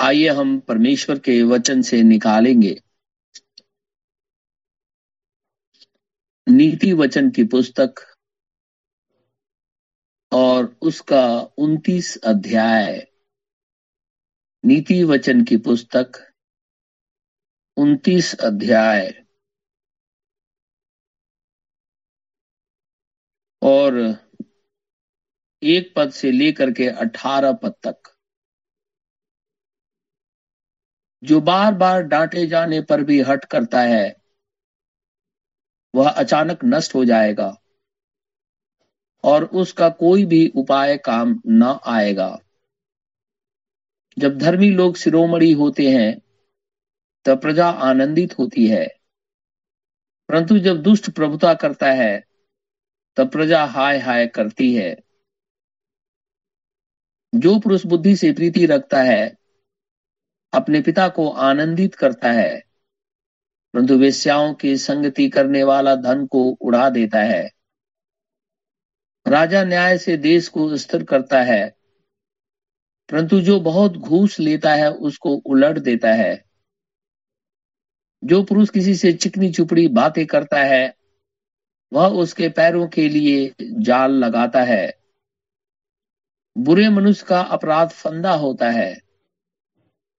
आइए 0.00 0.28
हम 0.28 0.60
परमेश्वर 0.60 1.18
के 1.18 1.42
वचन 1.42 1.82
से 1.82 2.02
निकालेंगे। 2.02 2.82
नीति 6.48 6.92
वचन 6.92 7.30
की 7.30 7.44
पुस्तक 7.44 7.94
और 10.32 10.78
उसका 10.82 11.40
उन्तीस 11.58 12.16
अध्याय। 12.16 13.06
नीति 14.64 15.04
वचन 15.04 15.44
की 15.44 15.56
पुस्तक, 15.56 16.32
उन्तीस 17.76 18.34
अध्याय। 18.34 19.26
और 23.62 24.16
एक 25.62 25.92
पद 25.96 26.10
से 26.10 26.30
लेकर 26.30 26.70
के 26.70 26.88
अठारह 26.88 27.52
पद 27.52 27.74
तक। 27.82 28.17
जो 31.24 31.40
बार 31.40 31.74
बार 31.74 32.02
डांटे 32.02 32.46
जाने 32.46 32.80
पर 32.80 33.04
भी 33.04 33.20
हट 33.20 33.44
करता 33.44 33.80
है, 33.80 34.16
वह 35.94 36.10
अचानक 36.10 36.58
नष्ट 36.64 36.94
हो 36.94 37.04
जाएगा 37.04 37.56
और 39.24 39.44
उसका 39.44 39.88
कोई 39.88 40.24
भी 40.24 40.52
उपाय 40.56 40.96
काम 40.96 41.42
न 41.46 41.80
आएगा। 41.86 42.38
जब 44.18 44.38
धर्मी 44.38 44.70
लोग 44.70 44.96
शिरोमणि 44.96 45.52
होते 45.52 45.90
हैं, 45.90 46.22
तब 47.24 47.40
प्रजा 47.40 47.68
आनंदित 47.68 48.38
होती 48.38 48.66
है। 48.66 48.88
परंतु 50.28 50.58
जब 50.58 50.82
दुष्ट 50.82 51.10
प्रभुता 51.10 51.54
करता 51.54 51.92
है, 51.92 52.24
तब 53.16 53.30
प्रजा 53.30 53.64
हाय 53.64 53.98
हाय 53.98 54.26
करती 54.26 54.74
है। 54.74 54.96
जो 57.34 57.58
पुरुष 57.58 57.86
बुद्धि 57.86 58.16
से 58.16 58.32
प्रीति 58.32 58.66
रखता 58.66 59.02
है 59.02 59.37
अपने 60.52 60.80
पिता 60.80 61.08
को 61.08 61.28
आनंदित 61.28 61.94
करता 61.94 62.32
है। 62.32 62.62
परंतु 63.74 63.98
वेश्याओं 63.98 64.54
की 64.54 64.76
संगति 64.76 65.28
करने 65.28 65.62
वाला 65.62 65.94
धन 65.94 66.26
को 66.26 66.44
उड़ा 66.60 66.90
देता 66.90 67.18
है। 67.18 67.50
राजा 69.28 69.64
न्याय 69.64 69.98
से 69.98 70.16
देश 70.16 70.48
को 70.48 70.76
स्थिर 70.76 71.04
करता 71.04 71.42
है। 71.42 71.76
परंतु 73.10 73.40
जो 73.40 73.60
बहुत 73.60 73.92
घूस 73.92 74.40
लेता 74.40 74.74
है, 74.74 74.90
उसको 74.90 75.30
उलट 75.30 75.78
देता 75.78 76.12
है। 76.12 76.44
जो 78.24 78.42
पुरुष 78.42 78.70
किसी 78.70 78.94
से 78.94 79.12
चिकनी 79.12 79.52
चुपड़ी 79.52 79.88
बातें 79.88 80.26
करता 80.26 80.62
है, 80.62 80.94
वह 81.92 82.08
उसके 82.08 82.48
पैरों 82.48 82.88
के 82.88 83.08
लिए 83.08 83.54
जाल 83.60 84.12
लगाता 84.12 84.62
है। 84.62 84.94
बुरे 86.58 86.88
मनुष्य 86.88 87.26
का 87.28 87.40
अपराध 87.40 87.88
फंदा 87.88 88.32
होता 88.32 88.70
है। 88.70 89.07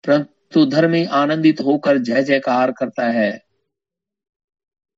परंतु 0.06 0.66
धर्मी 0.66 1.04
आनंदित 1.04 1.60
होकर 1.60 1.98
जय 1.98 2.22
जयकार 2.22 2.72
करता 2.72 3.06
है। 3.06 3.44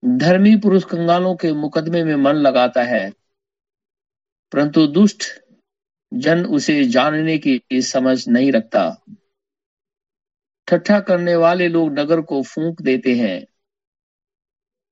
धर्मी 0.05 0.57
पुरुष 0.57 0.85
कंगालों 0.85 1.37
के 1.37 1.53
मुकदमे 1.53 2.05
में 2.05 2.17
मन 2.17 2.33
लगाता 2.33 2.83
है। 2.83 3.13
परंतु 4.53 4.87
दुष्ट 4.87 5.25
जन 6.15 6.45
उसे 6.45 6.85
जानने 6.85 7.39
की 7.39 7.83
समझ 7.83 8.29
नहीं 8.29 8.53
रखता। 8.53 9.05
ठट्ठा 10.67 11.01
करने 11.01 11.37
वाले 11.37 11.69
लोग 11.69 11.99
नगर 11.99 12.21
को 12.21 12.43
फूंक 12.43 12.83
देते 12.83 13.15
हैं। 13.15 13.47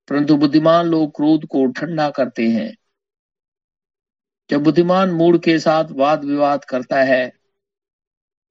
परंतु 0.08 0.36
बुद्धिमान 0.36 0.86
लोग 0.86 1.16
क्रोध 1.16 1.46
को 1.46 1.66
ठंडा 1.66 2.10
करते 2.10 2.48
हैं। 2.48 2.76
जब 4.50 4.62
बुद्धिमान 4.62 5.10
मूड 5.10 5.42
के 5.42 5.58
साथ 5.58 5.84
वाद 5.90 6.24
विवाद 6.24 6.64
करता 6.64 7.02
है 7.02 7.37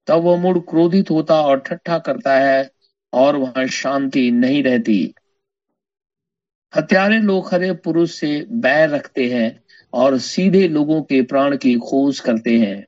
तब 0.08 0.14
वह 0.14 0.36
मूड 0.36 0.68
क्रोधित 0.68 1.10
होता 1.10 1.40
और 1.42 1.60
ठट्ठा 1.60 1.98
करता 1.98 2.34
है 2.34 2.70
और 3.12 3.36
वहाँ 3.36 3.66
शांति 3.66 4.30
नहीं 4.30 4.62
रहती। 4.62 5.14
हत्यारे 6.76 7.18
लोग 7.18 7.54
हरे 7.54 7.72
पुरुष 7.72 8.12
से 8.12 8.46
बैर 8.50 8.88
रखते 8.88 9.30
हैं 9.30 9.62
और 9.92 10.18
सीधे 10.18 10.68
लोगों 10.68 11.02
के 11.02 11.22
प्राण 11.22 11.56
की 11.56 11.74
खोज 11.74 12.20
करते 12.20 12.58
हैं। 12.58 12.86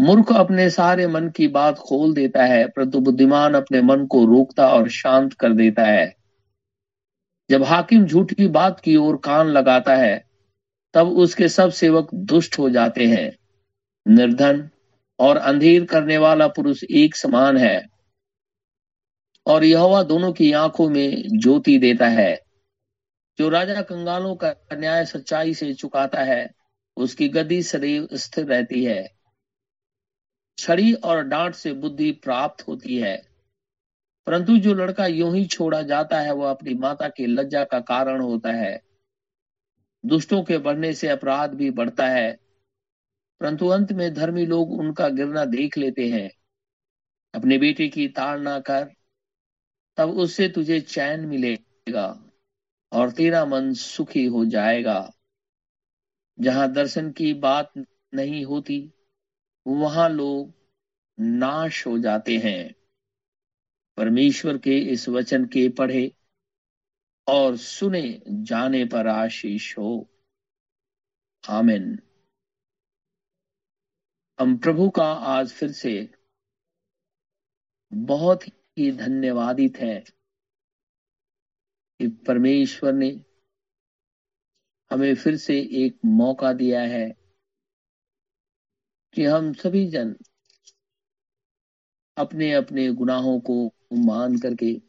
मूर्ख 0.00 0.32
अपने 0.32 0.70
सारे 0.70 1.06
मन 1.06 1.28
की 1.28 1.48
बात 1.48 1.78
खोल 1.78 2.14
देता 2.14 2.44
है, 2.44 2.68
परंतु 2.68 3.00
बुद्धिमान 3.00 3.54
अपने 3.54 3.82
मन 3.82 4.06
को 4.06 4.24
रोकता 4.24 4.68
और 4.68 4.88
शांत 4.88 5.32
कर 5.32 5.52
देता 5.52 5.84
है। 5.84 6.16
जब 7.50 7.62
हाकिम 7.62 8.06
झूठी 8.06 8.46
बात 8.46 8.80
की 8.80 8.96
ओर 8.96 9.16
कान 9.16 9.46
लगाता 9.46 9.96
है, 9.96 10.24
तब 10.94 11.08
उसके 11.08 11.48
सब 11.48 11.70
सेवक 11.70 12.08
दुष्ट 12.14 12.58
हो 12.58 12.70
जाते 12.70 13.06
हैं। 13.06 13.36
निर्धन 14.08 14.70
और 15.18 15.36
अंधेर 15.36 15.84
करने 15.84 16.18
वाला 16.18 16.48
पुरुष 16.48 16.84
एक 16.90 17.16
समान 17.16 17.56
है। 17.56 17.88
और 19.46 19.64
यह 19.64 20.02
दोनों 20.02 20.32
की 20.32 20.52
आँखों 20.52 20.88
में 20.88 21.22
ज्योति 21.38 21.78
देता 21.78 22.08
है। 22.08 22.40
जो 23.38 23.48
राजा 23.48 23.82
कंगालों 23.82 24.36
का 24.36 24.54
न्याय 24.72 25.04
सच्चाई 25.04 25.54
से 25.54 25.74
चुकाता 25.74 26.22
है, 26.22 26.50
उसकी 26.96 27.28
गति 27.28 27.62
सदैव 27.62 28.08
स्थिर 28.14 28.44
रहती 28.44 28.84
है। 28.84 29.08
छड़ी 30.58 30.92
और 30.94 31.22
डांट 31.22 31.54
से 31.54 31.72
बुद्धि 31.72 32.12
प्राप्त 32.12 32.68
होती 32.68 32.96
है। 32.96 33.22
परंतु 34.26 34.58
जो 34.58 34.74
लड़का 34.74 35.06
यूँ 35.06 35.36
ही 35.36 35.46
छोड़ा 35.46 35.82
जाता 35.82 36.20
है, 36.20 36.34
वह 36.34 36.50
अपनी 36.50 36.74
माता 36.74 37.08
की 37.08 37.26
लज्जा 37.26 37.64
का 37.64 37.80
कारण 37.80 38.20
होता 38.20 38.52
है। 38.52 38.80
दुष्टों 40.06 40.42
के 40.42 40.58
बढ़ने 40.58 40.92
से 40.92 41.08
अपराध 41.08 41.50
भी 41.50 41.70
बढ़ता 41.70 42.06
है। 42.06 42.36
परंतु 43.40 43.68
अंत 43.68 43.92
में 43.92 44.14
धर्मी 44.14 44.46
लोग 44.46 44.72
उनका 44.72 45.08
गिरना 45.08 45.44
देख 45.44 45.78
लेते 45.78 46.08
हैं। 46.08 46.30
अपने 47.34 47.58
बेटे 47.58 47.88
की 47.88 48.08
ताड़ना 48.08 48.60
कर, 48.60 48.94
तब 49.96 50.10
उससे 50.10 50.48
तुझे 50.48 50.80
चैन 50.80 51.20
मिलेगा 51.20 52.30
और 52.92 53.10
तेरा 53.10 53.44
मन 53.44 53.74
सुखी 53.74 54.24
हो 54.24 54.44
जाएगा। 54.44 55.10
जहाँ 56.40 56.72
दर्शन 56.72 57.12
की 57.12 57.34
बात 57.34 57.72
नहीं 58.14 58.44
होती, 58.44 58.92
वहाँ 59.66 60.08
लोग 60.08 60.52
नाश 61.20 61.86
हो 61.86 61.98
जाते 61.98 62.38
हैं। 62.38 62.74
परमेश्वर 63.96 64.58
के 64.58 64.78
इस 64.78 65.08
वचन 65.08 65.44
के 65.44 65.68
पढ़े 65.68 66.12
और 67.28 67.56
सुने 67.56 68.22
जाने 68.28 68.84
पर 68.84 69.06
आशीष 69.06 69.78
हो। 69.78 70.10
आमिन। 71.48 71.98
हम 74.40 74.58
प्रभु 74.58 74.90
का 74.90 75.12
आज 75.12 75.52
फिर 75.52 75.72
से 75.72 76.14
बहुत 77.92 78.48
ही 78.48 78.92
धन्यवादित 78.92 79.76
है 79.76 80.04
कि 82.00 82.08
परमेश्वर 82.08 82.92
ने 82.92 83.24
हमें 84.92 85.14
फिर 85.14 85.36
से 85.36 85.58
एक 85.60 85.98
मौका 86.04 86.52
दिया 86.52 86.80
है 86.80 87.10
कि 89.14 89.24
हम 89.24 89.52
सभी 89.52 89.90
जन 89.90 90.16
अपने 92.16 92.52
अपने 92.52 92.92
गुनाहों 92.92 93.40
को 93.40 93.74
मान 93.92 94.38
करके 94.38 94.82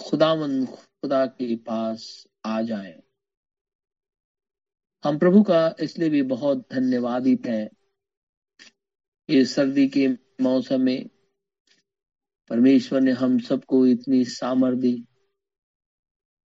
खुदावन 0.00 0.66
खुदा 0.66 1.26
के 1.26 1.56
पास 1.56 2.26
आ 2.46 2.62
जाए। 2.62 3.02
हम 5.04 5.18
प्रभु 5.18 5.42
का 5.42 5.74
इसलिए 5.80 6.08
भी 6.08 6.22
बहुत 6.22 6.68
धन्यवादित 6.72 7.46
हैं 7.46 7.83
इस 9.28 9.54
सर्दी 9.54 9.88
के 9.88 10.08
मौसम 10.40 10.80
में 10.80 11.08
परमेश्वर 12.50 13.00
ने 13.00 13.12
हम 13.12 13.38
सबको 13.38 13.86
इतनी 13.86 14.24
सामर 14.24 14.74
दी, 14.74 15.04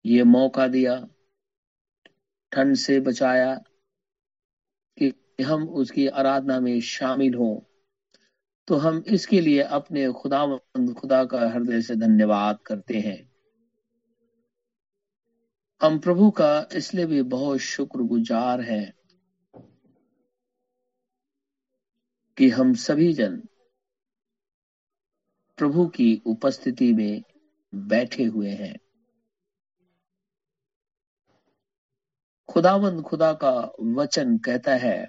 ये 0.05 0.23
मौका 0.23 0.67
दिया, 0.67 1.07
ठंड 2.51 2.75
से 2.75 2.99
बचाया 2.99 3.55
कि 4.97 5.43
हम 5.43 5.69
उसकी 5.69 6.07
आराधना 6.07 6.59
में 6.59 6.79
शामिल 6.81 7.33
हों। 7.33 7.59
तो 8.67 8.75
हम 8.75 9.03
इसके 9.07 9.41
लिए 9.41 9.61
अपने 9.61 10.11
खुदा 10.11 10.57
खुदा 10.93 11.25
का 11.25 11.49
हृदय 11.49 11.81
से 11.81 11.95
धन्यवाद 11.95 12.59
करते 12.65 12.99
हैं। 12.99 13.31
हम 15.81 15.99
प्रभु 15.99 16.31
का 16.31 16.67
इसलिए 16.75 17.05
भी 17.05 17.21
बहुत 17.21 17.59
शुक्रगुजार 17.59 18.61
हैं। 18.61 19.00
कि 22.41 22.49
हम 22.49 22.73
सभी 22.73 23.13
जन 23.13 23.47
प्रभु 25.57 25.87
की 25.87 26.21
उपस्थिति 26.25 26.93
में 26.93 27.23
बैठे 27.75 28.23
हुए 28.23 28.49
हैं। 28.49 28.75
खुदावंद 32.49 33.01
खुदा 33.01 33.33
का 33.33 33.71
वचन 33.81 34.37
कहता 34.37 34.75
है, 34.75 35.07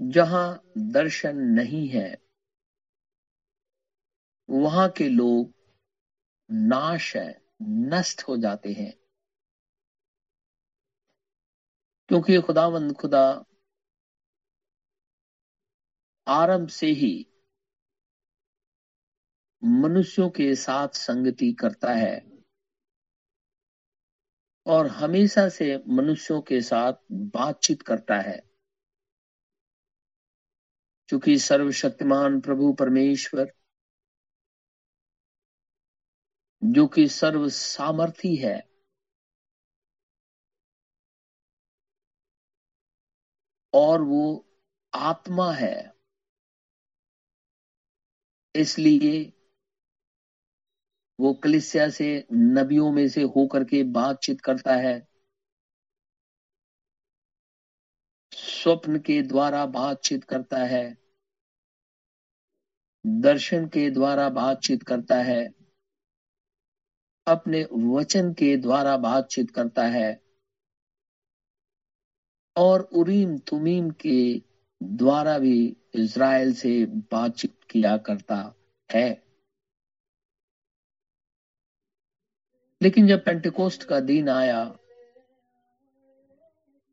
जहाँ 0.00 0.62
दर्शन 0.78 1.36
नहीं 1.36 1.88
है, 1.88 2.18
वहाँ 4.50 4.88
के 4.88 5.08
लोग 5.08 5.54
नाश 6.50 7.16
है, 7.16 7.40
नष्ट 7.62 8.22
हो 8.22 8.36
जाते 8.36 8.72
हैं। 8.72 8.94
क्योंकि 12.08 12.40
खुदावंद 12.40 12.92
खुदा 12.92 13.45
आरंभ 16.28 16.68
से 16.68 16.86
ही 16.86 17.26
मनुष्यों 19.64 20.30
के 20.30 20.54
साथ 20.54 20.88
संगति 20.88 21.52
करता 21.52 21.92
है 21.92 22.42
और 24.66 24.86
हमेशा 24.86 25.48
से 25.48 25.82
मनुष्यों 25.88 26.40
के 26.40 26.60
साथ 26.60 26.92
बातचीत 27.12 27.82
करता 27.82 28.20
है। 28.20 28.42
क्योंकि 31.08 31.38
सर्वशक्तिमान 31.38 32.40
प्रभु 32.40 32.72
परमेश्वर, 32.72 33.52
जो 36.64 36.86
कि 36.86 37.08
सर्व 37.08 37.48
सामर्थी 37.48 38.36
है, 38.36 38.68
और 43.74 44.02
वो 44.02 44.46
आत्मा 44.94 45.52
है। 45.52 45.95
इसलिए 48.56 49.32
वो 51.20 51.32
कलिसिया 51.32 51.88
से 51.88 52.24
नबियों 52.32 52.90
में 52.92 53.08
से 53.08 53.22
होकर 53.22 53.64
के 53.64 53.82
बातचीत 53.82 54.40
करता 54.40 54.74
है। 54.74 55.02
स्वप्न 58.32 58.98
के 58.98 59.22
द्वारा 59.22 59.66
बातचीत 59.66 60.24
करता 60.24 60.58
है। 60.58 60.96
दर्शन 63.06 63.66
के 63.66 63.90
द्वारा 63.90 64.28
बातचीत 64.28 64.82
करता 64.82 65.16
है। 65.16 65.48
अपने 67.26 67.64
वचन 67.72 68.32
के 68.32 68.56
द्वारा 68.56 68.96
बातचीत 68.96 69.50
करता 69.50 69.84
है। 69.86 70.16
और 72.56 72.80
उरीम 72.80 73.38
तुमीम 73.38 73.90
के 73.90 74.45
द्वारा 74.80 75.38
भी 75.38 75.76
इज़राइल 75.94 76.52
से 76.54 76.84
बातचीत 77.12 77.58
किया 77.70 77.96
करता 77.96 78.36
है। 78.90 79.22
लेकिन 82.80 83.06
जब 83.06 83.24
पेंटिकोस्ट 83.24 83.84
का 83.84 84.00
दिन 84.00 84.28
आया 84.28 84.64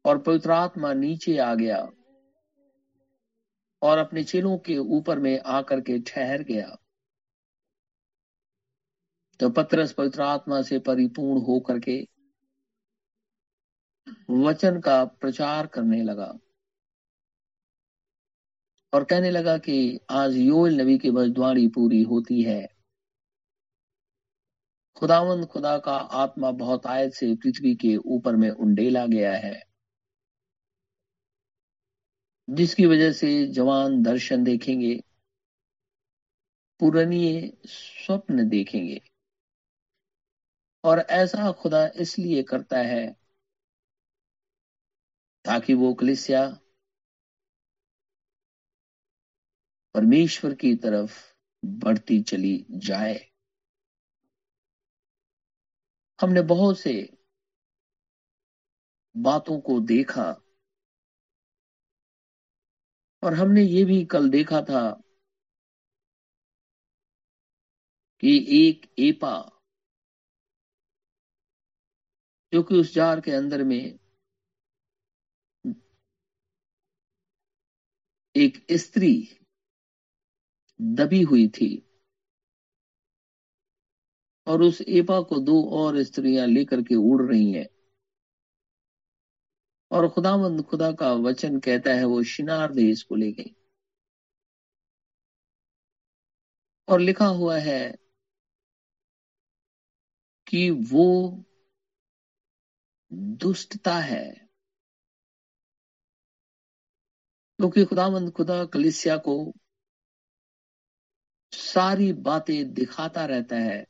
और 0.06 0.18
पवित्र 0.18 0.51
आत्मा 0.51 0.94
नीचे 0.94 1.38
आ 1.38 1.53
गया 1.56 1.77
और 3.81 3.97
अपने 3.97 4.24
चेलों 4.24 4.57
के 4.57 4.77
ऊपर 4.77 5.19
में 5.19 5.39
आकर 5.39 5.81
के 5.81 6.00
ठहर 6.00 6.44
गया 6.44 6.77
तो 9.39 9.50
पत्रस 9.50 9.91
पवित्र 9.94 10.21
आत्मा 10.21 10.62
से 10.62 10.79
परिपूर्ण 10.79 11.41
होकर 11.41 11.79
के 11.79 12.00
वचन 14.29 14.79
का 14.79 15.03
प्रचार 15.06 15.68
करने 15.68 16.01
लगा। 16.03 16.33
और 18.93 19.03
कहने 19.03 19.29
लगा 19.31 19.57
कि 19.57 19.99
आज 20.09 20.35
योल 20.35 20.81
नबी 20.81 20.97
की 20.97 21.11
भजद्वाणी 21.11 21.67
पूरी 21.67 22.03
होती 22.03 22.43
है। 22.43 22.67
खुदावंद 24.95 25.45
खुदा 25.45 25.77
का 25.77 25.95
आत्मा 25.95 26.51
बहुत 26.51 26.85
आयत 26.87 27.13
से 27.13 27.35
पृथ्वी 27.35 27.75
के 27.75 27.97
ऊपर 27.97 28.35
में 28.35 28.49
उंडेला 28.49 29.05
गया 29.05 29.33
है। 29.33 29.63
जिसकी 32.49 32.85
वजह 32.85 33.11
से 33.11 33.47
जवान 33.47 34.03
दर्शन 34.03 34.43
देखेंगे 34.43 35.03
पुरानी 36.79 37.53
स्वप्न 37.65 38.49
देखेंगे। 38.49 39.01
और 40.83 40.99
ऐसा 40.99 41.51
खुदा 41.51 41.87
इसलिए 41.95 42.43
करता 42.43 42.77
है 42.77 43.15
ताकि 45.45 45.73
वो 45.73 45.93
कलिसिया 45.93 46.59
परमेश्वर 49.95 50.53
की 50.53 50.75
तरफ़ 50.75 51.19
बढ़ती 51.63 52.21
चली 52.21 52.65
जाए। 52.71 53.19
हमने 56.19 56.41
बहुत 56.41 56.79
से 56.79 56.93
बातों 59.15 59.59
को 59.59 59.79
देखा 59.79 60.23
और 63.23 63.33
हमने 63.33 63.63
ये 63.63 63.83
भी 63.85 64.03
कल 64.05 64.29
देखा 64.29 64.61
था 64.61 64.83
कि 68.23 68.35
एक 68.49 68.85
एपा 68.99 69.35
जो 72.53 72.61
कि 72.63 72.75
उस 72.75 72.93
जार 72.93 73.19
के 73.21 73.31
अंदर 73.31 73.63
में 73.63 73.99
एक 78.35 78.65
स्त्री 78.71 79.13
दबी 80.83 81.21
हुई 81.21 81.47
थी। 81.47 81.83
और 84.47 84.62
उस 84.62 84.81
एपा 84.81 85.21
को 85.21 85.39
दो 85.39 85.63
और 85.63 86.03
स्त्रियाँ 86.03 86.47
लेकर 86.47 86.81
के 86.81 86.95
उड़ 86.95 87.21
रही 87.31 87.51
हैं। 87.51 87.68
और 89.91 90.09
खुदावंद 90.09 90.63
खुदा 90.63 90.91
का 90.91 91.13
वचन 91.13 91.59
कहता 91.59 91.94
है, 91.94 92.06
वो 92.06 92.24
शिनार 92.24 92.74
देश 92.74 93.03
को 93.03 93.15
ले 93.15 93.31
गई। 93.31 93.56
और 96.88 97.00
लिखा 97.00 97.25
हुआ 97.25 97.57
है 97.57 97.95
कि 100.47 100.69
वो 100.69 101.44
दुष्टता 103.13 104.00
है। 104.00 104.31
क्योंकि 107.57 107.86
खुदावंद 107.86 108.31
खुदा 108.31 108.65
कलिसिया 108.65 109.18
को 109.18 109.53
सारी 111.53 112.13
बातें 112.13 112.73
दिखाता 112.73 113.25
रहता 113.25 113.55
है 113.55 113.85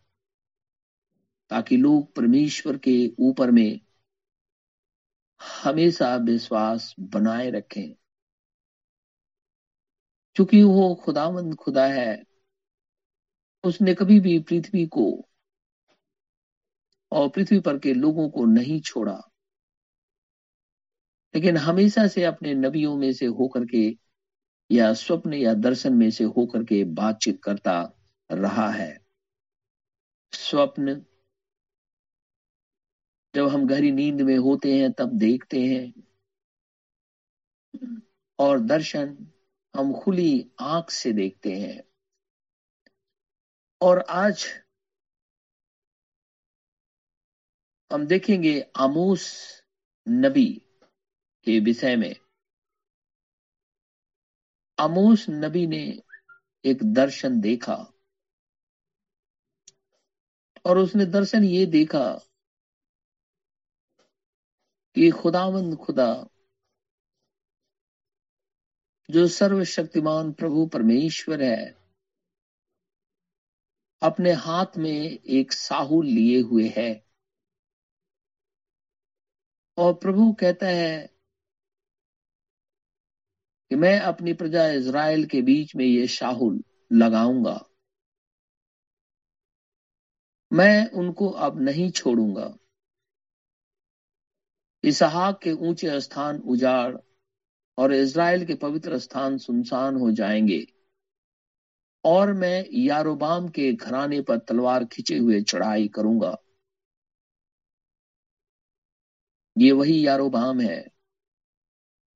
ताकि 1.50 1.78
लोग 1.78 2.14
परमेश्वर 2.16 2.78
के 2.78 3.14
ऊपर 3.20 3.52
में 3.52 3.80
हमेशा 5.64 6.16
विश्वास 6.16 6.96
बनाए 7.00 7.50
रखें। 7.52 7.94
क्योंकि 10.36 10.64
वो 10.64 10.96
खुदावंद 10.96 11.56
खुदा 11.56 11.86
है, 11.88 12.24
उसने 13.64 13.94
कभी 13.94 14.20
भी 14.20 14.40
पृथ्वी 14.40 14.86
को 14.88 15.30
और 17.12 17.30
पृथ्वी 17.30 17.60
पर 17.60 17.80
के 17.80 17.94
लोगों 17.94 18.30
को 18.30 18.46
नहीं 18.46 18.82
छोड़ा, 18.82 19.20
लेकिन 21.36 21.58
हमेशा 21.58 22.08
से 22.08 22.24
अपने 22.24 22.54
नबियों 22.54 22.96
में 22.98 23.14
से 23.14 23.26
होकर 23.26 23.66
के 23.66 24.03
या 24.74 24.94
स्वप्न 24.94 25.34
या 25.34 25.54
दर्शन 25.54 25.94
में 25.94 26.12
से 26.12 26.24
होकर 26.24 26.64
के 26.64 26.84
बातचीत 26.84 27.44
करता 27.44 27.94
रहा 28.32 28.70
है। 28.70 29.06
स्वप्न, 30.34 31.06
जब 33.36 33.48
हम 33.48 33.68
गहरी 33.68 33.92
नींद 33.92 34.22
में 34.22 34.38
होते 34.38 34.80
हैं, 34.80 34.92
तब 34.92 35.10
देखते 35.10 35.60
हैं। 35.60 36.04
और 38.40 38.60
दर्शन 38.60 39.32
हम 39.76 39.94
खुली 39.94 40.52
आँख 40.60 40.90
से 40.90 41.14
देखते 41.14 41.52
हैं। 41.52 41.84
और 43.82 44.00
आज 44.00 44.48
हम 47.92 48.08
देखेंगे 48.08 48.66
आमोस 48.76 49.54
नबी 50.10 50.62
के 51.44 51.60
विषय 51.60 51.96
में। 51.96 52.23
आमोस 54.84 55.26
नबी 55.30 55.68
ने 55.68 56.04
एक 56.66 56.94
दर्शन 56.94 57.42
देखा। 57.42 57.94
और 60.66 60.78
उसने 60.78 61.06
दर्शन 61.06 61.44
ये 61.44 61.66
देखा 61.66 62.20
कि 64.96 65.10
खुदावंद 65.10 65.78
खुदा, 65.78 66.28
जो 69.10 69.28
सर्वशक्तिमान 69.28 70.32
प्रभु 70.32 70.66
परमेश्वर 70.66 71.44
है, 71.44 71.76
अपने 74.02 74.32
हाथ 74.32 74.78
में 74.78 75.20
एक 75.24 75.54
साहुल 75.54 76.06
लिए 76.06 76.42
हुए 76.42 76.74
है। 76.78 77.06
और 79.78 79.94
प्रभु 79.94 80.34
कहता 80.34 80.66
है 80.66 81.13
कि 83.74 83.78
मैं 83.78 84.00
अपनी 84.00 84.34
प्रजा 84.34 84.68
इज़राइल 84.68 85.26
के 85.26 85.42
बीच 85.42 85.76
में 85.76 85.86
ये 85.86 86.08
शाहुल 86.08 86.64
लगाऊँगा। 86.92 87.66
मैं 90.54 90.92
उनको 90.92 91.30
अब 91.30 91.62
नहीं 91.62 91.92
छोड़ूँगा। 91.92 92.58
इसहाक 94.84 95.40
के 95.44 95.52
ऊँचे 95.52 96.02
स्थान 96.02 96.38
उजाड़ 96.38 96.98
और 97.78 97.94
इज़राइल 97.94 98.46
के 98.46 98.56
पवित्र 98.56 99.00
स्थान 99.00 99.38
सुनसान 99.38 99.96
हो 99.96 100.12
जाएँगे 100.12 100.66
और 102.06 102.34
मैं 102.34 102.66
यारोबाम 102.74 103.50
के 103.50 103.74
घराने 103.74 104.22
पर 104.22 104.38
तलवार 104.38 104.86
खिंचे 104.86 105.18
हुए 105.18 105.42
चढ़ाई 105.42 105.88
करूँगा। 105.88 106.38
ये 109.58 109.72
वही 109.72 110.08
यारोबाम 110.08 110.62
है 110.62 110.93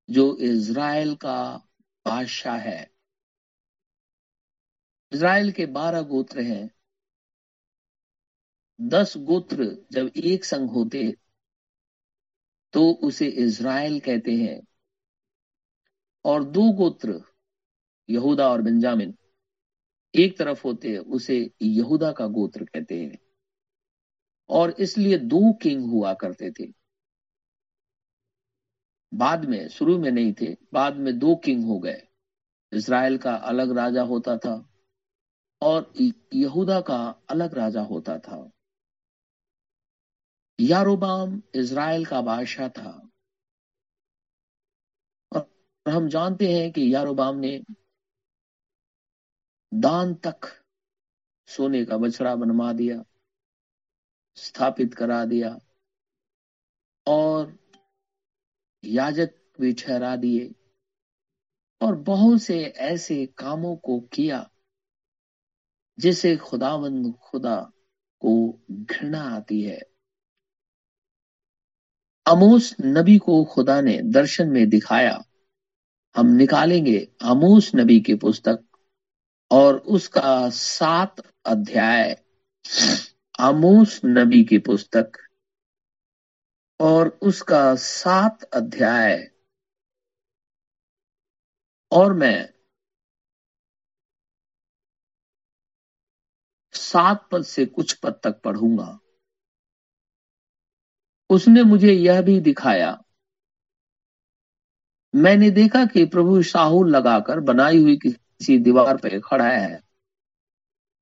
जो 0.10 0.38
इज़राइल 0.38 1.16
का 1.16 1.58
बादशाह 2.06 2.58
है। 2.58 2.92
इज़राइल 5.14 5.52
के 5.52 5.66
बारह 5.66 6.02
गोत्र 6.02 6.42
हैं। 6.42 6.72
दस 8.82 9.14
गोत्र 9.18 9.86
जब 9.92 10.12
एक 10.16 10.46
संग 10.46 10.70
होते 10.70 11.18
तो 12.74 12.92
उसे 12.92 13.28
इज़राइल 13.28 14.00
कहते 14.00 14.32
हैं। 14.32 14.68
और 16.26 16.44
दो 16.44 16.72
गोत्र, 16.72 17.22
यहूदा 18.10 18.50
और 18.50 18.62
बेंजामिन, 18.62 19.18
एक 20.16 20.38
तरफ़ 20.38 20.64
होते 20.64 20.92
हैं, 20.92 21.00
उसे 21.00 21.52
यहूदा 21.62 22.12
का 22.12 22.28
गोत्र 22.28 22.66
कहते 22.66 23.06
हैं। 23.06 23.18
और 24.50 24.72
इसलिए 24.72 25.18
दो 25.18 25.54
किंग 25.54 25.92
हुआ 25.92 26.14
करते 26.14 26.52
थे। 26.52 26.87
बाद 29.14 29.46
में, 29.46 29.68
शुरू 29.68 29.98
में 29.98 30.12
नहीं 30.12 30.34
थे, 30.34 30.58
बाद 30.74 30.96
में 30.96 31.20
दो 31.20 31.36
किंग 31.36 31.66
हो 31.66 31.80
गए। 31.80 32.08
इसराइल 32.74 33.18
का 33.18 33.36
अलग 33.36 33.78
राजा 33.78 34.02
होता 34.02 34.38
था 34.38 34.70
और 35.62 35.94
यहूदा 36.34 36.82
का 36.82 37.22
अलग 37.30 37.54
राजा 37.54 37.82
होता 37.82 38.20
था। 38.20 38.52
यारोबाम 40.60 41.42
इसराइल 41.56 42.06
का 42.06 42.22
बादशाह 42.22 42.70
था। 42.70 43.10
और 45.36 45.50
हम 45.88 46.08
जानते 46.08 46.54
हैं 46.54 46.72
कि 46.72 46.94
यारोबाम 46.94 47.36
ने 47.36 47.64
दान 49.74 50.14
तक 50.16 50.64
सोने 51.48 51.86
का 51.86 51.98
बछड़ा 51.98 52.36
बनवा 52.36 52.74
दिया, 52.74 53.04
स्थापित 54.36 54.94
करा 54.94 55.26
दिया 55.26 55.60
और 57.08 57.67
याजक 58.88 59.34
भी 59.62 59.74
ठहरा 59.74 60.16
दिए 60.16 60.54
और 61.82 61.96
बहुत 61.96 62.42
से 62.42 62.64
ऐसे 62.64 63.26
कामों 63.38 63.76
को 63.76 64.00
किया 64.00 64.50
जिसे 66.00 66.36
खुदावंद 66.38 67.14
खुदा 67.24 67.56
को 68.20 68.62
घृणा 68.72 69.22
आती 69.22 69.62
है। 69.62 69.80
अमोस 72.26 72.76
नबी 72.82 73.18
को 73.18 73.44
खुदा 73.46 73.82
ने 73.82 74.02
दर्शन 74.02 74.50
में 74.50 74.70
दिखाया, 74.70 75.24
हम 76.16 76.28
निकालेंगे 76.28 76.98
अमोस 77.22 77.72
नबी 77.76 78.00
की 78.00 78.16
पुस्तक 78.16 78.64
और 79.52 79.78
उसका 79.78 80.50
सात 80.50 81.22
अध्याय 81.46 82.24
आमोस 83.40 84.02
नबी 84.06 84.44
की 84.44 84.58
पुस्तक। 84.58 85.27
और 86.80 87.08
उसका 87.22 87.76
सात 87.76 88.44
अध्याय। 88.44 89.32
और 91.92 92.14
मैं 92.14 92.50
सात 96.74 97.28
पद 97.32 97.44
से 97.44 97.66
कुछ 97.66 97.94
पद 97.94 98.20
तक 98.24 98.42
पढ़ूँगा। 98.42 99.00
उसने 101.30 101.64
मुझे 101.64 101.94
यह 101.94 102.22
भी 102.22 102.40
दिखाया, 102.40 102.98
मैंने 105.14 105.50
देखा 105.52 105.86
कि 105.86 106.06
प्रभु 106.06 106.42
साहुल 106.44 106.90
लगाकर 106.90 107.40
बनाई 107.40 107.82
हुई 107.84 107.98
किसी 107.98 108.58
दीवार 108.60 108.98
पर 108.98 109.20
खड़ा 109.20 109.48
है 109.48 109.80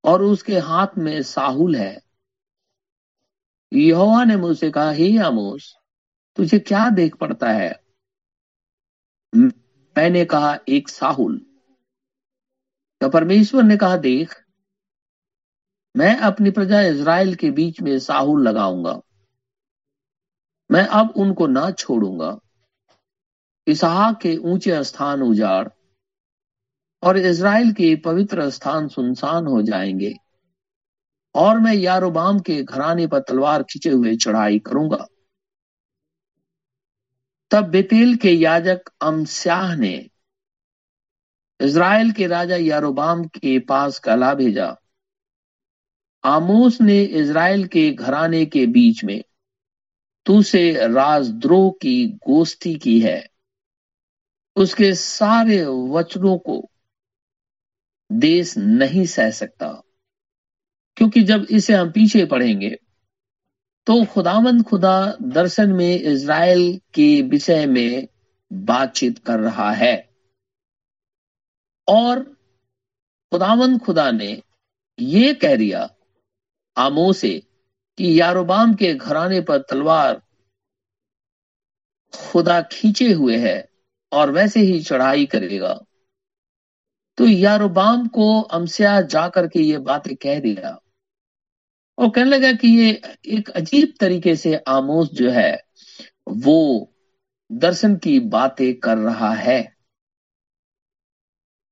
और 0.03 0.21
उसके 0.21 0.59
हाथ 0.59 0.97
में 0.97 1.21
साहुल 1.23 1.75
है। 1.75 2.04
यहोवा 3.77 4.23
ने 4.23 4.35
मुझसे 4.35 4.71
कहा, 4.71 4.91
हे 4.91 5.17
आमोस, 5.17 5.75
तुझे 6.35 6.59
क्या 6.59 6.89
देख 6.89 7.15
पड़ता 7.15 7.49
है? 7.49 7.83
मैंने 9.35 10.25
कहा, 10.25 10.59
एक 10.69 10.89
साहुल। 10.89 11.45
तो 13.01 13.09
परमेश्वर 13.09 13.63
ने 13.63 13.77
कहा, 13.77 13.97
देख, 13.97 14.45
मैं 15.97 16.17
अपनी 16.17 16.51
प्रजा 16.51 16.81
इज़राइल 16.81 17.35
के 17.35 17.51
बीच 17.51 17.81
में 17.81 17.99
साहुल 17.99 18.47
लगाऊँगा। 18.47 19.01
मैं 20.71 20.87
अब 20.87 21.13
उनको 21.17 21.47
ना 21.47 21.71
छोड़ूँगा। 21.71 22.39
इसहा 23.67 24.11
के 24.11 24.37
ऊँचे 24.37 24.83
स्थान 24.83 25.21
उजाड़ 25.21 25.67
और 27.03 27.17
इज़राइल 27.17 27.71
के 27.71 27.95
पवित्र 27.95 28.49
स्थान 28.49 28.87
सुनसान 28.87 29.47
हो 29.47 29.61
जाएँगे। 29.61 30.15
और 31.35 31.59
मैं 31.59 31.73
यारोबाम 31.73 32.39
के 32.39 32.63
घराने 32.63 33.07
पर 33.07 33.19
तलवार 33.19 33.63
खींचे 33.63 33.89
हुए 33.89 34.15
चढ़ाई 34.15 34.59
करूँगा। 34.59 35.07
तब 37.51 37.63
बेतेल 37.63 38.15
के 38.15 38.31
याजक 38.31 38.81
अमस्याह 39.01 39.75
ने 39.75 40.09
इज़राइल 41.61 42.11
के 42.11 42.27
राजा 42.27 42.55
यारोबाम 42.55 43.23
के 43.23 43.59
पास 43.59 43.99
कला 43.99 44.33
भेजा। 44.33 44.75
आमोस 46.23 46.81
ने 46.81 47.01
इज़राइल 47.01 47.67
के 47.67 47.91
घराने 47.91 48.45
के 48.45 48.65
बीच 48.65 49.03
में 49.03 49.23
तू 50.25 50.41
से 50.43 50.87
राजद्रोह 50.87 51.71
की 51.81 52.07
गोष्ठी 52.07 52.75
की 52.75 52.99
है। 52.99 53.27
उसके 54.55 54.93
सारे 54.93 55.65
वचनों 55.65 56.37
को 56.37 56.71
देश 58.11 58.57
नहीं 58.57 59.05
सह 59.05 59.29
सकता। 59.31 59.81
क्योंकि 60.97 61.23
जब 61.23 61.45
इसे 61.49 61.73
हम 61.73 61.91
पीछे 61.91 62.25
पढ़ेंगे 62.25 62.69
तो 63.87 64.03
खुदावंद 64.05 64.63
खुदा 64.63 65.15
दर्शन 65.21 65.71
में 65.71 66.01
इज़राइल 66.01 66.77
के 66.93 67.21
विषय 67.21 67.65
में 67.65 68.07
बातचीत 68.51 69.17
कर 69.17 69.39
रहा 69.39 69.71
है। 69.71 69.95
और 71.87 72.23
खुदावंद 73.31 73.81
खुदा 73.81 74.09
ने 74.11 74.41
ये 74.99 75.33
कह 75.33 75.55
दिया 75.55 75.89
आमो 76.77 77.11
से 77.13 77.29
कि 77.97 78.19
यारोबाम 78.19 78.73
के 78.73 78.93
घराने 78.93 79.41
पर 79.41 79.57
तलवार 79.69 80.21
खुदा 82.13 82.61
खींचे 82.61 83.11
हुए 83.11 83.37
है 83.37 83.57
और 84.11 84.31
वैसे 84.31 84.59
ही 84.59 84.81
चढ़ाई 84.83 85.25
करेगा। 85.25 85.73
तो 87.17 87.27
यारोबाम 87.27 88.07
को 88.07 88.41
अमसिया 88.41 89.01
जाकर 89.01 89.47
के 89.47 89.59
ये 89.59 89.77
बातें 89.77 90.15
कह 90.15 90.39
दिया। 90.39 90.77
और 91.97 92.09
कहने 92.09 92.29
लगा 92.29 92.51
कि 92.51 92.67
ये 92.67 93.01
एक 93.25 93.49
अजीब 93.49 93.93
तरीके 93.99 94.35
से 94.35 94.55
आमोस 94.55 95.09
जो 95.09 95.29
है, 95.29 95.63
वो 96.29 96.91
दर्शन 97.51 97.95
की 97.95 98.19
बातें 98.19 98.73
कर 98.73 98.97
रहा 98.97 99.33
है। 99.33 99.75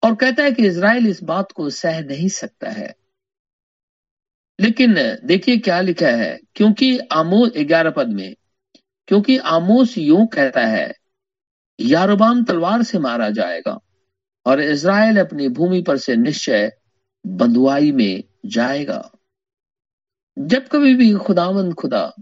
और 0.04 0.16
कहता 0.16 0.44
है 0.44 0.52
कि 0.52 0.66
इज़राइल 0.66 1.08
इस 1.08 1.24
बात 1.24 1.52
को 1.52 1.70
सह 1.70 2.02
नहीं 2.02 2.28
सकता 2.28 2.70
है। 2.70 2.96
लेकिन 4.60 5.18
देखिए 5.26 5.58
क्या 5.58 5.82
लिखा 5.82 6.08
है, 6.08 6.40
क्योंकि 6.56 7.00
आमोस, 7.00 7.52
ग्यारह 7.58 7.90
पद 7.90 8.08
में, 8.08 8.36
क्योंकि 9.08 9.38
आमोस 9.38 9.98
यूँ 9.98 10.28
कहता 10.28 10.66
है, 10.66 10.94
यारोबाम 11.80 12.44
तलवार 12.44 12.84
से 12.84 13.00
मारा 13.00 13.30
जाएगा 13.30 13.80
और 14.46 14.62
इज़राइल 14.62 15.20
अपनी 15.20 15.48
भूमि 15.48 15.82
पर 15.82 15.98
से 15.98 16.16
निश्चय 16.16 16.72
बंधुआई 17.28 17.92
में 17.92 18.24
जाएगा। 18.46 19.13
जब 20.38 20.68
कभी 20.68 20.96
भी 20.96 21.14
खुदावंद 21.14 21.74
खुदा, 21.74 22.14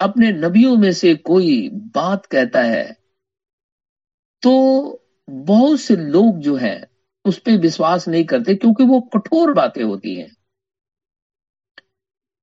अपने 0.00 0.32
नबियों 0.32 0.76
में 0.76 0.92
से 0.92 1.14
कोई 1.14 1.68
बात 1.72 2.26
कहता 2.26 2.62
है 2.62 2.96
तो 4.42 4.52
बहुत 5.30 5.80
से 5.80 5.96
लोग 5.96 6.38
जो 6.38 6.56
है, 6.56 6.90
उस 7.24 7.38
पर 7.38 7.52
विश्वास 7.52 8.08
नहीं 8.08 8.24
करते 8.24 8.54
क्योंकि 8.54 8.84
वो 8.84 9.00
कठोर 9.00 9.54
बातें 9.54 9.84
होती 9.84 10.14
हैं। 10.14 10.36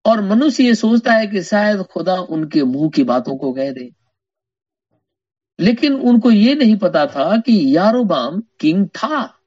और 0.05 0.21
मनुष्य 0.21 0.63
ये 0.63 0.75
सोचता 0.75 1.13
है 1.13 1.27
कि 1.27 1.43
शायद 1.43 1.81
खुदा 1.81 2.15
उनके 2.15 2.63
मुँह 2.63 2.89
की 2.89 3.03
बातों 3.03 3.37
को 3.37 3.53
कह 3.53 3.71
दे। 3.71 3.89
लेकिन 5.59 5.93
उनको 5.93 6.31
ये 6.31 6.55
नहीं 6.55 6.77
पता 6.77 7.05
था 7.05 7.37
कि 7.37 7.77
यारोबाम 7.77 8.43
किंग 8.59 8.87
था। 8.87 9.39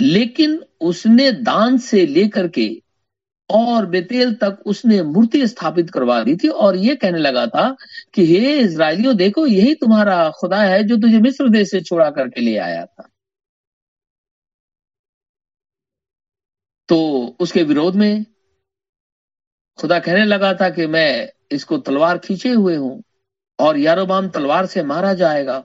लेकिन 0.00 0.64
उसने 0.80 1.32
दान 1.32 1.78
से 1.78 2.06
लेकर 2.06 2.48
के 2.48 2.81
और 3.52 3.86
बेतेल 3.86 4.34
तक 4.34 4.58
उसने 4.66 5.02
मूर्ति 5.02 5.46
स्थापित 5.46 5.90
करवा 5.90 6.22
दी 6.22 6.36
थी 6.36 6.48
और 6.48 6.76
ये 6.76 6.96
कहने 6.96 7.18
लगा 7.18 7.46
था 7.46 7.76
कि, 8.14 8.26
हे 8.26 8.58
इज़राइलियों, 8.58 9.16
देखो, 9.16 9.46
यही 9.46 9.74
तुम्हारा 9.74 10.30
खुदा 10.30 10.62
है 10.62 10.82
जो 10.84 10.96
तुझे 10.96 11.20
मिस्र 11.20 11.48
देश 11.48 11.70
से 11.70 11.80
छोड़ा 11.80 12.10
करके 12.10 12.40
ले 12.40 12.56
आया 12.58 12.86
था। 12.86 13.08
तो 16.88 17.26
उसके 17.40 17.62
विरोध 17.62 17.94
में 17.94 18.24
खुदा 19.78 19.98
कहने 19.98 20.24
लगा 20.24 20.54
था 20.54 20.70
कि 20.70 20.86
मैं 20.86 21.28
इसको 21.52 21.78
तलवार 21.78 22.18
खींचे 22.18 22.50
हुए 22.50 22.76
हूँ 22.76 23.02
और 23.58 23.78
यारोबाम 23.78 24.28
तलवार 24.28 24.66
से 24.66 24.82
मारा 24.82 25.14
जाएगा। 25.14 25.64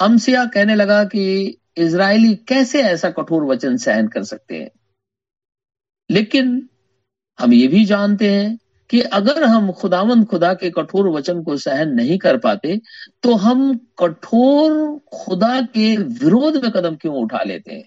अमसिया 0.00 0.44
कहने 0.44 0.74
लगा 0.74 1.04
कि 1.04 1.56
इसराइली 1.76 2.34
कैसे 2.34 2.82
ऐसा 2.82 3.10
कठोर 3.10 3.44
वचन 3.44 3.76
सहन 3.76 4.08
कर 4.08 4.24
सकते 4.24 4.56
हैं? 4.56 4.70
लेकिन 6.10 6.68
हम 7.40 7.52
ये 7.52 7.68
भी 7.68 7.84
जानते 7.84 8.32
हैं 8.32 8.58
कि 8.90 9.00
अगर 9.00 9.44
हम 9.44 9.72
खुदावन 9.72 10.24
खुदा 10.24 10.54
के 10.54 10.70
कठोर 10.70 11.08
वचन 11.08 11.42
को 11.42 11.56
सहन 11.56 11.88
नहीं 11.88 12.18
कर 12.18 12.38
पाते 12.38 12.80
तो 13.22 13.34
हम 13.34 13.80
कठोर 13.98 15.00
खुदा 15.12 15.60
के 15.60 15.96
विरोध 15.96 16.62
में 16.62 16.72
कदम 16.72 16.96
क्यों 16.96 17.16
उठा 17.16 17.42
लेते 17.42 17.74
हैं? 17.74 17.84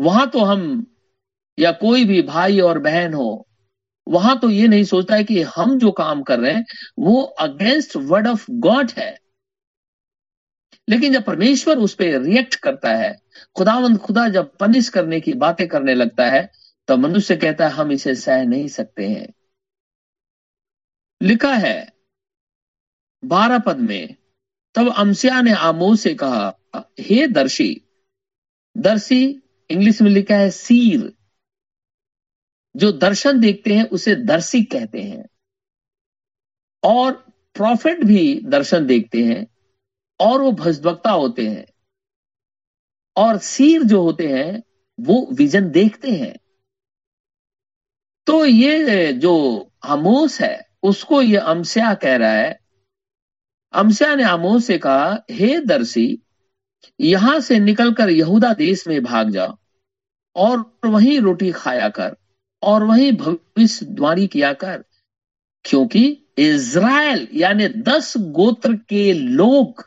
वहाँ 0.00 0.30
तो 0.30 0.38
हम, 0.38 0.86
या 1.58 1.72
कोई 1.72 2.04
भी 2.04 2.22
भाई 2.22 2.60
और 2.60 2.78
बहन 2.78 3.14
हो, 3.14 3.46
वहाँ 4.08 4.38
तो 4.38 4.50
ये 4.50 4.68
नहीं 4.68 4.84
सोचता 4.84 5.14
है 5.14 5.24
कि 5.24 5.42
हम 5.42 5.78
जो 5.78 5.90
काम 5.92 6.22
कर 6.22 6.40
रहे 6.40 6.52
हैं, 6.52 6.64
वो 6.98 7.22
अगेंस्ट 7.22 7.96
वर्ड 7.96 8.26
ऑफ़ 8.26 8.46
गॉड 8.50 8.90
है। 8.98 9.18
लेकिन 10.88 11.12
जब 11.12 11.24
परमेश्वर 11.24 11.78
उस 11.78 11.94
पर 11.94 12.20
रिएक्ट 12.22 12.54
करता 12.54 12.90
है, 12.90 13.16
खुदावंद 13.56 13.98
खुदा 13.98 14.28
जब 14.28 14.56
पनिश 14.56 14.88
करने 14.88 15.20
की 15.20 15.32
बातें 15.32 15.66
करने 15.68 15.94
लगता 15.94 16.26
है 16.26 16.50
तो 16.88 16.96
मनुष्य 16.96 17.36
कहता 17.36 17.68
है, 17.68 17.74
हम 17.74 17.92
इसे 17.92 18.14
सह 18.14 18.44
नहीं 18.44 18.68
सकते 18.68 19.08
हैं। 19.08 19.32
लिखा 21.22 21.54
है, 21.54 21.92
बारह 23.24 23.58
पद 23.58 23.76
में, 23.76 24.14
तब 24.74 24.92
अमसिया 24.96 25.40
ने 25.42 25.52
आमो 25.52 25.94
से 25.96 26.14
कहा, 26.14 26.58
हे 27.00 27.26
दर्शी 27.26 27.82
दर्शी 28.76 29.42
इंग्लिश 29.70 30.02
में 30.02 30.10
लिखा 30.10 30.34
है, 30.34 30.50
सीर, 30.50 31.12
जो 32.76 32.92
दर्शन 32.92 33.40
देखते 33.40 33.74
हैं, 33.74 33.88
उसे 33.88 34.14
दर्शी 34.14 34.62
कहते 34.64 35.02
हैं। 35.02 35.26
और 36.82 37.12
प्रॉफिट 37.54 38.04
भी 38.04 38.40
दर्शन 38.44 38.86
देखते 38.86 39.24
हैं। 39.24 39.55
और 40.20 40.40
वो 40.42 40.50
भजवक्ता 40.54 41.10
होते 41.10 41.46
हैं, 41.46 41.66
और 43.16 43.38
सीर 43.38 43.82
जो 43.82 44.02
होते 44.02 44.26
हैं, 44.28 44.62
वो 44.98 45.26
विजन 45.32 45.70
देखते 45.70 46.10
हैं। 46.10 46.34
तो 48.26 48.44
ये 48.44 49.12
जो 49.12 49.34
आमोस 49.84 50.40
है, 50.40 50.66
उसको 50.82 51.20
ये 51.22 51.36
अमस्या 51.36 51.94
कह 51.94 52.16
रहा 52.16 52.32
है। 52.32 52.58
अमस्या 53.74 54.14
ने 54.14 54.22
आमोस 54.22 54.66
से 54.66 54.78
कहा, 54.78 55.24
हे 55.30 55.60
दर्शी, 55.60 56.22
यहाँ 57.00 57.38
से 57.40 57.58
निकलकर 57.58 58.10
यहूदा 58.10 58.52
देश 58.54 58.86
में 58.88 59.02
भाग 59.04 59.30
जा 59.30 59.46
और 60.36 60.64
वहीं 60.84 61.18
रोटी 61.20 61.50
खाया 61.52 61.88
कर, 61.88 62.16
और 62.62 62.84
वहीं 62.84 63.12
भविष्य 63.12 63.86
द्वारी 63.86 64.26
किया 64.26 64.52
कर, 64.54 64.84
क्योंकि 65.64 66.04
इज़राइल, 66.38 67.28
यानी 67.34 67.68
दस 67.68 68.12
गोत्र 68.16 68.74
के 68.88 69.12
लोग 69.12 69.84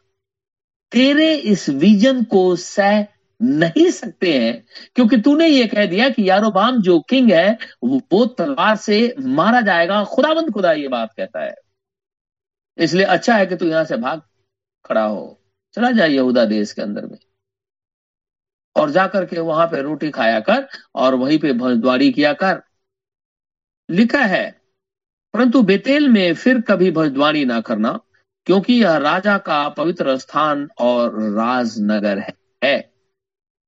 तेरे 0.91 1.35
इस 1.35 1.69
विजन 1.69 2.23
को 2.23 2.55
सह 2.55 3.05
नहीं 3.41 3.89
सकते 3.91 4.33
हैं, 4.39 4.65
क्योंकि 4.95 5.17
तूने 5.17 5.47
ये 5.47 5.67
कह 5.67 5.85
दिया 5.85 6.09
कि 6.09 6.29
यारोबाम 6.29 6.81
जो 6.81 6.99
किंग 6.99 7.31
है, 7.31 7.57
वो 7.83 8.25
तलवार 8.25 8.75
से 8.75 9.15
मारा 9.19 9.61
जाएगा। 9.61 10.03
खुदाबंद 10.03 10.53
खुदा 10.53 10.71
ये 10.71 10.87
बात 10.87 11.13
कहता 11.17 11.43
है। 11.43 11.55
इसलिए 12.77 13.05
अच्छा 13.05 13.35
है 13.35 13.45
कि 13.45 13.55
तू 13.55 13.65
यहाँ 13.65 13.85
से 13.85 13.97
भाग 13.97 14.21
खड़ा 14.85 15.03
हो। 15.03 15.41
चला 15.73 15.91
जाए 15.91 16.09
यहूदा 16.09 16.45
देश 16.45 16.71
के 16.71 16.81
अंदर 16.81 17.05
में। 17.05 17.17
और 18.75 18.89
जाकर 18.89 19.25
के 19.25 19.39
वहाँ 19.39 19.67
पे 19.67 19.81
रोटी 19.81 20.09
खाया 20.09 20.39
कर 20.39 20.67
और 20.95 21.15
वहीं 21.15 21.39
पे 21.39 21.53
भजद्वारी 21.53 22.11
किया 22.11 22.33
कर। 22.33 22.61
लिखा 23.89 24.21
है, 24.21 24.61
परंतु 25.33 25.61
बेतेल 25.61 26.09
में 26.09 26.33
फिर 26.33 26.61
कभी 26.61 26.91
भजद्वारी 26.91 27.45
ना 27.45 27.61
करना। 27.61 27.99
क्योंकि 28.49 28.73
यह 28.73 28.97
राजा 28.97 29.37
का 29.37 29.69
पवित्र 29.69 30.17
स्थान 30.17 30.69
और 30.79 31.19
राजनगर 31.33 32.33
है। 32.63 32.93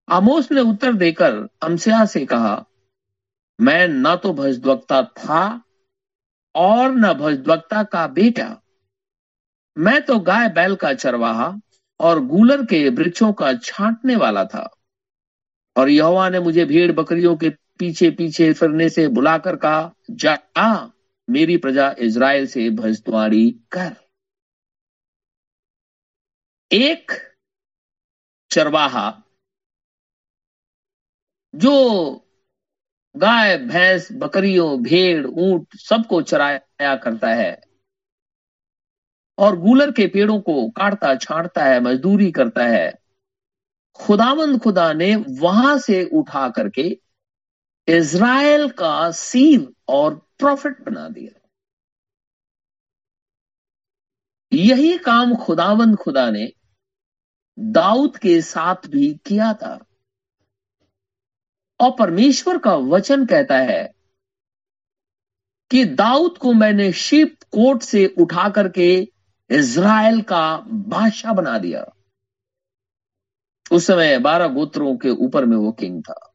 आमोस 0.09 0.51
ने 0.51 0.61
उत्तर 0.61 0.93
देकर 0.93 1.47
अमसिया 1.61 2.05
से 2.05 2.25
कहा, 2.25 2.65
मैं 3.61 3.87
न 3.87 4.15
तो 4.15 4.33
भजद्वक्ता 4.33 5.03
था 5.03 5.61
और 6.55 6.91
न 6.91 7.13
भजद्वक्ता 7.13 7.83
का 7.83 8.07
बेटा। 8.07 8.61
मैं 9.77 10.01
तो 10.01 10.19
गाय 10.19 10.49
बैल 10.49 10.75
का 10.75 10.93
चरवाहा 10.93 11.53
और 11.99 12.25
गूलर 12.25 12.65
के 12.65 12.89
वृक्षों 12.89 13.33
का 13.33 13.53
छांटने 13.53 14.15
वाला 14.15 14.45
था। 14.45 14.77
और 15.77 15.89
यहोवा 15.89 16.29
ने 16.29 16.39
मुझे 16.39 16.65
भेड़ 16.65 16.91
बकरियों 16.91 17.37
के 17.37 17.49
पीछे 17.49 18.11
पीछे 18.11 18.53
फिरने 18.53 18.89
से 18.89 19.07
बुलाकर 19.07 19.55
कहा, 19.55 19.93
जा, 20.11 20.93
मेरी 21.29 21.57
प्रजा 21.57 21.95
इज़राइल 21.99 22.47
से 22.47 22.69
भजद्वारी 22.69 23.49
कर। 23.71 24.00
एक 26.73 27.11
चरवाहा 28.51 29.23
जो 31.55 31.71
गाय, 33.17 33.57
भैंस, 33.57 34.07
बकरियों, 34.11 34.83
भेड़, 34.83 35.25
ऊँट 35.25 35.75
सबको 35.75 36.21
चराया 36.21 36.95
करता 36.95 37.27
है 37.27 37.61
और 39.37 39.59
गूलर 39.59 39.91
के 39.91 40.07
पेड़ों 40.07 40.39
को 40.41 40.69
काटता, 40.69 41.15
छांटता 41.15 41.65
है, 41.65 41.79
मजदूरी 41.79 42.31
करता 42.31 42.65
है। 42.65 42.93
खुदावंद 43.95 44.61
खुदा 44.61 44.93
ने 44.93 45.15
वहाँ 45.15 45.77
से 45.77 46.03
उठा 46.13 46.49
करके 46.49 47.01
इज़राइल 47.87 48.69
का 48.69 49.11
सील 49.11 49.73
और 49.87 50.15
प्रॉफिट 50.39 50.81
बना 50.81 51.09
दिया। 51.09 51.39
यही 54.53 54.97
काम 54.97 55.35
खुदावंद 55.35 55.97
खुदा 55.97 56.29
ने 56.31 56.53
दाऊद 57.59 58.17
के 58.17 58.41
साथ 58.41 58.87
भी 58.87 59.13
किया 59.25 59.53
था। 59.53 59.79
और 61.79 61.95
परमेश्वर 61.99 62.57
का 62.57 62.75
वचन 62.75 63.25
कहता 63.25 63.57
है 63.57 63.93
कि 65.71 65.85
दाऊद 65.85 66.37
को 66.37 66.53
मैंने 66.53 66.91
शिप 66.93 67.37
कोट 67.51 67.81
से 67.81 68.05
उठा 68.17 68.49
करके 68.49 69.07
इज़राइल 69.49 70.21
का 70.21 70.57
बादशाह 70.67 71.33
बना 71.33 71.57
दिया। 71.57 71.85
उस 73.71 73.87
समय 73.87 74.17
बारह 74.19 74.47
गोत्रों 74.47 74.97
के 74.97 75.09
ऊपर 75.09 75.45
में 75.45 75.57
वो 75.57 75.71
किंग 75.71 76.03
था। 76.03 76.27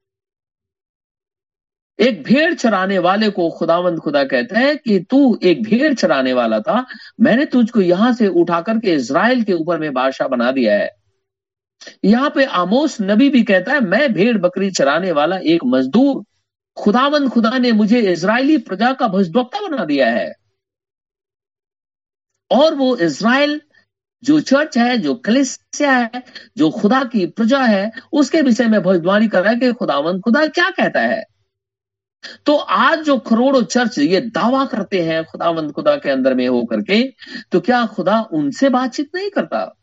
एक 2.00 2.22
भेड़ 2.22 2.54
चराने 2.54 2.98
वाले 2.98 3.30
को 3.30 3.50
खुदावंद 3.50 3.98
खुदा 3.98 4.24
कहता 4.24 4.58
है 4.58 4.76
कि 4.76 5.00
तू 5.00 5.38
एक 5.42 5.62
भेड़ 5.62 5.94
चराने 5.94 6.32
वाला 6.32 6.60
था, 6.60 6.86
मैंने 7.20 7.44
तुझको 7.44 7.80
यहाँ 7.80 8.12
से 8.12 8.28
उठा 8.28 8.60
करके 8.60 8.94
इज़राइल 8.94 9.44
के 9.44 9.52
ऊपर 9.52 9.78
में 9.78 9.92
बादशाह 9.92 10.28
बना 10.28 10.52
दिया 10.52 10.78
है। 10.78 11.05
यहाँ 12.04 12.30
पे 12.30 12.44
आमोस 12.44 13.00
नबी 13.00 13.28
भी 13.28 13.42
कहता 13.42 13.72
है, 13.72 13.80
मैं 13.80 14.12
भेड़ 14.12 14.38
बकरी 14.38 14.70
चराने 14.70 15.12
वाला 15.12 15.36
एक 15.36 15.60
मजदूर, 15.64 16.24
खुदावंद 16.76 17.30
खुदा 17.30 17.58
ने 17.58 17.72
मुझे 17.72 18.00
इसराइली 18.12 18.58
प्रजा 18.58 18.92
का 18.92 19.08
भजद्वक्ता 19.08 19.68
बना 19.68 19.84
दिया 19.84 20.06
है। 20.06 20.34
और 22.50 22.74
वो 22.74 22.96
इज़राइल, 22.96 23.60
जो 24.24 24.40
चर्च 24.40 24.78
है, 24.78 24.98
जो 24.98 25.14
कलिसिया 25.14 25.92
है, 25.92 26.22
जो 26.56 26.70
खुदा 26.70 27.04
की 27.04 27.26
प्रजा 27.26 27.62
है, 27.62 27.92
उसके 28.12 28.42
विषय 28.42 28.66
में 28.66 28.82
भविष्यवाणी 28.82 29.28
कर 29.28 29.42
रहा 29.42 29.52
है 29.52 29.58
कि 29.58 29.72
खुदावंद 29.72 30.22
खुदा 30.22 30.46
क्या 30.46 30.70
कहता 30.70 31.00
है। 31.00 31.24
तो 32.46 32.56
आज 32.56 32.98
जो 32.98 33.18
करोड़ों 33.18 33.62
चर्च 33.62 33.98
ये 33.98 34.20
दावा 34.20 34.64
करते 34.64 35.02
हैं 35.02 35.24
खुदावंद 35.24 35.72
खुदा 35.72 35.96
के 35.96 36.10
अंदर 36.10 36.34
में 36.34 36.48
होकर 36.48 36.80
के 36.80 37.14
तो 37.52 37.60
क्या 37.60 37.86
खुदा 37.86 38.20
उनसे 38.32 38.68
बातचीत 38.68 39.10
नहीं 39.14 39.30
करता? 39.30 39.74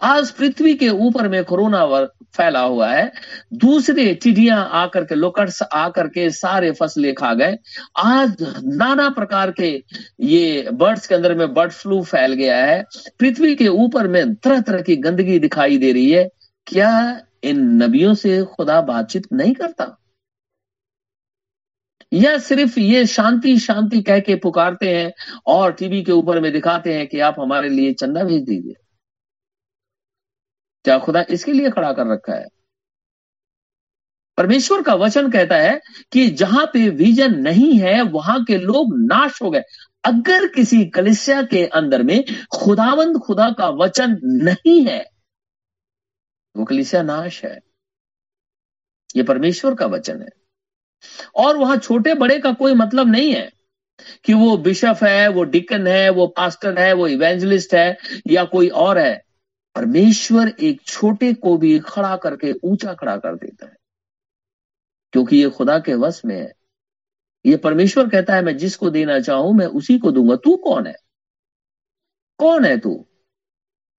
आज 0.00 0.30
पृथ्वी 0.30 0.74
के 0.74 0.88
ऊपर 0.88 1.28
में 1.28 1.44
कोरोना 1.44 2.04
फैला 2.04 2.60
हुआ 2.60 2.90
है। 2.92 3.12
दूसरे 3.54 4.14
चिड़िया 4.14 4.56
आकर 4.56 5.04
के 5.04 5.14
लोकट्स 5.14 5.62
आकर 5.62 6.08
के 6.08 6.30
सारे 6.30 6.72
फ़सलें 6.72 7.14
खा 7.14 7.34
गए। 7.34 7.58
आज 7.96 8.36
नाना 8.64 9.08
प्रकार 9.10 9.50
के 9.50 9.84
ये 10.20 10.68
बर्ड्स 10.72 11.06
के 11.06 11.14
अंदर 11.14 11.34
में 11.34 11.54
बर्ड 11.54 11.72
फ्लू 11.72 12.02
फैल 12.02 12.32
गया 12.32 12.66
है। 12.66 12.84
पृथ्वी 13.20 13.54
के 13.56 13.68
ऊपर 13.68 14.08
में 14.08 14.34
तरह 14.34 14.60
तरह 14.60 14.82
की 14.82 14.96
गंदगी 14.96 15.38
दिखाई 15.38 15.78
दे 15.78 15.92
रही 15.92 16.10
है। 16.10 16.28
क्या 16.66 17.20
इन 17.44 17.82
नबियों 17.82 18.14
से 18.14 18.44
खुदा 18.44 18.80
बातचीत 18.80 19.32
नहीं 19.32 19.54
करता? 19.54 20.00
या 22.12 22.38
सिर्फ़ 22.38 22.80
ये 22.80 23.06
शांति 23.06 23.58
शांति 23.58 24.02
कह 24.02 24.18
के 24.18 24.34
पुकारते 24.34 24.88
हैं 24.88 25.12
और 25.46 25.72
टीवी 25.72 26.02
के 26.02 26.12
ऊपर 26.12 26.40
में 26.40 26.52
दिखाते 26.52 26.94
हैं 26.94 27.06
कि 27.06 27.20
आप 27.20 27.36
हमारे 27.40 27.68
लिए 27.68 27.92
चंदा 27.92 28.24
भेज 28.24 28.42
दीजिए? 28.42 28.74
क्या 30.84 30.98
खुदा 30.98 31.24
इसके 31.30 31.52
लिए 31.52 31.70
खड़ा 31.70 31.92
कर 31.92 32.06
रखा 32.06 32.34
है? 32.34 32.48
परमेश्वर 34.36 34.82
का 34.82 34.94
वचन 34.94 35.30
कहता 35.30 35.56
है 35.56 35.80
कि 36.12 36.30
जहाँ 36.30 36.66
पे 36.66 36.88
विजन 36.88 37.34
नहीं 37.34 37.78
है, 37.78 38.02
वहाँ 38.02 38.44
के 38.44 38.58
लोग 38.58 38.98
नाश 38.98 39.42
हो 39.42 39.50
गए। 39.50 39.62
अगर 40.04 40.46
किसी 40.46 40.84
कलिसिया 40.84 41.42
के 41.42 41.66
अंदर 41.66 42.02
में 42.02 42.24
खुदावंद 42.56 43.18
खुदा 43.18 43.50
का 43.50 43.68
वचन 43.68 44.18
नहीं 44.24 44.86
है 44.86 45.10
वो 46.56 46.64
कलिसिया 46.64 47.02
नाश 47.02 47.44
है। 47.44 47.60
ये 49.16 49.22
परमेश्वर 49.22 49.74
का 49.74 49.86
वचन 49.86 50.22
है। 50.22 50.28
और 51.34 51.56
वहाँ 51.56 51.76
छोटे 51.76 52.14
बड़े 52.14 52.38
का 52.38 52.52
कोई 52.52 52.74
मतलब 52.74 53.08
नहीं 53.08 53.34
है 53.34 53.52
कि 54.24 54.34
वो 54.34 54.56
बिशप 54.56 54.96
है, 55.02 55.28
वो 55.28 55.44
डिकन 55.44 55.86
है, 55.86 56.10
वो 56.10 56.26
पास्टर 56.26 56.78
है, 56.78 56.92
वो 56.92 57.08
इवेंजलिस्ट 57.08 57.74
है, 57.74 57.96
या 58.30 58.44
कोई 58.44 58.68
और 58.68 58.98
है। 58.98 59.23
परमेश्वर 59.74 60.48
एक 60.60 60.82
छोटे 60.82 61.34
को 61.34 61.56
भी 61.56 61.78
खड़ा 61.78 62.16
करके 62.16 62.52
ऊँचा 62.64 62.94
खड़ा 62.94 63.16
कर 63.16 63.34
देता 63.34 63.66
है। 63.66 63.76
क्योंकि 65.12 65.36
ये 65.36 65.50
खुदा 65.50 65.78
के 65.78 65.94
वश 65.94 66.22
में 66.24 66.40
है। 66.40 66.52
ये 67.46 67.56
परमेश्वर 67.56 68.08
कहता 68.08 68.34
है, 68.34 68.42
मैं 68.42 68.56
जिसको 68.56 68.90
देना 68.90 69.20
चाहूँ, 69.20 69.54
मैं 69.54 69.66
उसी 69.66 69.98
को 69.98 70.10
दूँगा। 70.10 70.36
तू 70.36 70.56
कौन 70.56 70.86
है? 70.86 70.96
कौन 72.38 72.64
है 72.64 72.78
तू? 72.78 73.06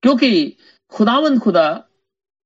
क्योंकि 0.02 0.58
खुदावंद 0.90 1.40
खुदा 1.40 1.88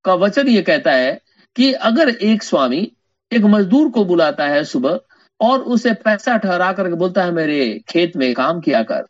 का 0.05 0.13
वचन 0.13 0.47
ये 0.47 0.61
कहता 0.61 0.91
है 0.91 1.21
कि 1.55 1.73
अगर 1.73 2.09
एक 2.09 2.43
स्वामी 2.43 2.97
एक 3.33 3.41
मजदूर 3.41 3.91
को 3.91 4.05
बुलाता 4.05 4.47
है 4.47 4.63
सुबह 4.63 4.99
और 5.39 5.59
उसे 5.59 5.93
पैसा 5.93 6.37
ठहरा 6.37 6.73
करके 6.73 6.95
बोलता 6.95 7.23
है, 7.23 7.31
मेरे 7.31 7.83
खेत 7.89 8.15
में 8.15 8.33
काम 8.33 8.61
किया 8.61 8.83
कर। 8.83 9.07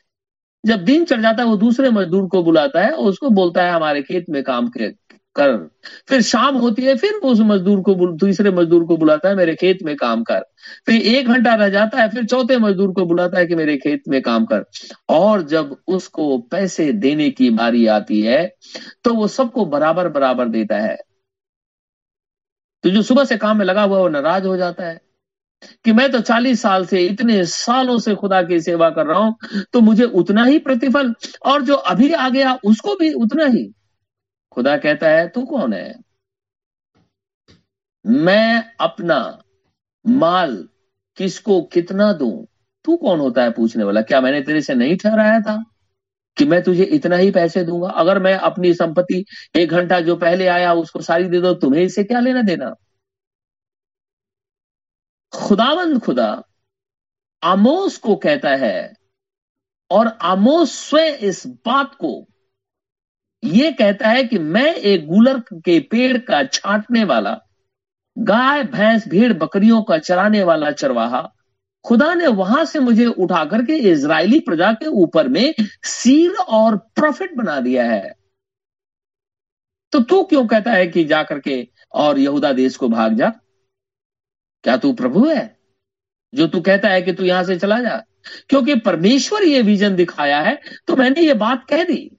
जब 0.65 0.84
दिन 0.84 1.06
चढ़ 1.06 1.22
जाता 1.22 1.43
है, 1.43 1.50
वो 1.50 1.56
दूसरे 1.58 1.89
मजदूर 1.89 2.28
को 2.28 2.43
बुलाता 2.43 2.82
है, 2.82 2.91
उसको 2.91 3.30
बोलता 3.30 3.63
है, 3.63 3.72
हमारे 3.72 4.02
खेत 4.02 4.26
में 4.30 4.43
काम 4.43 4.67
के 4.67 4.89
कर। 5.36 5.56
फिर 6.10 6.22
शाम 6.22 6.56
होती 6.56 6.82
है, 6.82 6.95
फिर 6.95 7.13
उस 7.13 7.39
मजदूर 7.39 7.82
को 7.82 7.93
दूसरे 7.95 8.52
मजदूर 8.52 8.84
को 8.86 8.98
बुलाता 8.98 9.30
है, 9.30 9.36
मेरे 9.36 9.56
खेत 9.56 9.78
में 9.84 9.95
काम 9.95 10.24
कर। 10.24 10.39
फिर 10.86 11.02
एक 11.02 11.28
घंटा 11.28 11.54
रह 11.56 11.69
जाता 11.69 12.02
है, 12.02 12.10
फिर 12.10 12.26
चौथे 12.26 12.58
मजदूर 12.58 12.91
को 12.91 13.06
बुलाता 13.06 13.39
है 13.39 13.45
कि, 13.45 13.56
मेरे 13.56 13.78
खेत 13.78 14.02
में 14.08 14.22
काम 14.22 14.45
कर। 14.45 14.63
और 15.10 15.41
जब 15.41 15.76
उसको 15.88 16.38
पैसे 16.52 16.91
देने 16.93 17.30
की 17.30 17.50
बारी 17.50 17.86
आती 17.88 18.22
है 18.22 18.45
तो 19.04 19.13
वो 19.13 19.28
सबको 19.28 19.65
बराबर 19.65 20.10
बराबर 20.10 20.48
देता 20.48 20.78
है। 20.78 20.98
तो 22.84 22.89
जो 22.89 23.02
सुबह 23.02 23.24
से 23.24 23.38
काम 23.38 23.58
में 23.58 23.65
लगा 23.65 23.84
हुआ 23.84 23.98
वो 24.00 24.10
नाराज़ 24.10 24.48
हो 24.48 24.58
जाता 24.58 24.84
है। 24.84 25.00
कि 25.86 25.91
मैं 25.91 26.12
तो 26.12 26.19
चालीस 26.19 26.62
साल 26.62 26.86
से, 26.86 27.06
इतने 27.06 27.43
सालों 27.45 27.98
से 28.00 28.15
खुदा 28.15 28.41
की 28.43 28.60
सेवा 28.62 28.89
कर 28.89 29.06
रहा 29.06 29.19
हूँ 29.19 29.36
तो 29.74 29.82
मुझे 29.82 30.04
उतना 30.04 30.43
ही 30.43 30.60
प्रतिफल, 30.60 31.13
और 31.45 31.62
जो 31.62 31.76
अभी 31.76 32.12
आ 32.13 32.30
गया, 32.30 32.58
उसको 32.65 32.95
भी 32.95 33.13
उतना 33.13 33.45
ही। 33.45 33.72
खुदा 34.52 34.78
कहता 34.78 35.10
है, 35.10 35.28
तू 35.28 35.45
कौन 35.45 35.74
है? 35.74 35.95
मैं 38.06 38.63
अपना 38.80 39.43
माल 40.06 40.56
किसको 41.17 41.62
कितना 41.62 42.13
दूँ? 42.13 42.45
तू 42.86 42.95
कौन 42.98 43.19
होता 43.19 43.43
है 43.43 43.52
पूछने 43.52 43.84
वाला? 43.84 44.02
क्या 44.02 44.22
मैंने 44.22 44.41
तेरे 44.41 44.62
से 44.62 44.74
नहीं 44.74 44.98
ठहराया 44.98 45.39
था 45.39 45.63
कि 46.38 46.45
मैं 46.45 46.62
तुझे 46.63 46.84
इतना 46.84 47.15
ही 47.15 47.32
पैसे 47.32 47.63
दूँगा? 47.63 47.89
अगर 47.89 48.19
मैं 48.19 48.34
अपनी 48.34 48.74
संपत्ति 48.74 49.26
एक 49.56 49.69
घंटा 49.69 50.00
जो 50.02 50.15
पहले 50.15 50.48
आया, 50.48 50.74
उसको 50.74 51.02
सारी 51.02 51.24
दे 51.24 51.41
दो, 51.41 51.54
तुम्हें 51.54 51.84
इसे 51.84 52.04
क्या 52.04 52.19
लेना 52.19 52.41
देना? 52.41 52.74
खुदावंद 55.34 56.02
खुदा, 56.02 56.44
आमोस 57.44 57.98
को 57.98 58.15
कहता 58.15 58.50
है, 58.50 58.94
और 59.92 60.18
आमोस 60.22 60.89
स्वयं 60.89 61.13
इस 61.13 61.48
बात 61.48 61.96
को 61.96 62.28
यह 63.44 63.72
कहता 63.72 64.10
है 64.10 64.24
कि 64.24 64.39
मैं 64.39 64.76
एक 64.76 65.08
गुलर 65.08 65.39
के 65.39 65.80
पेड़ 65.80 66.18
का 66.18 66.44
छांटने 66.44 67.04
वाला, 67.04 67.42
गाय, 68.18 68.63
भैंस, 68.63 69.08
भेड़, 69.08 69.34
बकरियों 69.34 69.82
का 69.84 69.98
चराने 69.98 70.44
वाला 70.44 70.72
चरवाहा, 70.72 71.34
खुदा 71.86 72.13
ने 72.13 72.28
वहाँ 72.28 72.65
से 72.65 72.80
मुझे 72.80 73.06
उठा 73.06 73.46
करके 73.46 73.76
इज़राइली 73.76 74.39
प्रजा 74.39 74.74
के 74.74 74.86
ऊपर 74.86 75.28
में 75.28 75.54
सीर 75.84 76.32
और 76.32 76.78
प्रॉफिट 76.78 77.36
बना 77.36 77.60
दिया 77.60 77.84
है। 77.84 78.13
तो 79.92 80.00
तू 80.00 80.24
क्यों 80.24 80.48
कहता 80.48 80.72
है 80.72 80.88
कि 80.88 81.04
जाकर 81.04 81.39
के 81.39 81.68
और 81.92 82.20
यहूदा 82.20 82.54
देश 82.54 82.76
को 82.76 82.89
भाग 82.89 83.13
जा? 83.13 83.32
क्या 84.63 84.78
तू 84.78 84.93
प्रभु 84.93 85.26
है? 85.28 85.58
जो 86.34 86.48
तू 86.48 86.62
कहता 86.62 86.89
है 86.89 87.02
कि 87.02 87.13
तू 87.13 87.24
यहाँ 87.24 87.43
से 87.43 87.58
चला 87.60 87.80
जा। 87.80 87.98
क्योंकि 88.50 88.76
परमेश्वर 88.76 89.43
ये 89.43 89.62
विजन 89.62 89.95
दिखाया 89.95 90.39
है 90.41 90.60
तो 90.88 90.95
मैंने 90.95 91.22
ये 91.22 91.34
बात 91.36 91.65
कह 91.69 91.84
दी। 91.84 92.10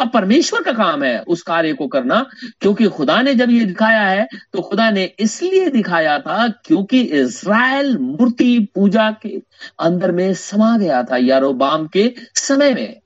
अब 0.00 0.10
परमेश्वर 0.12 0.62
का 0.62 0.72
काम 0.72 1.02
है 1.02 1.18
उस 1.22 1.42
कार्य 1.42 1.72
को 1.72 1.86
करना, 1.88 2.20
क्योंकि 2.60 2.86
खुदा 2.86 3.20
ने 3.22 3.34
जब 3.34 3.50
ये 3.50 3.64
दिखाया 3.64 4.02
है 4.02 4.26
तो 4.52 4.62
खुदा 4.62 4.90
ने 4.90 5.04
इसलिए 5.20 5.68
दिखाया 5.70 6.18
था 6.18 6.48
क्योंकि 6.48 7.00
इसराइल 7.00 7.96
मूर्ति 7.98 8.58
पूजा 8.74 9.10
के 9.22 9.36
अंदर 9.80 10.12
में 10.12 10.32
समा 10.34 10.76
गया 10.78 11.02
था 11.02 11.16
यारोबाम 11.16 11.86
के 11.86 12.12
समय 12.36 12.74
में। 12.74 13.00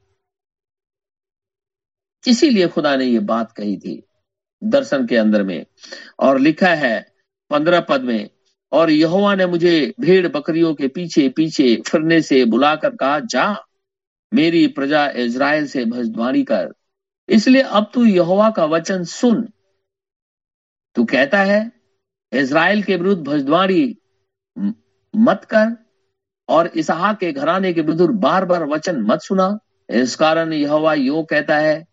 इसीलिए 2.25 2.69
खुदा 2.69 2.97
ने 2.97 3.05
ये 3.05 3.19
बात 3.21 3.53
कही 3.53 3.77
थी 3.77 4.03
दर्शन 4.63 5.07
के 5.07 5.17
अंदर 5.17 5.43
में। 5.43 5.65
और 6.19 6.39
लिखा 6.41 6.75
है 6.75 7.12
पंद्रह 7.53 7.81
पद 7.81 8.03
में, 8.03 8.29
और 8.73 8.91
यहोवा 8.91 9.35
ने 9.35 9.47
मुझे 9.47 9.93
भेड़ 10.01 10.29
बकरियों 10.29 10.75
के 10.75 10.89
पीछे 10.89 11.29
पीछे 11.29 11.77
फिरने 11.87 12.21
से 12.23 12.45
बुलाकर 12.45 12.97
कहा, 12.97 13.19
जा, 13.21 13.57
मेरी 14.33 14.67
प्रजा 14.67 15.07
इज़राइल 15.09 15.67
से 15.67 15.85
भजद्वारी 15.85 16.43
कर। 16.43 16.73
इसलिए 17.29 17.63
अब 17.63 17.91
तू 17.95 18.05
यहोवा 18.05 18.51
का 18.51 18.65
वचन 18.65 19.05
सुन। 19.05 19.43
तू 20.97 21.05
कहता 21.05 21.39
है, 21.39 21.73
इज़राइल 22.33 22.83
के 22.83 22.97
विरुद्ध 22.97 23.23
भजद्वारी 23.23 23.85
मत 25.15 25.45
कर, 25.45 25.77
और 26.49 26.67
इसहा 26.67 27.13
के 27.13 27.33
घराने 27.33 27.73
के 27.73 27.81
विरुद्ध 27.81 28.15
बार 28.15 28.45
बार 28.45 28.65
वचन 28.65 29.01
मत 29.03 29.21
सुना। 29.21 29.59
इस 29.91 30.17
कारण 30.17 30.53
यहोवा 30.53 30.95
यो 30.95 31.23
कहता 31.23 31.59
है, 31.59 31.87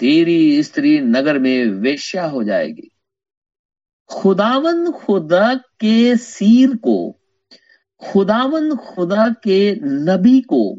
तेरी 0.00 0.62
स्त्री 0.62 0.98
नगर 1.00 1.38
में 1.38 1.66
वेश्या 1.66 2.26
हो 2.26 2.42
जाएगी। 2.44 2.91
खुदावन 4.12 4.90
खुदा 4.92 5.54
के 5.54 6.16
सीर 6.16 6.76
को, 6.76 7.20
खुदावन 8.02 8.74
खुदा 8.76 9.28
के 9.44 9.74
नबी 9.82 10.40
को, 10.40 10.78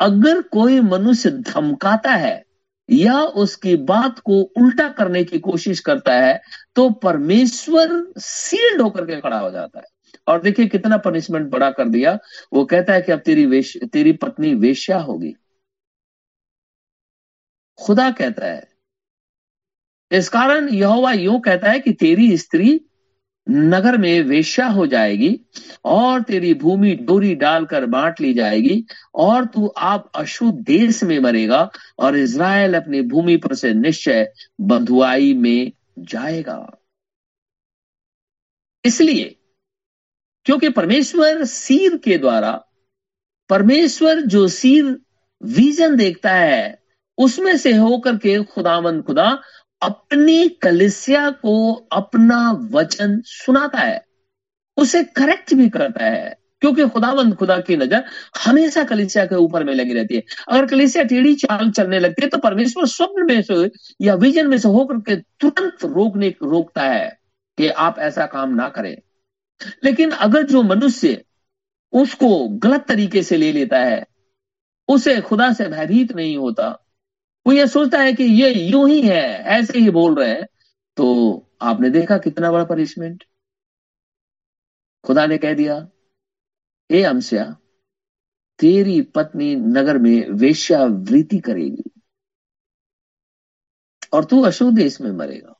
अगर 0.00 0.42
कोई 0.42 0.80
मनुष्य 0.80 1.30
धमकाता 1.30 2.10
है 2.10 2.44
या 2.90 3.20
उसकी 3.22 3.76
बात 3.76 4.18
को 4.18 4.40
उल्टा 4.58 4.88
करने 4.88 5.24
की 5.24 5.38
कोशिश 5.38 5.80
करता 5.80 6.14
है 6.14 6.40
तो 6.74 6.90
परमेश्वर 6.90 8.12
सील्ड 8.18 8.80
होकर 8.82 9.06
के 9.06 9.20
खड़ा 9.20 9.38
हो 9.38 9.50
जाता 9.50 9.78
है। 9.78 9.84
और 10.28 10.42
देखिए 10.42 10.66
कितना 10.66 10.96
पनिशमेंट 10.96 11.48
बड़ा 11.50 11.70
कर 11.70 11.88
दिया। 11.88 12.18
वो 12.52 12.64
कहता 12.64 12.92
है 12.92 13.02
कि 13.02 13.12
अब 13.12 13.18
तेरी 13.18 13.46
वेश, 13.46 13.76
तेरी 13.92 14.12
पत्नी 14.12 14.54
वेश्या 14.54 14.98
होगी। 14.98 15.34
खुदा 17.78 18.10
कहता 18.10 18.46
है 18.46 18.71
इस 20.12 20.28
कारण 20.28 20.68
यहोवा 20.68 21.12
यूँ 21.12 21.40
कहता 21.40 21.70
है 21.70 21.80
कि 21.80 21.92
तेरी 21.92 22.36
स्त्री 22.38 22.80
नगर 23.50 23.96
में 23.98 24.22
वेश्या 24.22 24.66
हो 24.66 24.86
जाएगी 24.86 25.40
और 25.84 26.22
तेरी 26.22 26.54
भूमि 26.54 26.94
डोरी 26.94 27.34
डालकर 27.34 27.86
बांट 27.86 28.20
ली 28.20 28.34
जाएगी 28.34 28.84
और 29.14 29.44
तू 29.44 29.66
आप 29.66 30.12
अशुद्ध 30.14 30.58
देश 30.58 31.02
में 31.04 31.18
मरेगा 31.18 31.70
और 31.98 32.16
इज़राइल 32.16 32.74
अपनी 32.74 33.00
भूमि 33.02 33.36
पर 33.36 33.54
से 33.54 33.74
निश्चय 33.74 34.32
बंधुआई 34.60 35.34
में 35.34 35.72
जाएगा। 35.98 36.78
इसलिए 38.84 39.36
क्योंकि 40.44 40.68
परमेश्वर 40.68 41.44
सीर 41.44 41.96
के 41.96 42.18
द्वारा, 42.18 42.64
परमेश्वर 43.48 44.20
जो 44.20 44.48
सीर 44.48 44.98
विजन 45.42 45.96
देखता 45.96 46.30
है, 46.30 46.82
उसमें 47.18 47.56
से 47.56 47.72
होकर 47.72 48.16
के 48.16 48.42
खुदामंद 48.44 49.02
खुदा 49.02 49.40
अपनी 49.82 50.48
कलिसिया 50.62 51.30
को 51.30 51.72
अपना 51.92 52.50
वचन 52.72 53.20
सुनाता 53.24 53.78
है, 53.78 54.04
उसे 54.76 55.02
करेक्ट 55.04 55.54
भी 55.54 55.68
करता 55.68 56.04
है, 56.04 56.36
क्योंकि 56.60 56.88
खुदावंद 56.88 57.34
खुदा 57.34 57.58
की 57.58 57.76
नज़र 57.76 58.04
हमेशा 58.46 58.84
कलिसिया 58.84 59.24
के 59.26 59.34
ऊपर 59.34 59.64
में 59.64 59.74
लगी 59.74 59.94
रहती 59.94 60.16
है। 60.16 60.22
अगर 60.48 60.66
कलिसिया 60.66 61.04
टेढ़ी 61.04 61.34
चाल 61.34 61.70
चलने 61.70 61.98
लगती 62.00 62.22
है 62.22 62.28
तो 62.28 62.38
परमेश्वर 62.38 62.86
स्वप्न 62.86 63.26
में 63.26 63.42
से 63.42 63.70
या 64.00 64.14
विजन 64.14 64.46
में 64.46 64.58
से 64.58 64.68
होकर 64.68 65.00
के 65.00 65.16
तुरंत 65.40 65.84
रोकने, 65.84 66.28
रोकता 66.28 66.82
है 66.82 67.18
कि 67.58 67.68
आप 67.68 67.98
ऐसा 67.98 68.26
काम 68.26 68.54
ना 68.54 68.68
करें। 68.68 68.96
लेकिन 69.84 70.10
अगर 70.10 70.42
जो 70.42 70.62
मनुष्य 70.62 71.24
उसको 71.92 72.48
गलत 72.48 72.84
तरीके 72.88 73.22
से 73.22 73.36
ले 73.36 73.52
लेता 73.52 73.78
है, 73.78 74.04
उसे 74.88 75.20
खुदा 75.20 75.52
से 75.52 75.68
भयभीत 75.68 76.14
नहीं 76.16 76.36
होता 76.36 76.81
वो 77.46 77.52
ये 77.52 77.66
सोचता 77.66 77.98
है 77.98 78.12
कि 78.12 78.24
ये 78.24 78.54
यूँ 78.54 78.88
ही 78.88 79.02
है, 79.02 79.38
ऐसे 79.38 79.78
ही 79.78 79.90
बोल 79.90 80.14
रहे 80.14 80.28
हैं। 80.28 80.46
तो 80.96 81.50
आपने 81.62 81.90
देखा 81.90 82.18
कितना 82.18 82.52
बड़ा 82.52 82.64
पनिशमेंट 82.64 83.24
खुदा 85.04 85.26
ने 85.26 85.38
कह 85.38 85.54
दिया, 85.54 85.88
हे 86.92 87.02
अमस्या, 87.02 87.56
तेरी 88.58 89.02
पत्नी 89.02 89.56
नगर 89.56 89.98
में 89.98 90.28
वेश्यावृत्ति 90.28 91.38
करेगी 91.38 91.90
और 94.12 94.24
तू 94.24 94.42
अशुद्ध 94.42 94.78
देश 94.78 95.00
में 95.00 95.10
मरेगा। 95.10 95.58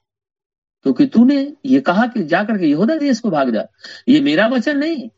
क्योंकि 0.83 1.07
तूने 1.07 1.57
ये 1.67 1.81
कहा 1.81 2.07
कि 2.07 2.25
जाकर 2.25 2.59
के 2.59 2.67
यहूदा 2.67 2.97
देश 2.97 3.21
को 3.21 3.31
भाग 3.31 3.51
जा। 3.51 3.67
ये 4.09 4.21
मेरा 4.21 4.47
वचन 4.47 4.79
नहीं। 4.79 5.11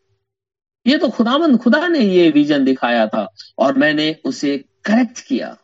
ये 0.87 0.99
तो 0.99 1.09
खुदामंद 1.09 1.59
खुदा 1.59 1.89
ने 1.89 1.99
ये 1.99 2.31
विजन 2.31 2.65
दिखाया 2.65 3.07
था 3.07 3.35
और 3.59 3.79
मैंने 3.79 4.21
उसे 4.25 4.59
करेक्ट 4.59 5.21
किया। 5.27 5.59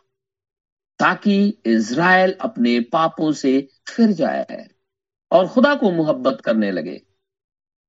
ताकि 1.00 1.58
इज़राइल 1.66 2.32
अपने 2.40 2.80
पापों 2.80 3.32
से 3.32 3.68
फिर 3.88 4.12
जाए 4.12 4.68
और 5.30 5.48
खुदा 5.48 5.74
को 5.74 5.90
मोहब्बत 5.90 6.40
करने 6.44 6.70
लगे। 6.70 7.02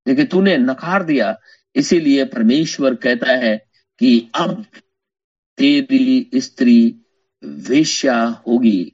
लेकिन 0.07 0.25
तूने 0.25 0.57
नकार 0.57 1.03
दिया। 1.03 1.39
इसीलिए 1.75 2.25
परमेश्वर 2.25 2.95
कहता 2.95 3.31
है 3.31 3.65
कि 3.99 4.31
अब 4.35 4.65
तेरी 5.57 6.31
स्त्री 6.35 6.95
वेश्या 7.43 8.43
होगी 8.47 8.93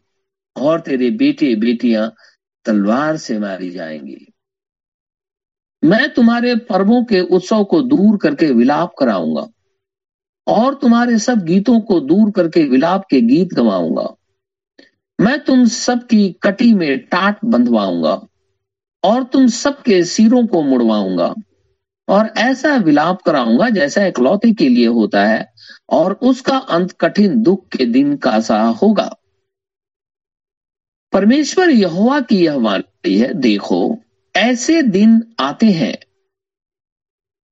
और 0.57 0.79
तेरे 0.81 1.11
बेटे 1.11 1.55
बेटियाँ 1.55 2.15
तलवार 2.65 3.17
से 3.17 3.39
मारी 3.39 3.69
जाएँगी। 3.69 4.33
मैं 5.83 6.13
तुम्हारे 6.13 6.55
पर्वों 6.55 7.05
के 7.05 7.21
उत्सव 7.21 7.63
को 7.63 7.81
दूर 7.81 8.17
करके 8.17 8.51
विलाप 8.51 8.95
कराऊँगा। 8.99 9.47
और 10.47 10.75
तुम्हारे 10.75 11.17
सब 11.19 11.43
गीतों 11.43 11.79
को 11.79 11.99
दूर 11.99 12.31
करके 12.31 12.63
विलाप 12.63 13.05
के 13.09 13.21
गीत 13.21 13.53
गवाऊँगा। 13.53 14.07
मैं 15.19 15.39
तुम 15.39 15.65
सबकी 15.65 16.29
कटी 16.43 16.73
में 16.73 16.99
टाट 16.99 17.45
बंधवाऊँगा 17.45 18.21
और 19.03 19.23
तुम 19.23 19.47
सबके 19.47 20.03
सिरों 20.03 20.45
को 20.47 20.61
मुड़वाऊँगा 20.61 21.33
और 22.07 22.31
ऐसा 22.37 22.75
विलाप 22.75 23.21
कराऊँगा 23.21 23.69
जैसा 23.69 24.05
इकलौते 24.05 24.51
के 24.53 24.69
लिए 24.69 24.87
होता 24.87 25.25
है 25.25 25.53
और 25.89 26.13
उसका 26.13 26.57
अंत 26.57 26.91
कठिन 26.91 27.41
दुख 27.41 27.67
के 27.67 27.85
दिन 27.85 28.15
का 28.17 28.39
सा 28.39 28.61
होगा। 28.81 29.09
परमेश्वर 31.13 31.69
यहोवा 31.69 32.19
की 32.19 32.45
यह 32.45 32.55
वाणी 32.55 33.17
है, 33.17 33.33
देखो, 33.33 33.97
ऐसे 34.35 34.81
दिन 34.81 35.21
आते 35.39 35.65
हैं 35.65 35.95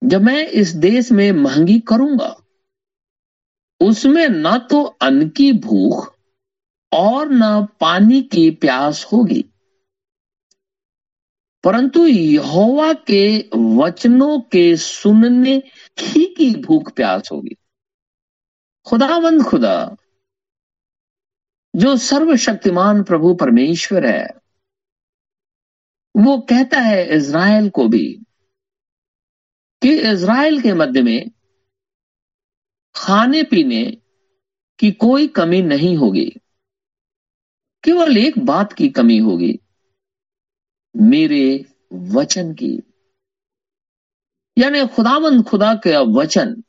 जब 0.01 0.21
मैं 0.21 0.47
इस 0.47 0.75
देश 0.75 1.11
में 1.11 1.31
महँगी 1.31 1.79
करूँगा। 1.79 2.35
उसमें 3.79 4.29
ना 4.29 4.57
तो 4.57 4.83
अन्न 4.83 5.29
की 5.29 5.53
भूख 5.53 6.15
और 6.93 7.29
न 7.31 7.67
पानी 7.79 8.21
की 8.21 8.51
प्यास 8.51 9.05
होगी। 9.05 9.45
परंतु 11.63 12.07
यहोवा 12.07 12.93
के 12.93 13.49
वचनों 13.55 14.39
के 14.39 14.77
सुनने 14.77 15.63
ही 15.99 16.35
की 16.37 16.61
भूख 16.61 16.91
प्यास 16.91 17.29
होगी। 17.31 17.55
खुदावंद 18.85 19.43
खुदा, 19.43 19.95
जो 21.75 21.97
सर्वशक्तिमान 21.97 23.03
प्रभु 23.03 23.33
परमेश्वर 23.35 24.05
है, 24.05 24.27
वो 26.17 26.37
कहता 26.37 26.79
है 26.79 27.15
इज़राइल 27.15 27.69
को 27.69 27.87
भी 27.87 28.19
कि 29.81 29.95
इज़राइल 29.95 30.61
के 30.61 30.73
मध्य 30.73 31.01
में 31.01 31.31
खाने 32.95 33.43
पीने 33.43 33.83
की 34.79 34.91
कोई 34.91 35.27
कमी 35.27 35.61
नहीं 35.61 35.95
होगी। 35.97 36.29
केवल 37.83 38.17
एक 38.17 38.39
बात 38.39 38.73
की 38.73 38.89
कमी 38.89 39.17
होगी, 39.17 39.59
मेरे 40.95 41.65
वचन 41.93 42.53
की। 42.53 42.73
यानी 44.57 44.87
खुदावंद 44.87 45.43
खुदा 45.45 45.73
का 45.75 45.99
वचन 46.01 46.63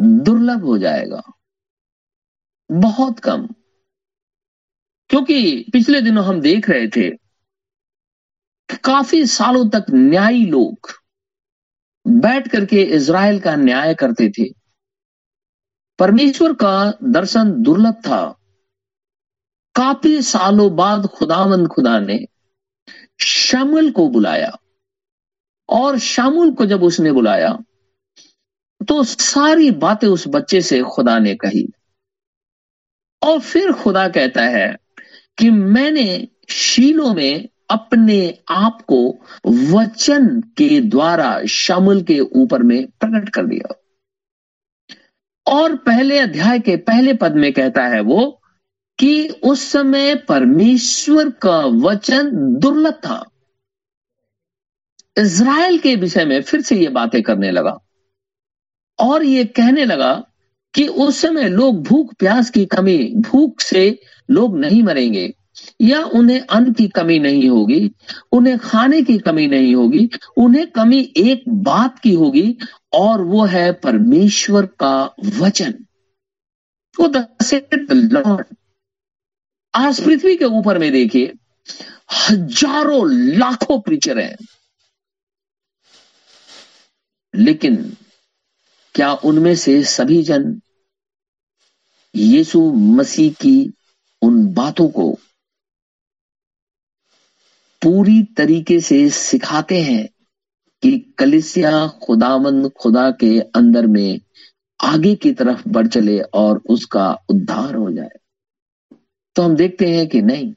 दुर्लभ 0.00 0.64
हो 0.64 0.78
जाएगा, 0.78 1.22
बहुत 2.70 3.18
कम। 3.20 3.46
क्योंकि 5.10 5.64
पिछले 5.72 6.00
दिनों 6.00 6.24
हम 6.24 6.40
देख 6.40 6.70
रहे 6.70 6.88
थे 6.88 7.10
काफ़ी 8.84 9.26
सालों 9.26 9.68
तक 9.68 9.84
न्यायी 9.90 10.44
लोग 10.46 10.90
बैठ 12.06 12.48
करके 12.48 12.82
इज़राइल 12.82 13.40
का 13.40 13.56
न्याय 13.56 13.94
करते 13.94 14.30
थे। 14.30 14.61
परमेश्वर 15.98 16.52
का 16.52 16.98
दर्शन 17.04 17.50
दुर्लभ 17.62 17.94
था। 18.06 18.22
काफ़ी 19.74 20.22
सालों 20.22 20.74
बाद 20.76 21.06
खुदावंद 21.06 21.68
खुदा 21.68 21.98
ने 22.00 22.18
शामुल 23.20 23.90
को 23.90 24.08
बुलाया 24.08 24.56
और 25.68 25.98
शामुल 25.98 26.52
को 26.54 26.66
जब 26.66 26.82
उसने 26.82 27.12
बुलाया 27.12 27.58
तो 28.88 29.02
सारी 29.04 29.70
बातें 29.70 30.08
उस 30.08 30.24
बच्चे 30.28 30.60
से 30.62 30.82
खुदा 30.82 31.18
ने 31.18 31.34
कही। 31.34 31.66
और 33.22 33.38
फिर 33.40 33.72
खुदा 33.72 34.08
कहता 34.08 34.42
है 34.42 34.76
कि 35.38 35.50
मैंने 35.50 36.28
शीलों 36.48 37.14
में 37.14 37.48
अपने 37.70 38.38
आप 38.50 38.80
को 38.82 38.98
वचन 39.46 40.40
के 40.40 40.80
द्वारा 40.80 41.44
शामुल 41.44 42.02
के 42.02 42.18
ऊपर 42.20 42.62
में 42.62 42.86
प्रकट 42.90 43.28
कर 43.28 43.46
दिया। 43.46 43.81
और 45.46 45.76
पहले 45.76 46.18
अध्याय 46.18 46.58
के 46.58 46.76
पहले 46.76 47.14
पद 47.14 47.36
में 47.36 47.52
कहता 47.52 47.86
है 47.86 48.00
वो 48.00 48.42
कि 48.98 49.28
उस 49.28 49.62
समय 49.62 50.14
परमेश्वर 50.14 51.30
का 51.30 51.58
वचन 51.58 52.30
दुर्लभ 52.58 52.94
था। 52.94 53.22
इज़राइल 55.18 55.78
के 55.78 55.94
विषय 55.96 56.24
में 56.24 56.40
फिर 56.42 56.60
से 56.60 56.76
ये 56.76 56.88
बातें 56.88 57.22
करने 57.22 57.50
लगा 57.50 57.78
और 58.98 59.24
ये 59.24 59.44
कहने 59.44 59.84
लगा 59.84 60.12
कि 60.74 60.86
उस 60.86 61.20
समय 61.20 61.48
लोग 61.48 61.82
भूख 61.82 62.14
प्यास 62.14 62.50
की 62.50 62.64
कमी, 62.66 63.14
भूख 63.16 63.60
से 63.60 63.98
लोग 64.30 64.58
नहीं 64.58 64.82
मरेंगे 64.82 65.32
या 65.80 66.04
उन्हें 66.04 66.40
अन्न 66.40 66.72
की 66.72 66.88
कमी 66.88 67.18
नहीं 67.18 67.48
होगी, 67.48 67.90
उन्हें 68.32 68.58
खाने 68.58 69.02
की 69.02 69.18
कमी 69.18 69.46
नहीं 69.46 69.74
होगी, 69.74 70.08
उन्हें 70.36 70.70
कमी 70.70 71.00
एक 71.16 71.44
बात 71.48 71.98
की 71.98 72.14
होगी 72.14 72.56
और 72.94 73.20
वो 73.20 73.44
है 73.44 73.72
परमेश्वर 73.72 74.66
का 74.66 75.14
वचन। 75.24 75.86
वो 77.00 77.06
लॉर्ड। 77.92 78.46
आज 79.74 80.04
पृथ्वी 80.04 80.36
के 80.36 80.44
ऊपर 80.44 80.78
में 80.78 80.92
देखिए, 80.92 81.34
हज़ारों 82.12 83.10
लाखों 83.12 83.80
प्रीचर 83.80 84.18
हैं। 84.18 84.36
लेकिन 87.34 87.96
क्या 88.94 89.12
उनमें 89.14 89.56
से 89.56 89.82
सभी 89.84 90.22
जन 90.22 90.60
यीशु 92.14 92.72
मसीह 92.72 93.32
की 93.32 93.72
उन 94.22 94.54
बातों 94.54 94.88
को 94.88 95.18
पूरी 97.82 98.22
तरीके 98.22 98.80
से 98.80 99.10
सिखाते 99.10 99.82
हैं? 99.82 100.08
कि 100.82 101.14
कलिसिया 101.18 101.88
खुदामंद 101.88 102.70
खुदा 102.70 103.10
के 103.10 103.40
अंदर 103.40 103.86
में 103.86 104.20
आगे 104.80 105.14
की 105.14 105.32
तरफ़ 105.32 105.68
बढ़ 105.68 105.86
चले 105.86 106.20
और 106.20 106.62
उसका 106.68 107.18
उद्धार 107.28 107.74
हो 107.74 107.90
जाए। 107.90 108.10
तो 109.36 109.42
हम 109.42 109.56
देखते 109.56 109.86
हैं 109.86 110.08
कि 110.08 110.22
नहीं, 110.22 110.54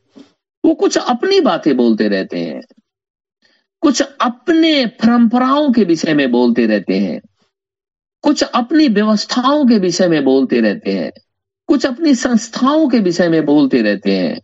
वो 0.66 0.76
कुछ 0.76 0.98
अपनी 0.98 1.40
बातें 1.40 1.78
बोलते 1.78 2.08
रहते 2.08 2.40
हैं। 2.40 2.62
कुछ 3.82 4.04
अपने 4.22 4.86
परंपराओं 4.86 5.72
के 5.72 5.84
विषय 5.84 6.14
में 6.14 6.32
बोलते 6.32 6.66
रहते 6.66 7.00
हैं। 7.00 7.22
कुछ 8.22 8.44
अपनी 8.44 8.88
व्यवस्थाओं 8.88 9.66
के 9.66 9.80
विषय 9.80 10.08
में 10.08 10.24
बोलते 10.24 10.62
रहते 10.62 10.92
हैं। 10.92 11.12
कुछ 11.68 11.86
अपनी 11.86 12.16
संस्थाओं 12.16 12.90
के 12.90 13.00
विषय 13.00 13.30
में 13.30 13.46
बोलते 13.46 13.82
रहते 13.82 14.12
हैं। 14.18 14.42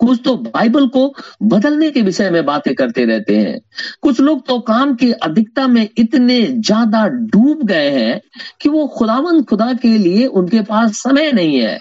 कुछ 0.00 0.20
तो 0.24 0.34
बाइबल 0.36 0.86
को 0.86 1.06
बदलने 1.42 1.90
के 1.90 2.00
विषय 2.02 2.30
में 2.30 2.44
बातें 2.46 2.74
करते 2.74 3.04
रहते 3.04 3.36
हैं। 3.36 3.60
कुछ 4.02 4.20
लोग 4.20 4.46
तो 4.46 4.58
काम 4.60 4.94
की 4.94 5.10
अधिकता 5.12 5.66
में 5.66 5.88
इतने 5.98 6.40
ज़्यादा 6.42 7.06
डूब 7.06 7.62
गए 7.62 7.90
हैं 7.90 8.20
कि 8.60 8.68
वो 8.68 8.86
खुदावंद 8.88 9.44
खुदा 9.44 9.72
के 9.72 9.96
लिए 9.98 10.26
उनके 10.26 10.60
पास 10.62 10.98
समय 10.98 11.32
नहीं 11.32 11.60
है। 11.60 11.80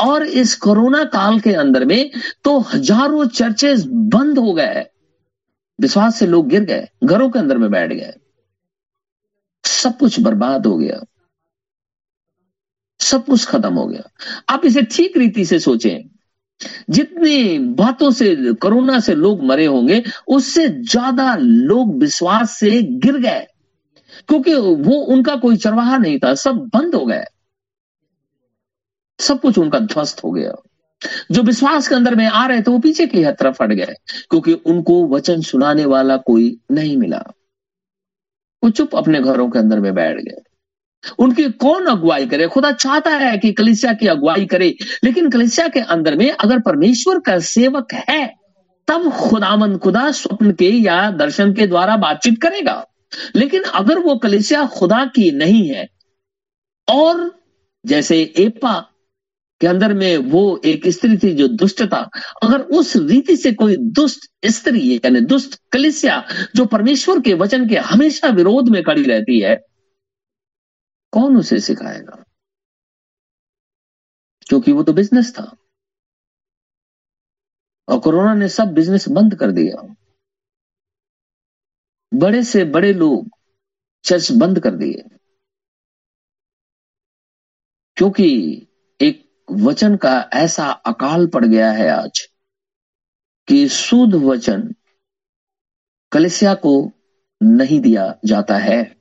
और 0.00 0.26
इस 0.26 0.54
कोरोना 0.56 1.02
काल 1.04 1.40
के 1.40 1.52
अंदर 1.54 1.84
में 1.84 2.10
तो 2.44 2.58
हज़ारों 2.58 3.26
चर्चेस 3.26 3.84
बंद 3.88 4.38
हो 4.38 4.52
गए। 4.52 4.86
विश्वास 5.78 6.18
से 6.18 6.26
लोग 6.26 6.48
गिर 6.48 6.64
गए, 6.64 6.88
घरों 7.04 7.28
के 7.30 7.38
अंदर 7.38 7.58
में 7.58 7.70
बैठ 7.70 7.92
गए। 7.92 8.14
सब 9.64 9.96
कुछ 9.98 10.20
बर्बाद 10.20 10.66
हो 10.66 10.76
गया। 10.76 11.00
सब 13.00 13.24
कुछ 13.24 13.44
खत्म 13.46 13.72
हो 13.72 13.86
गया। 13.86 14.08
आप 14.48 14.64
इसे 14.64 14.82
ठीक 14.82 15.16
रीति 15.16 15.44
से 15.44 15.58
सोचें। 15.58 16.17
जितनी 16.90 17.58
बातों 17.58 18.10
से 18.10 18.52
कोरोना 18.52 19.00
से 19.00 19.14
लोग 19.14 19.44
मरे 19.44 19.66
होंगे, 19.66 20.04
उससे 20.28 20.68
ज़्यादा 20.68 21.36
लोग 21.40 21.98
विश्वास 22.00 22.58
से 22.58 22.82
गिर 22.82 23.18
गए। 23.18 23.46
क्योंकि 24.28 24.54
वो, 24.54 24.94
उनका 24.94 25.36
कोई 25.36 25.56
चरवाहा 25.56 25.98
नहीं 25.98 26.18
था, 26.18 26.34
सब 26.34 26.70
बंद 26.74 26.94
हो 26.94 27.06
गए। 27.06 27.24
सब 29.18 29.40
कुछ 29.40 29.58
उनका 29.58 29.78
ध्वस्त 29.78 30.24
हो 30.24 30.30
गया। 30.30 30.52
जो 31.30 31.42
विश्वास 31.42 31.88
के 31.88 31.94
अंदर 31.94 32.14
में 32.14 32.26
आ 32.26 32.46
रहे 32.46 32.62
थे, 32.62 32.70
वो 32.70 32.78
पीछे 32.78 33.06
की 33.06 33.24
तरफ़ 33.24 33.62
हट 33.62 33.72
गए, 33.72 33.94
क्योंकि 34.30 34.52
उनको 34.52 35.06
वचन 35.08 35.40
सुनाने 35.40 35.84
वाला 35.84 36.16
कोई 36.16 36.58
नहीं 36.70 36.96
मिला। 36.96 37.24
वो 38.64 38.70
चुप 38.70 38.96
अपने 38.96 39.20
घरों 39.20 39.50
के 39.50 39.58
अंदर 39.58 39.80
में 39.80 39.94
बैठ 39.94 40.16
गए। 40.16 40.47
उनकी 41.18 41.50
कौन 41.50 41.86
अगुवाई 41.86 42.26
करे? 42.26 42.46
खुदा 42.46 42.72
चाहता 42.72 43.10
है 43.10 43.38
कि 43.38 43.52
कलिसिया 43.52 43.92
की 43.92 44.06
अगुवाई 44.06 44.46
करे। 44.46 44.76
लेकिन 45.04 45.30
कलिसिया 45.30 45.68
के 45.68 45.80
अंदर 45.80 46.14
में 46.14 46.30
अगर 46.30 46.58
परमेश्वर 46.58 47.18
का 47.18 47.38
सेवक 47.38 47.94
है, 47.94 48.34
तब 48.88 49.10
खुदामंद 49.10 49.78
खुदा 49.78 50.10
स्वप्न 50.10 50.52
के 50.52 50.70
या 50.70 51.10
दर्शन 51.10 51.52
के 51.52 51.66
द्वारा 51.66 51.96
बातचीत 51.96 52.42
करेगा। 52.42 52.86
लेकिन 53.36 53.62
अगर 53.62 53.98
वो 53.98 54.16
कलिसिया 54.16 54.66
खुदा 54.66 55.04
की 55.04 55.30
नहीं 55.30 55.68
है, 55.68 55.88
और 56.88 57.40
जैसे 57.86 58.34
एपा 58.38 58.90
के 59.60 59.66
अंदर 59.66 59.94
में 59.94 60.16
वो 60.16 60.60
एक 60.64 60.88
स्त्री 60.88 61.16
थी 61.16 61.32
जो 61.32 61.48
दुष्ट 61.48 61.82
था, 61.82 62.10
अगर 62.42 62.60
उस 62.60 62.96
रीति 62.96 63.36
से 63.36 63.52
कोई 63.52 63.76
दुष्ट 63.76 64.20
स्त्री, 64.46 64.96
यानी 64.96 65.20
दुष्ट 65.20 65.58
कलिसिया, 65.72 66.24
जो 66.56 66.64
परमेश्वर 66.64 67.20
के 67.20 67.34
वचन 67.34 67.68
के 67.68 67.76
हमेशा 67.76 68.28
विरोध 68.28 68.68
में 68.68 68.82
खड़ी 68.82 69.02
रहती 69.02 69.40
है 69.40 69.67
कौन 71.12 71.36
उसे 71.36 71.60
सिखाएगा 71.60 72.24
क्योंकि 74.48 74.72
वो 74.72 74.82
तो 74.82 74.92
बिज़नेस 74.92 75.32
था 75.36 75.56
और 77.88 78.00
कोरोना 78.00 78.34
ने 78.34 78.48
सब 78.48 78.64
बिज़नेस 78.64 79.08
बंद 79.08 79.34
कर 79.34 79.50
दिया 79.52 79.94
बड़े 82.14 82.42
से 82.44 82.64
बड़े 82.64 82.92
लोग 82.92 83.30
चर्च 84.04 84.32
बंद 84.32 84.60
कर 84.60 84.74
दिए 84.74 85.18
क्योंकि 87.96 88.26
एक 89.00 89.44
वचन 89.50 89.96
का 89.96 90.30
ऐसा 90.32 90.70
अकाल 90.70 91.26
पड़ 91.26 91.44
गया 91.44 91.72
है 91.72 91.88
आज। 91.88 92.28
कि 93.48 93.68
शुद्ध 93.68 94.14
वचन 94.14 94.74
कलिसिया 96.12 96.54
को 96.54 96.92
नहीं 97.42 97.80
दिया 97.80 98.18
जाता 98.24 98.56
है। 98.56 98.97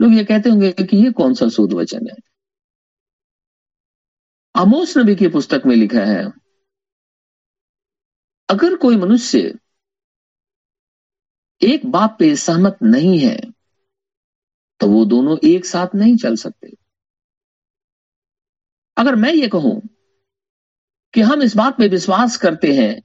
लोग 0.00 0.12
ये 0.12 0.24
कहते 0.24 0.50
होंगे 0.50 0.70
कि 0.74 0.96
ये 0.96 1.10
कौन 1.12 1.34
सा 1.34 1.48
शुद्ध 1.48 1.72
वचन 1.72 2.06
है? 2.08 2.16
आमोस 4.54 4.96
नबी 4.98 5.14
की 5.16 5.28
पुस्तक 5.28 5.62
में 5.66 5.74
लिखा 5.76 6.04
है, 6.04 6.24
अगर 8.48 8.76
कोई 8.76 8.96
मनुष्य 8.96 9.54
एक 11.60 11.86
बात 11.90 12.16
पे 12.18 12.34
सहमत 12.36 12.78
नहीं 12.84 13.18
है 13.18 13.36
तो 14.80 14.88
वो 14.88 15.04
दोनों 15.06 15.36
एक 15.44 15.66
साथ 15.66 15.94
नहीं 15.94 16.16
चल 16.16 16.36
सकते। 16.36 16.72
अगर 18.96 19.14
मैं 19.16 19.32
ये 19.32 19.48
कहूँ 19.48 19.80
कि 21.14 21.20
हम 21.22 21.42
इस 21.42 21.56
बात 21.56 21.78
पे 21.78 21.88
विश्वास 21.88 22.36
करते 22.36 22.72
हैं 22.74 23.00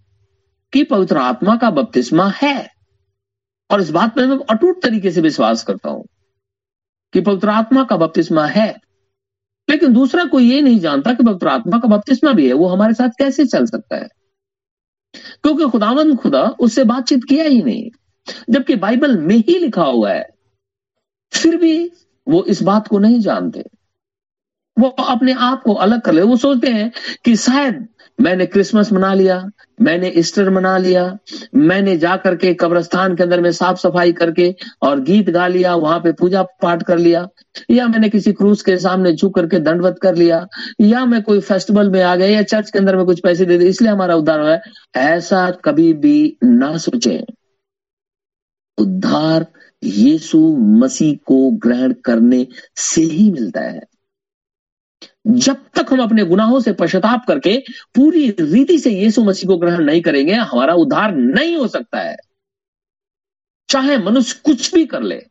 कि 0.73 0.83
पवित्र 0.85 1.17
आत्मा 1.19 1.55
का 1.57 1.69
बपतिस्मा 1.71 2.27
है, 2.35 2.69
और 3.69 3.81
इस 3.81 3.89
बात 3.91 4.15
पे 4.15 4.25
मैं 4.27 4.37
अटूट 4.47 4.81
तरीके 4.83 5.11
से 5.11 5.21
विश्वास 5.21 5.63
करता 5.63 5.89
हूँ 5.89 6.05
कि 7.13 7.21
पवित्र 7.21 7.49
आत्मा 7.49 7.83
का 7.83 7.97
बपतिस्मा 7.97 8.45
है। 8.45 8.77
लेकिन 9.69 9.93
दूसरा 9.93 10.25
कोई 10.25 10.51
ये 10.51 10.61
नहीं 10.61 10.79
जानता 10.79 11.13
कि 11.13 11.23
पवित्र 11.23 11.47
आत्मा 11.47 11.77
का 11.77 11.87
बपतिस्मा 11.87 12.31
भी 12.31 12.47
है, 12.47 12.53
वो 12.53 12.67
हमारे 12.67 12.93
साथ 12.93 13.09
कैसे 13.09 13.45
चल 13.45 13.65
सकता 13.65 13.95
है? 13.95 14.07
क्योंकि 15.15 15.65
खुदावन 15.65 16.15
खुदा 16.15 16.43
उससे 16.43 16.83
बातचीत 16.83 17.23
किया 17.29 17.43
ही 17.43 17.61
नहीं, 17.61 17.89
जबकि 18.49 18.75
बाइबल 18.75 19.17
में 19.17 19.35
ही 19.35 19.59
लिखा 19.59 19.83
हुआ 19.83 20.11
है, 20.11 20.29
फिर 21.33 21.57
भी 21.57 21.91
वो 22.27 22.43
इस 22.43 22.61
बात 22.61 22.87
को 22.87 22.99
नहीं 22.99 23.19
जानते। 23.19 23.63
वो 24.79 24.87
अपने 24.87 25.33
आप 25.33 25.63
को 25.63 25.73
अलग 25.73 26.01
कर 26.01 26.11
ले, 26.11 26.21
वो 26.21 26.37
सोचते 26.37 26.67
हैं 26.67 26.91
कि 27.25 27.35
शायद 27.35 27.87
मैंने 28.21 28.45
क्रिसमस 28.45 28.91
मना 28.91 29.13
लिया, 29.13 29.49
मैंने 29.81 30.07
ईस्टर 30.09 30.49
मना 30.49 30.77
लिया, 30.77 31.17
मैंने 31.55 31.97
जा 31.97 32.17
करके 32.17 32.53
कब्रस्तान 32.53 33.15
के 33.15 33.23
अंदर 33.23 33.41
में 33.41 33.51
साफ़ 33.51 33.77
सफ़ाई 33.77 34.13
करके 34.13 34.55
और 34.81 34.99
गीत 34.99 35.29
गा 35.29 35.47
लिया, 35.47 35.75
वहाँ 35.75 35.99
पे 35.99 36.11
पूजा 36.11 36.43
पाठ 36.43 36.83
कर 36.83 36.97
लिया, 36.97 37.27
या 37.71 37.87
मैंने 37.87 38.09
किसी 38.09 38.33
क्रूज 38.33 38.61
के 38.61 38.77
सामने 38.77 39.13
झुक 39.13 39.35
करके 39.35 39.59
दंडवत 39.59 39.99
कर 40.01 40.15
लिया, 40.15 40.47
या 40.81 41.05
मैं 41.05 41.21
कोई 41.23 41.39
फेस्टिवल 41.39 41.89
में 41.89 42.03
आ 42.03 42.15
गया, 42.15 42.27
या 42.27 42.41
चर्च 42.41 42.71
के 42.71 42.79
अंदर 42.79 42.97
में 42.97 43.05
कुछ 43.05 43.19
पैसे 43.19 43.45
दे 43.45 43.57
दिए, 43.57 43.69
इसलिए 43.69 43.91
हमारा 43.91 44.15
उद्धार 44.15 44.39
हुआ 44.39 44.51
है। 44.51 44.61
ऐसा 44.95 45.51
कभी 45.51 45.93
भी 45.93 46.37
ना 46.43 46.77
सोचे। 46.77 47.25
उद्धार 48.77 49.45
यीशु 49.83 50.57
मसीह 50.57 51.17
को 51.25 51.51
ग्रहण 51.51 51.93
करने 52.05 52.47
से 52.75 53.01
ही 53.01 53.31
मिलता 53.31 53.61
है। 53.61 53.81
जब 55.25 55.65
तक 55.69 55.93
हम 55.93 56.01
अपने 56.03 56.23
गुनाहों 56.23 56.59
से 56.59 56.73
पश्चाताप 56.73 57.25
करके 57.27 57.57
पूरी 57.95 58.29
रीति 58.31 58.77
से 58.79 58.91
यीशु 58.91 59.23
मसीह 59.23 59.47
को 59.47 59.57
ग्रहण 59.57 59.83
नहीं 59.83 60.01
करेंगे, 60.01 60.33
हमारा 60.33 60.73
उद्धार 60.73 61.15
नहीं 61.15 61.55
हो 61.57 61.67
सकता 61.67 61.99
है। 61.99 62.15
चाहे 63.69 63.97
मनुष्य 63.97 64.39
कुछ 64.45 64.73
भी 64.73 64.85
कर 64.85 65.01
ले, 65.01 65.21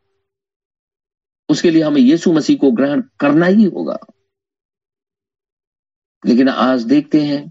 उसके 1.49 1.71
लिए 1.71 1.83
हमें 1.83 2.01
यीशु 2.01 2.33
मसीह 2.33 2.57
को 2.57 2.71
ग्रहण 2.73 3.03
करना 3.21 3.47
ही 3.47 3.65
होगा। 3.65 3.99
लेकिन 6.25 6.49
आज 6.49 6.83
देखते 6.83 7.21
हैं 7.23 7.49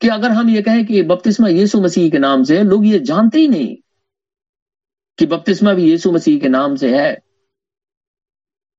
कि 0.00 0.08
अगर 0.08 0.30
हम 0.30 0.48
ये 0.50 0.62
कहें 0.62 0.84
कि 0.86 1.02
बपतिस्मा 1.02 1.48
यीशु 1.48 1.80
मसीह 1.80 2.10
के 2.10 2.18
नाम 2.18 2.42
से 2.44 2.58
है 2.58 2.64
लोग 2.64 2.86
ये 2.86 2.98
जानते 3.00 3.38
ही 3.38 3.48
नहीं 3.48 3.76
कि 5.18 5.26
बपतिस्मा 5.26 5.72
भी 5.74 5.90
यीशु 5.90 6.12
मसीह 6.12 6.38
के 6.40 6.48
नाम 6.48 6.76
से 6.76 6.98
है। 6.98 7.18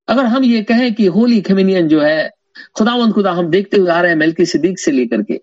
अगर 0.08 0.26
हम 0.26 0.44
ये 0.44 0.62
कहें 0.64 0.94
कि 0.94 1.06
होली 1.06 1.42
कम्युनियन 1.42 1.88
जो 1.88 2.02
है 2.02 2.30
खुदावंद 2.74 3.14
खुदा 3.14 3.32
हम 3.32 3.48
देखते 3.48 3.78
हुए 3.78 3.92
आ 3.92 4.02
रहे 4.02 4.12
हैं 4.12 4.18
मेलकी 4.18 4.46
सिद्दीक 4.46 4.80
से 4.80 4.92
लेकर 4.92 5.22
के 5.22 5.42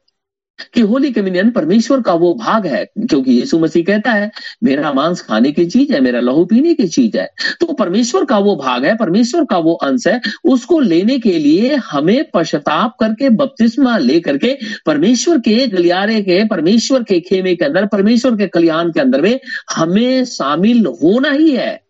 कि 0.74 0.80
होली 0.80 1.12
कम्युनियन 1.12 1.50
परमेश्वर 1.50 2.00
का 2.00 2.12
वो 2.12 2.34
भाग 2.34 2.66
है, 2.66 2.84
क्योंकि 2.84 3.32
यीशु 3.32 3.58
मसीह 3.58 3.84
कहता 3.84 4.12
है, 4.12 4.30
मेरा 4.64 4.92
मांस 4.92 5.20
खाने 5.20 5.52
की 5.52 5.66
चीज़ 5.66 5.92
है, 5.92 6.00
मेरा 6.00 6.20
लहू 6.20 6.44
पीने 6.44 6.74
की 6.74 6.88
चीज़ 6.88 7.18
है। 7.18 7.28
तो 7.60 7.72
परमेश्वर 7.72 8.24
का 8.24 8.38
वो 8.38 8.56
भाग 8.56 8.84
है, 8.84 8.96
परमेश्वर 8.96 9.44
का 9.44 9.58
वो 9.58 9.74
अंश 9.74 10.06
है, 10.06 10.20
उसको 10.44 10.80
लेने 10.80 11.18
के 11.18 11.38
लिए 11.38 11.74
हमें 11.74 12.24
पश्चाताप 12.34 12.96
करके, 13.00 13.28
बपतिस्मा 13.28 13.98
लेकर 13.98 14.38
के, 14.38 14.58
परमेश्वर 14.86 15.38
के 15.38 15.66
गलियारे 15.66 16.22
के, 16.22 16.44
परमेश्वर 16.44 17.02
के 17.02 17.20
खेमे 17.20 17.56
के 17.56 17.64
अंदर, 17.64 17.86
परमेश्वर 17.86 18.36
के 18.36 18.46
कल्याण 18.46 18.92
के 18.92 19.00
अंदर 19.00 19.20
में 19.20 19.40
हमें 19.74 20.24
शामिल 20.24 20.86
होना 20.86 21.30
ही 21.30 21.50
है। 21.50 21.82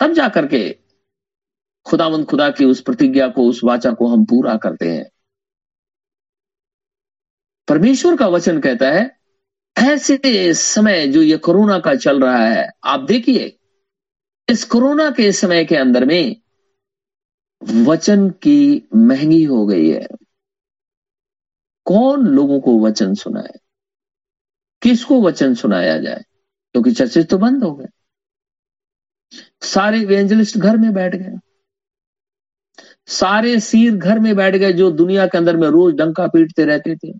तब 0.00 0.12
जाकर 0.12 0.46
के 0.46 0.81
खुदावंद 1.84 2.26
खुदा 2.26 2.50
की 2.50 2.64
उस 2.64 2.80
प्रतिज्ञा 2.80 3.28
को, 3.28 3.48
उस 3.48 3.60
वाचा 3.64 3.92
को 3.92 4.06
हम 4.06 4.24
पूरा 4.24 4.56
करते 4.56 4.90
हैं। 4.90 5.10
परमेश्वर 7.68 8.16
का 8.16 8.26
वचन 8.26 8.60
कहता 8.60 8.90
है, 8.90 9.18
ऐसे 9.78 10.54
समय 10.54 11.06
जो 11.06 11.22
ये 11.22 11.36
कोरोना 11.36 11.78
का 11.78 11.94
चल 11.94 12.22
रहा 12.22 12.46
है, 12.46 12.70
आप 12.84 13.00
देखिए, 13.00 13.58
इस 14.50 14.64
कोरोना 14.64 15.10
के 15.10 15.32
समय 15.32 15.64
के 15.64 15.76
अंदर 15.76 16.04
में 16.04 16.36
वचन 17.62 18.30
की 18.30 18.88
महँगी 18.96 19.44
हो 19.44 19.66
गई 19.66 19.90
है। 19.90 20.08
कौन 21.84 22.26
लोगों 22.26 22.60
को 22.60 22.80
वचन 22.80 23.14
सुनाए? 23.14 23.58
किसको 24.82 25.22
वचन 25.22 25.54
सुनाया 25.54 25.98
जाए? 25.98 26.24
क्योंकि 26.72 26.92
चर्चेज 26.92 27.28
तो 27.28 27.38
बंद 27.38 27.64
हो 27.64 27.74
गए। 27.74 27.86
सारे 29.62 30.00
इवेंजलिस्ट 30.00 30.58
घर 30.58 30.76
में 30.76 30.92
बैठ 30.94 31.14
गए। 31.14 31.51
सारे 33.08 33.60
सीर 33.60 33.96
घर 33.96 34.18
में 34.18 34.36
बैठ 34.36 34.56
गए 34.56 34.72
जो 34.72 34.90
दुनिया 34.90 35.26
के 35.26 35.38
अंदर 35.38 35.56
में 35.56 35.68
रोज 35.68 35.94
डंका 35.94 36.26
पीटते 36.26 36.64
रहते 36.64 36.96
थे 36.96 37.12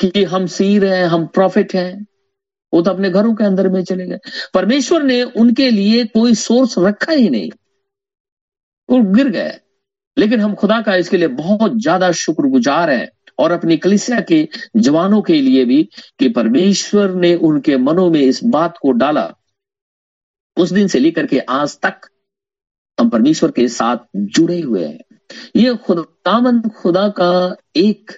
कि 0.00 0.24
हम 0.24 0.46
सीर 0.46 0.84
हैं, 0.84 1.04
हम 1.04 1.26
प्रॉफिट 1.26 1.74
हैं। 1.74 2.06
वो 2.72 2.82
तो 2.82 2.90
अपने 2.90 3.10
घरों 3.10 3.34
के 3.34 3.44
अंदर 3.44 3.68
में 3.68 3.84
चले 3.84 4.06
गए। 4.06 4.18
परमेश्वर 4.54 5.02
ने 5.02 5.22
उनके 5.22 5.70
लिए 5.70 6.04
कोई 6.04 6.34
सोर्स 6.34 6.74
रखा 6.78 7.12
ही 7.12 7.30
नहीं। 7.30 7.50
वो 8.90 9.00
गिर 9.14 9.28
गए। 9.28 9.60
लेकिन 10.18 10.40
हम 10.40 10.54
खुदा 10.54 10.80
का 10.82 10.94
इसके 10.96 11.16
लिए 11.16 11.28
बहुत 11.28 11.72
ज़्यादा 11.76 12.12
शुक्रगुजार 12.12 12.90
हैं 12.90 13.08
और 13.38 13.52
अपनी 13.52 13.76
कलिसिया 13.76 14.20
के 14.20 14.48
जवानों 14.76 15.22
के 15.22 15.40
लिए 15.40 15.64
भी 15.64 15.88
कि 16.18 16.28
परमेश्वर 16.28 17.14
ने 17.14 17.34
उनके 17.34 17.76
मनों 17.76 18.10
में 18.10 18.20
इस 18.20 18.40
बात 18.44 18.78
को 18.82 18.92
डाला। 18.92 19.34
उस 20.56 20.72
दिन 20.72 20.88
से 20.88 20.98
लेकर 20.98 21.26
के 21.26 21.38
आज 21.38 21.78
तक 21.80 22.08
हम 23.00 23.08
परमेश्वर 23.08 23.50
के 23.50 23.68
साथ 23.68 23.96
जुड़े 24.16 24.60
हुए 24.60 24.84
हैं। 24.84 25.16
ये 25.56 25.74
खुदामंद 25.74 26.70
खुदा 26.70 27.08
का 27.08 27.56
एक 27.76 28.10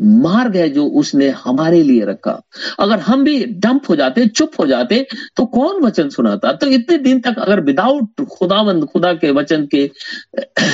मार्ग 0.00 0.56
है 0.56 0.68
जो 0.68 0.86
उसने 0.86 1.28
हमारे 1.28 1.82
लिए 1.82 2.04
रखा। 2.04 2.42
अगर 2.78 2.98
हम 2.98 3.24
भी 3.24 3.44
डंप 3.44 3.82
हो 3.88 3.96
जाते, 3.96 4.26
चुप 4.26 4.50
हो 4.60 4.66
जाते 4.66 5.06
तो 5.36 5.46
कौन 5.46 5.82
वचन 5.82 6.08
सुनाता? 6.08 6.52
तो 6.52 6.66
इतने 6.66 6.98
दिन 6.98 7.20
तक 7.20 7.38
अगर 7.38 7.60
विदाउट 7.60 8.20
खुदावंद, 8.20 8.84
खुदा 8.84 9.14
के 9.14 9.30
वचन 9.30 9.66
के 9.66 9.90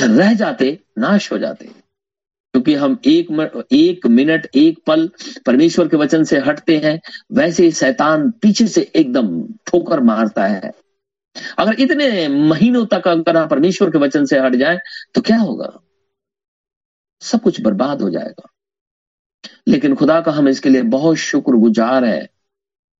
रह 0.04 0.34
जाते, 0.34 0.78
नाश 0.98 1.32
हो 1.32 1.38
जाते। 1.38 1.64
क्योंकि 2.52 2.74
हम 2.74 2.98
एक 3.06 3.64
एक 3.72 4.06
मिनट, 4.06 4.48
एक 4.54 4.78
पल 4.86 5.10
परमेश्वर 5.46 5.88
के 5.88 5.96
वचन 5.96 6.24
से 6.24 6.38
हटते 6.38 6.78
हैं, 6.78 7.00
वैसे 7.32 7.64
ही 7.64 7.70
शैतान 7.70 8.30
पीछे 8.30 8.66
से 8.66 8.92
एकदम 8.96 9.42
ठोकर 9.66 10.00
मारता 10.00 10.46
है। 10.46 10.72
अगर 11.58 11.80
इतने 11.80 12.28
महीनों 12.28 12.86
तक 12.86 13.08
अगर 13.08 13.36
हम 13.36 13.48
परमेश्वर 13.48 13.90
के 13.90 13.98
वचन 13.98 14.24
से 14.24 14.38
हट 14.38 14.54
जाए 14.54 14.78
तो 15.14 15.20
क्या 15.20 15.38
होगा? 15.38 15.80
सब 17.20 17.42
कुछ 17.42 17.60
बर्बाद 17.60 18.02
हो 18.02 18.10
जाएगा। 18.10 18.48
लेकिन 19.68 19.94
खुदा 19.94 20.20
का 20.20 20.32
हम 20.32 20.48
इसके 20.48 20.68
लिए 20.68 20.82
बहुत 20.82 21.16
शुक्र 21.16 21.52
गुजार 21.52 22.04
है। 22.04 22.28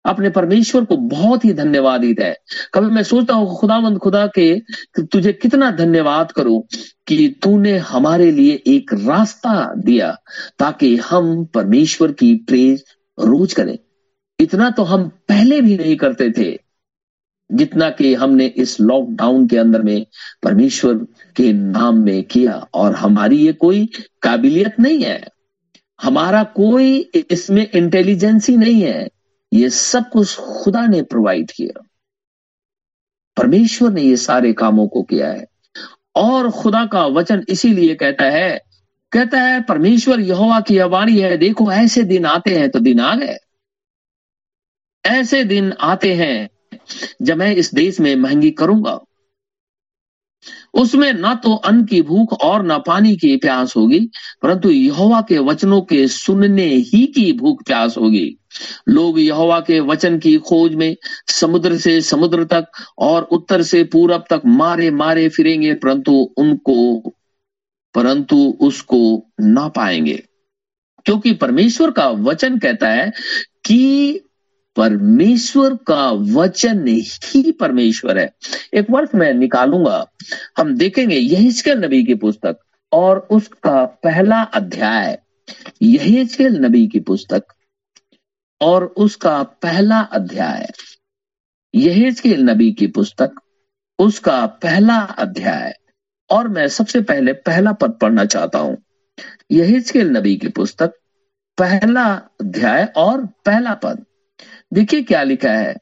अपने 0.05 0.31
परमेश्वर 0.31 0.85
को 0.85 0.97
बहुत 0.97 1.45
ही 1.45 1.53
धन्यवाद 1.53 2.05
है। 2.05 2.37
कभी 2.75 2.87
मैं 2.87 3.03
सोचता 3.03 3.35
हूँ, 3.35 3.57
खुदावंद, 3.57 3.99
खुदा 3.99 4.27
के 4.27 4.62
तुझे 5.01 5.33
कितना 5.33 5.71
धन्यवाद 5.71 6.33
करूँ 6.33 6.63
कि 7.07 7.40
तूने 7.42 7.79
हमारे 7.79 8.31
लिए 8.31 8.63
एक 8.67 8.94
रास्ता 8.94 9.75
दिया 9.75 10.19
ताकि 10.59 10.96
हम 10.96 11.44
परमेश्वर 11.44 12.13
की 12.13 12.35
प्रेज 12.35 12.85
रोज 13.19 13.52
करें। 13.52 13.79
इतना 14.40 14.71
तो 14.71 14.83
हम 14.83 15.09
पहले 15.09 15.61
भी 15.61 15.77
नहीं 15.77 15.96
करते 15.96 16.31
थे। 16.31 16.62
जितना 17.53 17.90
कि 17.90 18.15
हमने 18.15 18.46
इस 18.46 18.81
लॉकडाउन 18.81 19.48
के 19.48 19.59
अंदर 19.59 19.83
में 19.83 20.07
परमेश्वर 20.42 20.94
के 21.37 21.53
नाम 21.53 21.98
में 21.98 22.25
किया, 22.25 22.67
और 22.75 22.94
हमारी 22.94 23.37
ये 23.37 23.53
कोई 23.53 23.88
काबिलियत 24.23 24.81
नहीं 24.81 25.05
है। 25.05 25.29
हमारा 26.03 26.44
कोई 26.44 27.11
इसमें 27.31 27.71
इंटेलिजेंसी 27.71 28.57
नहीं 28.57 28.83
है। 28.83 29.09
ये 29.53 29.71
सब 29.71 30.11
कुछ 30.11 30.37
खुदा 30.37 30.87
ने 30.87 31.03
प्रोवाइड 31.03 31.50
किया। 31.50 31.83
परमेश्वर 33.37 33.90
ने 33.90 34.03
ये 34.03 34.17
सारे 34.17 34.53
कामों 34.53 34.88
को 34.88 35.03
किया 35.03 35.29
है। 35.29 35.46
और 36.17 36.50
खुदा 36.50 36.87
का 36.87 37.07
वचन 37.07 37.44
इसीलिए 37.48 37.94
कहता 37.94 38.25
है 38.25 38.61
कहता 39.13 39.40
है, 39.40 39.63
परमेश्वर 39.63 40.21
यहोवा 40.21 40.61
की 40.61 40.79
अवाणी 40.79 41.19
है, 41.19 41.37
देखो, 41.37 41.73
ऐसे 41.73 42.03
दिन 42.03 42.27
आते 42.27 42.59
हैं 42.59 42.71
तो 42.71 42.81
दिन 42.81 43.00
आ 43.00 43.17
गए। 43.17 43.37
ऐसे 45.07 45.44
दिन 45.44 45.73
आते 45.73 46.15
हैं 46.15 46.48
जब 47.23 47.37
मैं 47.37 47.54
इस 47.56 47.75
देश 47.75 48.00
में 48.00 48.16
महँगी 48.16 48.50
करूँगा, 48.50 49.00
उसमें 50.75 51.12
ना 51.12 51.35
तो 51.35 51.54
अन्न 51.54 51.85
की 51.85 52.02
भूख 52.02 52.33
और 52.33 52.62
ना 52.62 52.79
पानी 52.79 53.16
की 53.16 53.37
प्यास 53.37 53.77
होगी, 53.77 54.10
परंतु 54.42 54.70
यहोवा 54.70 55.20
के 55.20 55.38
वचनों 55.38 55.81
के 55.81 56.08
सुनने 56.08 56.66
ही 56.66 57.06
की 57.06 57.33
भूख 57.33 57.62
प्यास 57.64 57.96
होगी। 57.96 58.38
लोग 58.88 59.20
यहोवा 59.20 59.60
के 59.60 59.81
वचन 59.81 60.18
की 60.18 60.37
खोज 60.38 60.75
में 60.75 60.96
समुद्र 61.29 61.79
से 61.79 62.00
समुद्र 62.00 62.44
तक 62.44 62.66
और 62.98 63.23
उत्तर 63.23 63.62
से 63.62 63.85
पूरब 63.85 64.25
तक 64.31 64.42
मारे 64.46 64.90
मारे 64.90 65.29
फिरेंगे, 65.29 65.75
परंतु 65.75 66.12
उनको, 66.37 67.12
परंतु 67.94 68.58
उसको 68.60 69.31
ना 69.40 69.68
पाएँगे। 69.68 70.23
क्योंकि 71.04 71.33
परमेश्वर 71.33 71.90
का 71.90 72.08
वचन 72.08 72.58
कहता 72.58 72.88
है 72.88 73.12
कि 73.64 74.20
परमेश्वर 74.77 75.75
का 75.75 76.10
वचन 76.10 76.88
ही 76.88 77.52
परमेश्वर 77.52 78.18
है। 78.18 78.35
एक 78.75 78.87
वर्ष 78.90 79.08
मैं 79.14 79.35
निकालूँगा। 79.35 80.06
हम 80.58 80.77
देखेंगे 80.77 81.16
यही 81.16 81.75
नबी 81.75 82.04
की 82.04 82.14
पुस्तक 82.14 82.58
और 82.92 83.18
उसका 83.31 83.85
पहला 83.85 84.42
अध्याय। 84.42 85.18
यही 85.83 86.29
नबी 86.42 86.87
की 86.87 87.00
पुस्तक 87.00 87.44
और 88.60 88.85
उसका 88.85 89.42
पहला 89.42 90.00
अध्याय। 90.00 90.70
यही 91.75 92.37
नबी 92.37 92.73
की 92.73 92.87
पुस्तक, 92.87 93.31
उसका 93.98 94.46
पहला 94.46 94.98
अध्याय। 94.98 95.75
और 96.31 96.48
मैं 96.48 96.68
सबसे 96.68 97.00
पहले 97.00 97.33
पहला 97.33 97.73
पद 97.73 97.90
पढ़ना 97.90 98.25
चाहता 98.25 98.58
हूँ। 98.58 98.83
यही 99.50 100.02
नबी 100.02 100.37
की 100.37 100.48
पुस्तक, 100.48 100.92
पहला 101.58 102.14
अध्याय 102.40 102.85
और 102.96 103.27
पहला 103.27 103.75
पद। 103.75 104.04
देखिए 104.73 105.02
क्या 105.02 105.23
लिखा 105.23 105.50
है। 105.50 105.75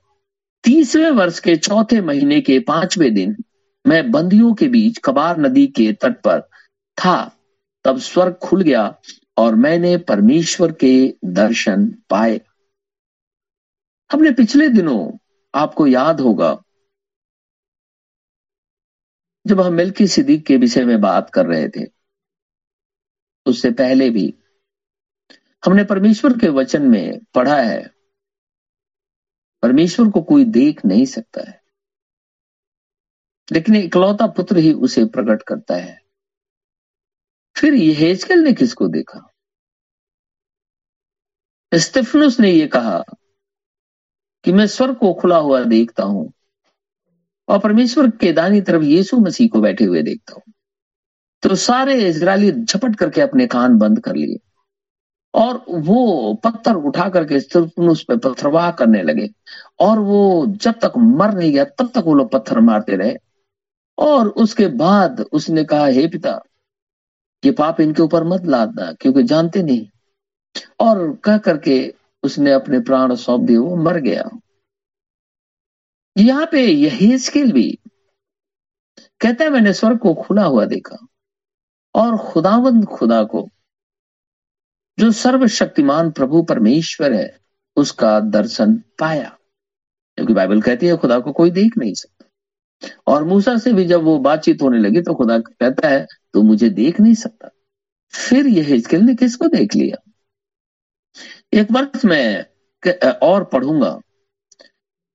तीसवें 0.65 1.11
वर्ष 1.11 1.39
के 1.41 1.57
चौथे 1.57 2.01
महीने 2.01 2.41
के 2.41 2.59
पाँचवें 2.59 3.13
दिन 3.15 3.37
मैं 3.85 4.11
बंदियों 4.11 4.55
के 4.55 4.69
बीच 4.69 4.99
कबार 5.05 5.39
नदी 5.39 5.67
के 5.67 5.93
तट 5.93 6.21
पर 6.21 6.41
था। 6.99 7.37
तब 7.85 7.99
स्वर्ग 7.99 8.35
खुल 8.35 8.63
गया 8.63 8.83
और 9.37 9.55
मैंने 9.55 9.97
परमेश्वर 9.99 10.73
के 10.73 10.93
दर्शन 11.25 11.87
पाए। 12.11 12.41
हमने 14.11 14.31
पिछले 14.31 14.69
दिनों 14.69 15.11
आपको 15.55 15.87
याद 15.87 16.21
होगा, 16.21 16.51
जब 19.47 19.61
हम 19.61 19.73
मिल्की 19.73 20.07
सिद्दीक 20.07 20.45
के 20.47 20.57
विषय 20.57 20.85
में 20.85 21.01
बात 21.01 21.31
कर 21.31 21.47
रहे 21.47 21.69
थे, 21.69 21.87
उससे 23.47 23.71
पहले 23.71 24.11
भी 24.11 24.35
हमने 25.65 25.85
परमेश्वर 25.85 26.39
के 26.39 26.49
वचन 26.49 26.83
में 26.83 27.21
पढ़ा 27.35 27.57
है। 27.57 28.00
परमेश्वर 29.63 30.09
को 30.09 30.23
कोई 30.23 30.45
देख 30.45 30.85
नहीं 30.85 31.07
सकता 31.07 31.51
है। 31.51 31.61
लेकिन 33.53 33.77
इकलौता 33.77 34.27
पुत्र 34.27 34.57
ही 34.57 34.73
उसे 34.73 35.05
प्रकट 35.05 35.43
करता 35.43 35.75
है। 35.75 36.01
फिर 37.57 37.75
हेजकल 37.75 38.39
ने 38.39 38.53
किसको 38.53 38.89
देखा? 38.89 39.33
स्टेफनुस 41.75 42.41
ने 42.41 42.51
यह 42.51 42.67
कहा 42.67 43.05
कि 44.45 44.53
मैं 44.53 44.67
स्वर्ग 44.67 44.97
को 44.97 45.15
खुला 45.15 45.37
हुआ 45.37 45.65
देखता 45.65 46.03
हूँ 46.03 46.33
और 47.49 47.59
परमेश्वर 47.59 48.11
के 48.11 48.33
दानी 48.33 48.61
तरफ़ 48.61 48.83
यीशु 48.83 49.17
मसीह 49.17 49.49
को 49.49 49.61
बैठे 49.61 49.85
हुए 49.85 50.03
देखता 50.03 50.35
हूँ। 50.35 50.53
तो 51.43 51.55
सारे 51.55 52.09
इसराइली 52.09 52.51
झपट 52.53 52.97
करके 52.97 53.21
अपने 53.21 53.47
कान 53.47 53.79
बंद 53.79 54.01
कर 54.01 54.15
लिए। 54.15 54.50
और 55.35 55.65
वो 55.69 56.35
पत्थर 56.35 56.75
उठा 56.75 57.09
करके 57.09 57.37
उस 57.89 58.05
पर 58.05 58.17
पत्थरवाह 58.19 58.71
करने 58.71 59.03
लगे। 59.03 59.29
और 59.81 59.99
वो 59.99 60.47
जब 60.47 60.73
तक 60.73 60.93
मर 60.97 61.35
नहीं 61.35 61.53
गया, 61.53 61.65
तब 61.65 61.89
तक 61.89 62.03
वो 62.07 62.15
लोग 62.15 62.31
पत्थर 62.31 62.61
मारते 62.61 62.97
रहे। 62.97 63.17
और 63.99 64.29
उसके 64.29 64.67
बाद 64.67 65.21
उसने 65.33 65.65
कहा, 65.65 65.87
हे 65.87 66.07
पिता, 66.09 66.41
ये 67.45 67.51
पाप 67.51 67.81
इनके 67.81 68.03
ऊपर 68.03 68.25
मत 68.25 68.43
लादना, 68.45 68.93
क्योंकि 68.93 69.23
जानते 69.23 69.63
नहीं। 69.63 69.87
और 70.81 71.15
कह 71.25 71.39
करके 71.39 71.95
उसने 72.23 72.53
अपने 72.53 72.81
प्राण 72.81 73.15
सौंप 73.15 73.41
दिए, 73.41 73.57
वो 73.57 73.77
मर 73.77 73.97
गया। 73.97 74.29
यहाँ 76.17 76.49
पे 76.53 76.67
यही 76.67 77.19
स्किल 77.19 77.53
भी 77.53 77.79
कहता 79.21 79.45
है, 79.45 79.51
मैंने 79.51 79.73
स्वर्ग 79.73 79.99
को 79.99 80.15
खुला 80.15 80.45
हुआ 80.45 80.65
देखा 80.65 80.97
और 81.95 82.17
खुदावंद 82.19 82.87
खुदा 82.87 83.23
को 83.25 83.49
जो 84.99 85.11
सर्वशक्तिमान 85.13 86.11
प्रभु 86.11 86.43
परमेश्वर 86.43 87.13
है, 87.13 87.39
उसका 87.77 88.19
दर्शन 88.21 88.75
पाया। 88.99 89.37
क्योंकि 90.19 90.35
बाइबल 90.35 90.61
कहती 90.61 90.87
है, 90.87 90.97
खुदा 90.97 91.19
को 91.19 91.33
कोई 91.33 91.51
देख 91.51 91.79
नहीं 91.79 91.95
सकता। 91.95 92.27
और 93.07 93.25
मूसा 93.25 93.57
से 93.59 93.73
भी 93.73 93.85
जब 93.85 94.03
वो 94.03 94.19
बातचीत 94.19 94.63
होने 94.63 94.79
लगी 94.79 95.01
तो 95.03 95.15
खुदा 95.15 95.39
कहता 95.39 95.89
है 95.89 96.07
तो 96.35 96.43
मुझे 96.43 96.69
देख 96.71 97.01
नहीं 97.01 97.15
सकता। 97.15 97.51
फिर 98.15 98.47
यह 98.47 98.67
हिजकिल 98.67 99.01
ने 99.01 99.15
किसको 99.15 99.49
देख 99.49 99.75
लिया? 99.77 99.97
एक 101.53 101.71
वर्ष 101.73 102.05
में 102.05 102.45
और 103.23 103.45
पढ़ूँगा। 103.45 103.99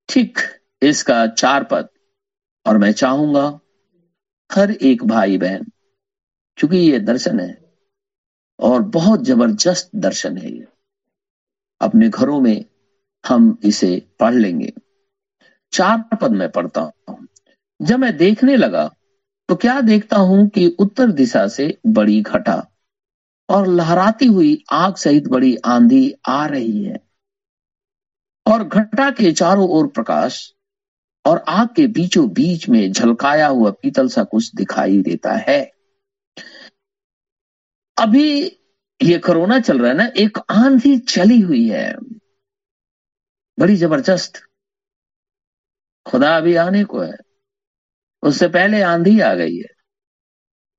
ठीक 0.08 0.38
इसका 0.82 1.26
चार 1.28 1.64
पद 1.64 1.88
और 2.66 2.78
मैं 2.78 2.92
चाहूँगा, 2.92 3.46
हर 4.50 4.70
एक 4.70 5.04
भाई 5.04 5.38
बहन 5.38 5.64
क्योंकि 6.58 6.76
ये 6.76 6.98
दर्शन 7.00 7.40
है 7.40 7.65
और 8.60 8.82
बहुत 8.82 9.24
ज़बरदस्त 9.24 9.90
दर्शन 9.94 10.36
है 10.38 10.52
ये। 10.52 10.66
अपने 11.80 12.08
घरों 12.08 12.40
में 12.40 12.64
हम 13.28 13.58
इसे 13.64 14.02
पढ़ 14.20 14.34
लेंगे। 14.34 14.72
चार 15.72 16.16
पद 16.16 16.30
में 16.30 16.50
पढ़ता 16.50 16.80
हूँ। 16.80 17.26
जब 17.82 17.98
मैं 17.98 18.16
देखने 18.16 18.56
लगा 18.56 18.90
तो 19.48 19.56
क्या 19.56 19.80
देखता 19.80 20.16
हूँ 20.16 20.48
कि 20.48 20.76
उत्तर 20.78 21.06
दिशा 21.06 21.48
से 21.48 21.78
बड़ी 21.86 22.22
घटा 22.22 22.70
और 23.48 23.66
लहराती 23.66 24.26
हुई 24.26 24.64
आग 24.72 24.94
सहित 24.94 25.28
बड़ी 25.28 25.56
आंधी 25.56 26.14
आ 26.28 26.46
रही 26.46 26.84
है 26.84 27.00
और 28.46 28.64
घटा 28.64 29.10
के 29.10 29.32
चारों 29.32 29.68
ओर 29.68 29.86
प्रकाश 29.86 30.54
और 31.26 31.44
आग 31.48 31.68
के 31.68 31.86
बीचों 31.86 32.28
बीच 32.28 32.68
में 32.68 32.92
झलकाया 32.92 33.46
हुआ 33.46 33.70
पीतल 33.70 34.08
सा 34.08 34.24
कुछ 34.24 34.54
दिखाई 34.54 35.02
देता 35.02 35.32
है। 35.32 35.75
अभी 37.98 38.44
ये 39.02 39.18
कोरोना 39.18 39.60
चल 39.60 39.78
रहा 39.78 39.90
है 39.90 39.96
ना, 39.96 40.10
एक 40.16 40.38
आंधी 40.50 40.98
चली 40.98 41.40
हुई 41.40 41.68
है। 41.68 41.96
बड़ी 43.58 43.76
ज़बरदस्त। 43.76 44.42
खुदा 46.06 46.36
अभी 46.36 46.54
आने 46.54 46.84
को 46.84 47.00
है। 47.00 47.16
उससे 48.22 48.48
पहले 48.48 48.82
आंधी 48.82 49.20
आ 49.20 49.34
गई 49.34 49.56
है। 49.56 49.76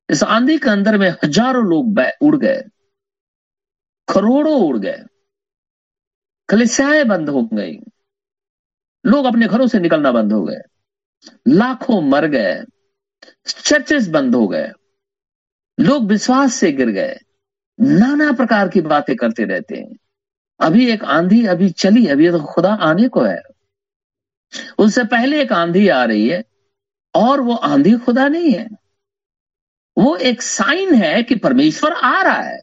इस 0.10 0.24
आंधी 0.24 0.58
के 0.58 0.70
अंदर 0.70 0.98
में 0.98 1.10
हज़ारों 1.10 1.66
लोग 1.66 2.02
उड़ 2.22 2.38
गए। 2.38 2.62
करोड़ों 4.14 4.68
उड़ 4.68 4.78
गए। 4.78 5.04
कलिसियाएँ 6.50 7.04
बंद 7.04 7.30
हो 7.30 7.50
गई। 7.54 7.78
लोग 9.06 9.26
अपने 9.26 9.48
घरों 9.48 9.68
से 9.68 9.80
निकलना 9.80 10.12
बंद 10.12 10.34
हो 10.34 10.44
गए। 10.44 10.62
लाखों 11.48 12.02
मर 12.02 12.28
गए। 12.28 12.64
चर्चेस 13.48 14.08
बंद 14.08 14.36
हो 14.36 14.48
गए। 14.48 14.72
लोग 15.80 16.06
विश्वास 16.06 16.54
से 16.54 16.72
गिर 16.72 16.90
गए। 16.90 17.20
नाना 17.82 18.32
प्रकार 18.32 18.70
की 18.70 18.82
बातें 18.82 19.16
करते 19.16 19.44
रहते 19.44 19.76
हैं। 19.76 19.96
अभी 20.60 20.92
एक 20.92 21.04
आंधी, 21.04 21.46
अभी 21.46 21.70
चली, 21.70 22.08
अभी 22.08 22.32
तो 22.32 22.40
खुदा 22.40 22.74
आने 22.74 23.08
को 23.08 23.22
है। 23.22 23.42
उससे 24.78 25.04
पहले 25.04 25.42
एक 25.42 25.52
आंधी 25.52 25.88
आ 25.88 26.04
रही 26.04 26.30
है, 26.30 26.44
और 27.16 27.42
वो 27.42 27.56
आंधी 27.56 27.94
खुदा 27.94 28.28
नहीं 28.28 28.52
है। 28.52 28.70
वो 29.98 30.16
एक 30.16 30.42
साइन 30.42 30.94
है 30.94 31.24
कि 31.24 31.36
परमेश्वर 31.36 31.92
आ 31.92 32.22
रहा 32.22 32.42
है। 32.42 32.62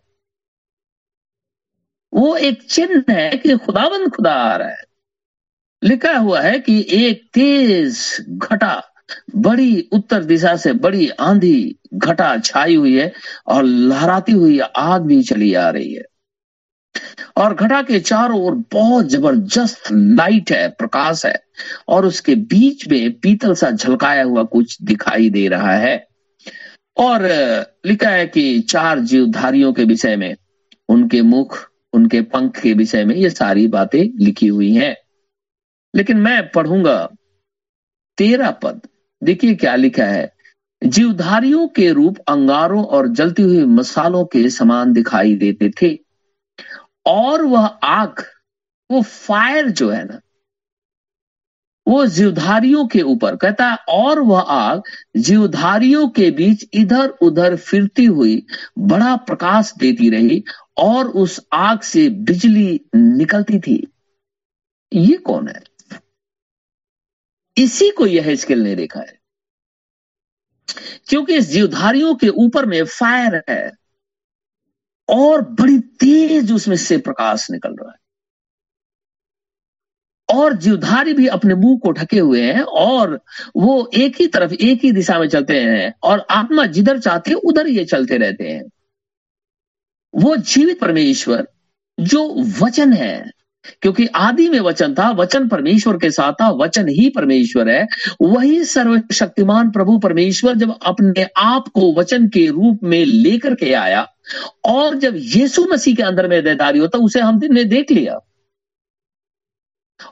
वो 2.14 2.36
एक 2.36 2.62
चिन्ह 2.62 3.04
है 3.10 3.36
कि 3.36 3.58
खुदाबंद 3.58 4.14
खुदा 4.14 4.32
आ 4.32 4.56
रहा 4.56 4.68
है। 4.68 4.82
लिखा 5.82 6.18
हुआ 6.18 6.40
है 6.40 6.58
कि 6.58 6.86
एक 6.90 7.30
तेज 7.34 8.26
घटा 8.28 8.93
बड़ी 9.36 9.88
उत्तर 9.92 10.24
दिशा 10.24 10.56
से 10.56 10.72
बड़ी 10.72 11.08
आंधी 11.08 11.76
घटा 11.94 12.38
छाई 12.38 12.74
हुई 12.74 12.98
है 12.98 13.12
और 13.46 13.64
लहराती 13.64 14.32
हुई 14.32 14.58
आग 14.58 15.02
भी 15.02 15.22
चली 15.22 15.54
आ 15.54 15.70
रही 15.70 15.94
है। 15.94 16.02
और 17.36 17.54
घटा 17.54 17.82
के 17.82 18.00
चारों 18.00 18.40
ओर 18.40 18.64
बहुत 18.72 19.08
ज़बरदस्त 19.08 19.82
लाइट 19.92 20.52
है, 20.52 20.68
प्रकाश 20.68 21.26
है, 21.26 21.44
और 21.88 22.06
उसके 22.06 22.34
बीच 22.34 22.88
में 22.88 23.12
पीतल 23.12 23.54
सा 23.54 23.70
झलकाया 23.70 24.22
हुआ 24.22 24.42
कुछ 24.42 24.82
दिखाई 24.82 25.30
दे 25.30 25.48
रहा 25.48 25.72
है। 25.72 26.06
और 26.96 27.22
लिखा 27.86 28.10
है 28.10 28.26
कि 28.26 28.60
चार 28.60 29.00
जीवधारियों 29.00 29.72
के 29.72 29.84
विषय 29.84 30.16
में, 30.16 30.36
उनके 30.88 31.22
मुख, 31.22 31.70
उनके 31.92 32.20
पंख 32.20 32.60
के 32.60 32.72
विषय 32.72 33.04
में 33.04 33.16
ये 33.16 33.30
सारी 33.30 33.66
बातें 33.66 34.24
लिखी 34.24 34.46
हुई 34.46 34.72
हैं। 34.72 34.96
लेकिन 35.96 36.16
मैं 36.16 36.50
पढ़ूँगा 36.50 37.10
तेरा 38.18 38.50
पद। 38.50 38.80
देखिए 39.24 39.54
क्या 39.54 39.74
लिखा 39.74 40.04
है। 40.04 40.32
जीवधारियों 40.86 41.68
के 41.68 41.92
रूप 41.92 42.18
अंगारों 42.28 42.84
और 42.84 43.08
जलती 43.08 43.42
हुई 43.42 43.64
मसालों 43.64 44.24
के 44.24 44.50
समान 44.50 44.92
दिखाई 44.92 45.36
देते 45.36 45.72
थे। 45.82 45.98
और 47.06 47.42
वह 47.42 47.66
आग, 47.66 48.22
वो 48.90 49.02
फायर 49.02 49.70
जो 49.70 49.90
है 49.90 50.04
ना, 50.04 50.20
वो 51.88 52.06
जीवधारियों 52.06 52.86
के 52.86 53.02
ऊपर, 53.02 53.36
कहता 53.36 53.70
है, 53.70 53.76
और 53.88 54.18
वह 54.20 54.40
आग 54.40 54.82
जीवधारियों 55.16 56.08
के 56.08 56.30
बीच 56.30 56.68
इधर 56.74 57.08
उधर 57.08 57.56
फिरती 57.56 58.04
हुई 58.04 58.46
बड़ा 58.78 59.16
प्रकाश 59.16 59.74
देती 59.78 60.10
रही 60.10 60.44
और 60.76 61.08
उस 61.08 61.40
आग 61.52 61.80
से 61.80 62.08
बिजली 62.08 62.80
निकलती 62.94 63.58
थी। 63.58 63.92
ये 64.92 65.16
कौन 65.16 65.48
है? 65.48 65.62
इसी 67.56 67.90
को 67.90 68.06
यह 68.06 68.36
स्किल 68.36 68.60
ने 68.60 68.74
देखा 68.74 69.00
है। 69.00 69.18
क्योंकि 71.08 71.34
इस 71.34 71.48
जीवधारियों 71.50 72.14
के 72.14 72.28
ऊपर 72.28 72.66
में 72.66 72.84
फायर 72.84 73.42
है 73.50 73.72
और 75.08 75.42
बड़ी 75.42 75.78
तेज 75.78 76.52
उसमें 76.52 76.76
से 76.76 76.98
प्रकाश 76.98 77.50
निकल 77.50 77.70
रहा 77.70 77.90
है। 77.90 77.98
और 80.28 80.54
जीवधारी 80.56 81.12
भी 81.14 81.26
अपने 81.26 81.54
मुँह 81.54 81.78
को 81.78 81.90
ढके 81.92 82.18
हुए 82.18 82.42
हैं 82.52 82.62
और 82.62 83.20
वो 83.56 83.90
एक 83.94 84.16
ही 84.20 84.26
तरफ़ 84.26 84.52
एक 84.52 84.80
ही 84.84 84.92
दिशा 84.92 85.18
में 85.18 85.28
चलते 85.28 85.60
हैं 85.60 85.94
और 86.02 86.26
आत्मा 86.30 86.66
जिधर 86.66 87.00
चाहते 87.00 87.30
हैं, 87.30 87.36
उधर 87.36 87.66
ये 87.66 87.84
चलते 87.84 88.16
रहते 88.16 88.48
हैं। 88.48 88.62
वो 90.14 90.36
जीवित 90.36 90.80
परमेश्वर 90.80 91.48
जो 92.00 92.34
वचन 92.44 92.92
है 92.92 93.30
क्योंकि 93.82 94.06
आदि 94.06 94.48
में 94.48 94.60
वचन 94.60 94.94
था, 94.94 95.10
वचन 95.10 95.48
परमेश्वर 95.48 95.96
के 95.96 96.10
साथ 96.10 96.32
था, 96.32 96.50
वचन 96.50 96.88
ही 96.88 97.08
परमेश्वर 97.08 97.68
है। 97.68 97.86
वही 98.22 98.64
सर्वशक्तिमान 98.64 99.70
प्रभु 99.70 99.98
परमेश्वर 99.98 100.54
जब 100.54 100.78
अपने 100.86 101.26
आप 101.36 101.68
को 101.68 101.92
वचन 101.94 102.28
के 102.28 102.46
रूप 102.46 102.80
में 102.82 103.04
लेकर 103.04 103.54
के 103.54 103.72
आया, 103.72 104.06
और 104.64 104.94
जब 104.94 105.14
यीशु 105.16 105.66
मसीह 105.72 105.94
के 105.94 106.02
अंदर 106.02 106.28
में 106.28 106.42
देदारी 106.44 106.78
होता, 106.78 106.98
उसे 106.98 107.20
हम 107.20 107.38
दिन 107.38 107.54
ने 107.54 107.64
देख 107.64 107.90
लिया। 107.90 108.18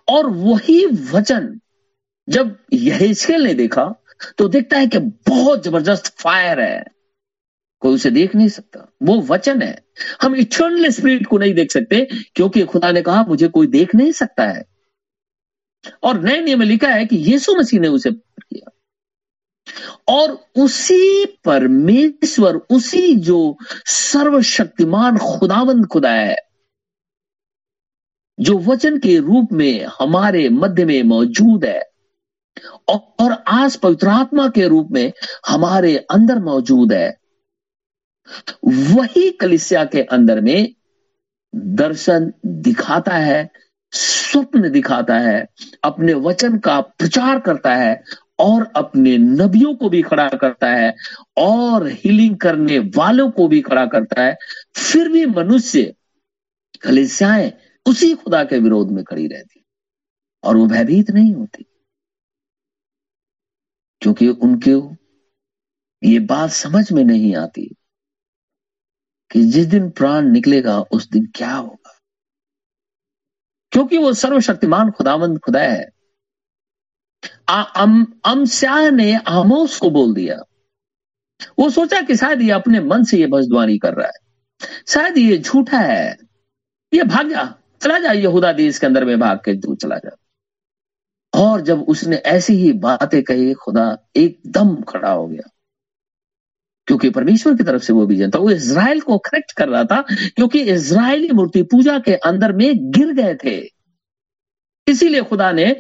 और 0.08 0.26
वही 0.26 0.86
वचन 0.86 1.58
जब 2.28 2.56
यहेस्केल 2.72 3.42
ने 3.42 3.54
देखा 3.54 3.94
तो 4.38 4.48
देखता 4.48 4.78
है 4.78 4.86
कि 4.86 4.98
बहुत 4.98 5.64
ज़बरदस्त 5.64 6.06
फायर 6.18 6.60
है। 6.60 6.84
कोई 7.82 7.94
उसे 7.94 8.10
देख 8.10 8.34
नहीं 8.34 8.48
सकता। 8.48 8.88
वो 9.02 9.20
वचन 9.20 9.62
है। 9.62 9.84
हम 10.22 10.34
इटर्नल 10.36 10.88
स्पिरिट 10.88 11.26
को 11.26 11.38
नहीं 11.38 11.54
देख 11.54 11.72
सकते, 11.72 12.08
क्योंकि 12.34 12.62
खुदा 12.62 12.90
ने 12.92 13.02
कहा, 13.02 13.24
मुझे 13.28 13.48
कोई 13.48 13.66
देख 13.66 13.94
नहीं 13.94 14.12
सकता 14.12 14.46
है। 14.46 14.64
और 16.02 16.20
नए 16.20 16.40
नियम 16.40 16.58
में 16.58 16.66
लिखा 16.66 16.88
है 16.88 17.06
कि 17.06 17.16
यीशु 17.16 17.54
मसीह 17.54 17.80
ने 17.80 17.88
उसे 17.88 18.10
किया 18.10 18.70
और 20.08 20.30
उसी 20.58 21.24
परमेश्वर, 21.44 22.56
उसी 22.70 23.14
जो 23.16 23.56
सर्वशक्तिमान 23.86 25.18
खुदावंद 25.18 25.86
खुदा 25.86 26.12
है, 26.12 26.36
जो 28.40 28.58
वचन 28.58 28.98
के 28.98 29.18
रूप 29.18 29.48
में 29.52 29.84
हमारे 29.98 30.48
मध्य 30.48 30.84
में 30.84 31.02
मौजूद 31.02 31.64
है, 31.64 31.82
और 32.88 33.32
आज 33.48 33.76
पवित्र 33.76 34.08
आत्मा 34.08 34.48
के 34.48 34.68
रूप 34.68 34.88
में 34.90 35.12
हमारे 35.46 35.96
अंदर 36.10 36.38
मौजूद 36.38 36.92
है 36.92 37.21
वही 38.66 39.30
कलिसिया 39.30 39.84
के 39.84 40.02
अंदर 40.02 40.40
में 40.40 40.74
दर्शन 41.54 42.32
दिखाता 42.46 43.12
है, 43.12 43.50
स्वप्न 43.92 44.70
दिखाता 44.70 45.18
है, 45.18 45.46
अपने 45.84 46.14
वचन 46.14 46.58
का 46.58 46.80
प्रचार 46.80 47.38
करता 47.40 47.74
है 47.74 48.04
और 48.38 48.72
अपने 48.76 49.18
नबियों 49.18 49.74
को 49.74 49.88
भी 49.88 50.02
खड़ा 50.02 50.28
करता 50.28 50.68
है 50.68 50.94
और 51.36 51.86
हीलिंग 51.86 52.36
करने 52.36 52.78
वालों 52.78 53.30
को 53.30 53.48
भी 53.48 53.60
खड़ा 53.60 53.86
करता 53.86 54.22
है। 54.22 54.36
फिर 54.76 55.08
भी 55.08 55.26
मनुष्य 55.26 55.94
कलिसियाएँ 56.80 57.52
उसी 57.86 58.14
खुदा 58.14 58.44
के 58.44 58.58
विरोध 58.58 58.90
में 58.90 59.04
खड़ी 59.04 59.26
रहती 59.26 59.64
और 60.44 60.56
वो 60.56 60.66
भयभीत 60.66 61.10
नहीं 61.10 61.34
होती। 61.34 61.66
क्योंकि 64.00 64.28
उनके 64.28 64.70
ये 66.08 66.18
बात 66.18 66.50
समझ 66.50 66.92
में 66.92 67.04
नहीं 67.04 67.36
आती 67.36 67.76
कि 69.32 69.44
जिस 69.44 69.66
दिन 69.66 69.90
प्राण 69.90 70.28
निकलेगा, 70.28 70.80
उस 70.80 71.10
दिन 71.10 71.28
क्या 71.34 71.54
होगा? 71.54 71.98
क्योंकि 73.70 73.98
वो 73.98 74.12
सर्वशक्तिमान 74.12 74.90
खुदावंद 74.90 75.38
खुदा 75.38 75.60
है। 75.60 75.90
अम 77.48 78.06
ने 78.94 79.16
आमोस 79.16 79.78
को 79.78 79.90
बोल 79.90 80.14
दिया। 80.14 80.40
वो 81.58 81.70
सोचा 81.70 82.00
कि 82.00 82.16
शायद 82.16 82.42
ये 82.42 82.50
अपने 82.50 82.80
मन 82.80 83.04
से 83.04 83.18
ये 83.18 83.26
भजद्वानी 83.26 83.78
कर 83.78 83.94
रहा 83.94 84.06
है। 84.06 84.32
शायद 84.88 85.18
ये 85.18 85.38
झूठा 85.38 85.78
है। 85.78 86.16
ये 86.94 87.02
भाग 87.02 87.28
जा, 87.28 87.54
चला 87.82 87.98
जा, 87.98 88.12
यहूदा 88.12 88.52
देश 88.52 88.78
के 88.78 88.86
अंदर 88.86 89.04
में 89.04 89.20
भाग 89.20 89.38
के 89.38 89.60
तू 89.60 89.74
चला 89.74 89.98
जा। 89.98 90.16
और 91.34 91.60
जब 91.60 91.82
उसने 91.82 92.16
ऐसी 92.16 92.52
ही 92.52 92.72
बातें 92.72 93.22
कही, 93.22 93.52
खुदा 93.52 93.98
एकदम 94.16 94.82
खड़ा 94.82 95.12
हो 95.12 95.28
गया। 95.28 95.50
क्योंकि 96.86 97.10
परमेश्वर 97.10 97.54
की 97.54 97.64
तरफ़ 97.64 97.82
से 97.82 97.92
वो 97.92 98.06
विजन 98.06 98.30
था। 98.30 98.38
वो 98.38 98.50
इसराइल 98.50 99.00
को 99.00 99.18
करेक्ट 99.18 99.52
कर 99.52 99.68
रहा 99.68 99.84
था, 99.84 100.04
क्योंकि 100.12 100.60
इसराइली 100.60 101.28
मूर्ति 101.28 101.62
पूजा 101.62 101.98
के 101.98 102.14
अंदर 102.14 102.52
में 102.52 102.90
गिर 102.90 103.12
गए 103.12 103.34
थे। 103.44 103.68
इसीलिए 104.88 105.22
खुदा 105.22 105.52
ने 105.52 105.76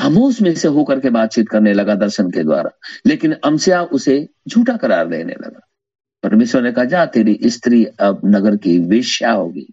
हमूस 0.00 0.40
में 0.40 0.54
से 0.54 0.68
होकर 0.68 1.00
के 1.00 1.10
बातचीत 1.10 1.48
करने 1.48 1.72
लगा 1.72 1.94
दर्शन 1.94 2.30
के 2.30 2.44
द्वारा, 2.44 2.70
लेकिन 3.06 3.32
अमसिया 3.32 3.82
उसे 3.82 4.28
झूठा 4.48 4.76
करार 4.76 5.06
देने 5.06 5.32
लगा। 5.32 5.60
परमेश्वर 6.22 6.62
ने 6.62 6.72
कहा, 6.72 6.84
जा, 6.84 7.06
तेरी 7.06 7.38
स्त्री 7.44 7.84
अब 7.84 8.20
नगर 8.24 8.56
की 8.56 8.78
वेश्या 8.78 9.32
होगी। 9.32 9.72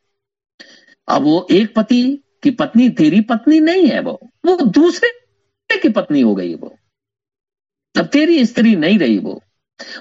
अब 1.08 1.22
वो 1.22 1.48
एक 1.52 1.76
पति 1.76 2.24
की 2.44 2.52
पत्नी, 2.52 2.90
तेरी 2.90 3.22
पत्नी 3.22 3.60
नहीं 3.60 3.88
है 3.88 4.02
वो। 4.02 4.20
वो 4.46 4.58
दूसरे 4.66 5.10
की 5.78 5.90
पत्नी 5.90 6.22
हो 6.22 6.36
गई 6.36 6.56
वो। 6.56 6.76
अब 7.98 8.06
तेरी 8.06 8.46
स्त्री 8.46 8.76
नहीं 8.76 9.00
रही 9.00 9.18
वो। 9.18 9.44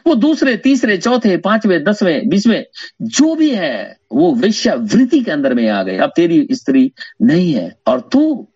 वो 0.07 0.15
दूसरे, 0.15 0.57
तीसरे, 0.57 0.99
चौथे, 0.99 1.37
पाँचवें, 1.37 1.85
दसवें, 1.85 2.29
बीसवें, 2.29 2.65
जो 3.03 3.35
भी 3.35 3.55
है, 3.55 3.99
वो 4.13 4.35
वृत्ति 4.35 5.21
के 5.21 5.31
अंदर 5.31 5.55
में 5.55 5.69
आ 5.69 5.83
गए। 5.83 5.97
अब 5.97 6.13
तेरी 6.17 6.49
स्त्री 6.53 6.93
नहीं 7.23 7.53
है 7.53 7.79
और 7.87 8.01
तू 8.01 8.49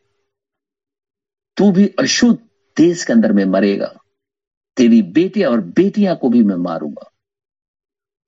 तू 1.57 1.73
भी 1.73 1.95
अशुद्ध 1.99 2.39
देश 2.77 3.05
के 3.05 3.13
अंदर 3.13 3.33
में 3.33 3.45
मरेगा। 3.45 3.95
तेरी 4.77 5.03
बेटे 5.03 5.43
और 5.43 5.61
बेटियाँ 5.61 6.17
को 6.17 6.29
भी 6.29 6.43
मैं 6.43 6.57
मारूँगा। 6.57 7.11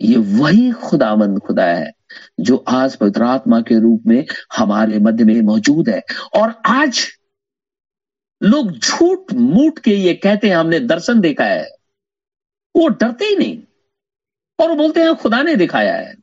ये 0.01 0.17
वही 0.17 0.71
खुदामंद 0.71 1.41
खुदा 1.41 1.65
है, 1.65 1.93
जो 2.41 2.57
आज 2.57 2.97
पवित्र 2.97 3.23
आत्मा 3.23 3.61
के 3.61 3.81
रूप 3.81 4.03
में 4.07 4.27
हमारे 4.57 4.99
मध्य 4.99 5.25
में 5.25 5.41
मौजूद 5.41 5.89
है। 5.89 6.03
और 6.37 6.63
आज 6.67 7.01
लोग 8.43 8.79
झूठ 8.79 9.33
मूठ 9.33 9.79
के 9.79 9.91
ये 9.91 10.15
कहते 10.15 10.49
हैं, 10.49 10.57
हमने 10.57 10.81
दर्शन 10.81 11.21
देखा 11.21 11.45
है। 11.45 11.69
वो 12.75 12.89
डरते 12.89 13.25
ही 13.25 13.37
नहीं। 13.37 13.59
और 14.59 14.69
वो 14.69 14.75
बोलते 14.75 15.01
हैं, 15.01 15.15
खुदा 15.15 15.43
ने 15.43 15.57
दिखाया 15.57 15.95
है। 15.95 16.15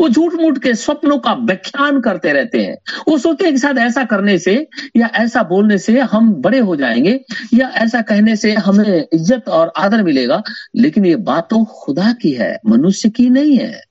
वो 0.00 0.08
झूठ 0.08 0.34
मूठ 0.34 0.58
के 0.58 0.74
स्वप्नों 0.74 1.18
का 1.18 1.32
व्याख्यान 1.34 2.00
करते 2.00 2.32
रहते 2.32 2.58
हैं। 2.58 2.76
वो 3.08 3.16
सोचते 3.18 3.44
हैं 3.44 3.52
कि 3.54 3.60
शायद 3.60 3.78
ऐसा 3.78 4.04
करने 4.04 4.38
से 4.38 4.54
या 4.96 5.06
ऐसा 5.14 5.42
बोलने 5.42 5.78
से 5.78 5.98
हम 6.00 6.32
बड़े 6.34 6.58
हो 6.58 6.76
जाएँगे 6.76 7.18
या 7.54 7.68
ऐसा 7.76 8.00
कहने 8.02 8.36
से 8.36 8.52
हमें 8.54 9.06
इज़्ज़त 9.12 9.48
और 9.48 9.72
आदर 9.76 10.02
मिलेगा। 10.02 10.42
लेकिन 10.76 11.06
ये 11.06 11.16
बात 11.16 11.48
तो 11.50 11.64
खुदा 11.64 12.12
की 12.12 12.32
है, 12.32 12.58
मनुष्य 12.66 13.10
की 13.10 13.28
नहीं 13.30 13.56
है। 13.58 13.82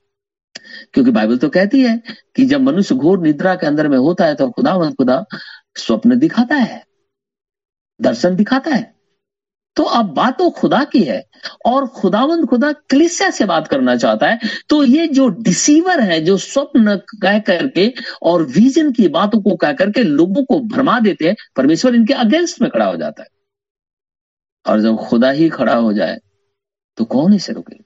क्योंकि 0.94 1.12
बाइबल 1.12 1.38
तो 1.38 1.50
कहती 1.50 1.82
है 1.82 2.02
कि 2.36 2.46
जब 2.46 2.62
मनुष्य 2.62 2.96
घोर 2.96 3.20
निद्रा 3.20 3.56
के 3.56 3.68
अंदर 3.68 3.88
में 3.88 3.98
होता 3.98 4.26
है 4.26 4.36
तो 4.36 4.50
खुदा 4.50 4.76
खुदा 4.92 5.24
स्वप्न 5.78 6.20
दिखाता 6.20 6.56
है, 6.56 6.84
दर्शन 8.00 8.36
दिखाता 8.36 8.72
है। 8.72 8.93
तो 9.76 9.84
अब 9.84 10.14
बात 10.14 10.38
तो 10.38 10.50
खुदा 10.50 10.84
की 10.84 11.04
है 11.04 11.24
और 11.66 11.88
खुदावंद 11.88 12.48
खुदा 12.48 12.72
क्लिसिया 12.72 13.30
से 13.30 13.46
बात 13.46 13.68
करना 13.68 13.96
चाहता 13.96 14.28
है। 14.28 14.40
तो 14.70 14.84
ये 14.84 15.08
जो 15.08 15.28
डिसीवर 15.28 16.00
है, 16.00 16.20
जो 16.22 16.38
स्वप्न 16.38 16.96
कह 17.22 17.40
करके 17.40 17.94
और 18.22 18.44
विजन 18.44 18.92
की 18.92 19.08
बातों 19.08 19.42
को 19.42 19.56
कह 19.56 19.74
करके 19.74 20.04
लोगों 20.04 20.44
को 20.46 20.60
भरमा 20.60 21.00
देते 21.00 21.28
हैं, 21.28 21.36
परमेश्वर 21.56 21.96
इनके 21.96 22.14
अगेंस्ट 22.14 22.62
में 22.62 22.70
खड़ा 22.72 22.86
हो 22.86 22.98
जाता 22.98 23.24
है। 23.24 23.30
और 24.66 24.82
जब 24.82 24.98
खुदा 24.98 25.32
ही 25.32 25.50
खड़ा 25.50 25.76
हो 25.76 25.94
जाए 25.94 26.20
तो 26.98 27.06
कौन 27.06 27.34
इसे 27.34 27.54
रुके? 27.54 27.78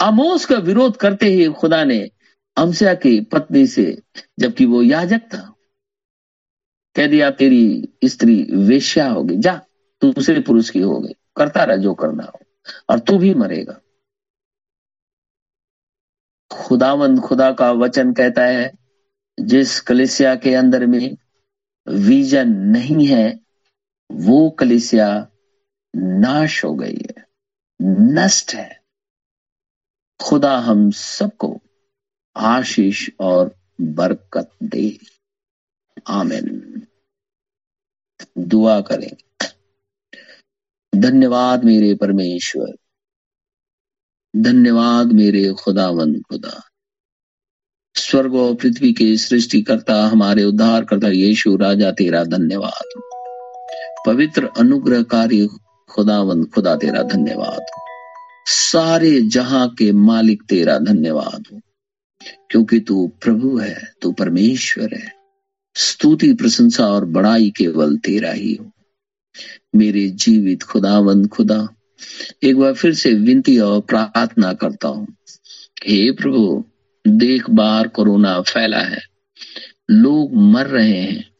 आमोस 0.00 0.44
का 0.44 0.56
विरोध 0.58 0.96
करते 0.96 1.26
ही 1.26 1.46
खुदा 1.48 1.84
ने 1.84 2.10
अमसिया 2.56 2.94
की 2.94 3.20
पत्नी 3.20 3.66
से, 3.66 4.02
जबकि 4.40 4.64
वो 4.66 4.82
याजक 4.82 5.20
था 5.34 5.48
कह 6.94 7.06
दिया, 7.06 7.30
तेरी 7.30 7.88
स्त्री 8.04 8.42
वेश्या 8.42 9.10
होगी 9.10 9.36
जा 9.36 9.62
दूसरे 10.04 10.40
पुरुष 10.40 10.70
की 10.70 10.80
हो 10.80 11.00
गई। 11.00 11.12
करता 11.36 11.64
रह, 11.64 11.76
जो 11.76 11.94
करना 11.94 12.24
हो। 12.24 12.38
और 12.88 12.98
तू 12.98 13.18
भी 13.18 13.34
मरेगा। 13.34 13.80
खुदावंद 16.52 17.20
खुदा 17.20 17.52
का 17.52 17.72
वचन 17.72 18.12
कहता 18.12 18.44
है, 18.44 18.72
जिस 19.40 19.80
कलिसिया 19.80 20.34
के 20.34 20.54
अंदर 20.54 20.86
में 20.86 21.16
विजन 21.88 22.48
नहीं 22.48 23.06
है, 23.06 23.40
वो 24.12 24.50
कलिसिया 24.50 25.28
नाश 25.96 26.64
हो 26.64 26.74
गई 26.74 26.96
है, 26.96 27.24
नष्ट 27.82 28.54
है। 28.54 28.82
खुदा 30.22 30.58
हम 30.58 30.90
सबको 30.90 31.60
आशीष 32.36 33.10
और 33.20 33.56
बरकत 33.80 34.50
दे। 34.62 34.98
आमेन। 36.08 36.82
दुआ 38.38 38.80
करेंगे 38.80 39.48
धन्यवाद 41.00 41.64
मेरे 41.64 41.94
परमेश्वर। 41.94 42.76
धन्यवाद 44.36 45.06
मेरे 45.06 45.52
खुदावन 45.52 46.20
खुदा। 46.20 46.62
स्वर्ग 47.94 48.34
और 48.34 48.54
पृथ्वी 48.54 48.92
के 48.92 49.16
सृष्टि 49.16 49.62
करता 49.62 50.06
हमारे 50.06 50.44
उद्धार 50.44 50.84
करता 50.84 51.08
यीशु, 51.08 51.56
राजा, 51.56 51.90
तेरा 51.90 52.24
धन्यवाद। 52.24 53.00
पवित्र, 54.06 54.48
अनुग्रहकारी 54.58 55.48
खुदावन 55.88 56.44
खुदा, 56.44 56.76
तेरा 56.76 57.02
धन्यवाद। 57.02 57.66
सारे 58.46 59.20
जहाँ 59.20 59.74
के 59.74 59.92
मालिक, 59.92 60.42
तेरा 60.42 60.78
धन्यवाद। 60.78 61.44
हो 61.52 61.60
क्योंकि 62.50 62.80
तू 62.80 63.08
प्रभु 63.08 63.56
है, 63.56 63.92
तू 64.02 64.12
परमेश्वर 64.12 64.94
है। 64.94 65.21
स्तुति, 65.74 66.32
प्रशंसा 66.32 66.86
और 66.86 67.04
बड़ाई 67.04 67.50
केवल 67.50 67.96
तेरा 67.96 68.32
ही 68.32 68.54
हो। 68.54 68.72
मेरे 69.76 70.08
जीवित 70.08 70.62
खुदावन, 70.62 71.26
खुदा, 71.26 71.68
एक 72.42 72.56
बार 72.56 72.74
फिर 72.74 72.94
से 72.94 73.14
विनती 73.14 73.58
और 73.58 73.80
प्रार्थना 73.80 74.52
करता 74.52 74.88
हूँ। 74.88 75.16
हे 75.86 76.10
प्रभु 76.10 76.64
देख 77.06 77.50
बार 77.50 77.88
कोरोना 77.88 78.40
फैला 78.40 78.80
है। 78.80 79.00
लोग 79.90 80.34
मर 80.34 80.66
रहे 80.66 81.00
हैं। 81.00 81.32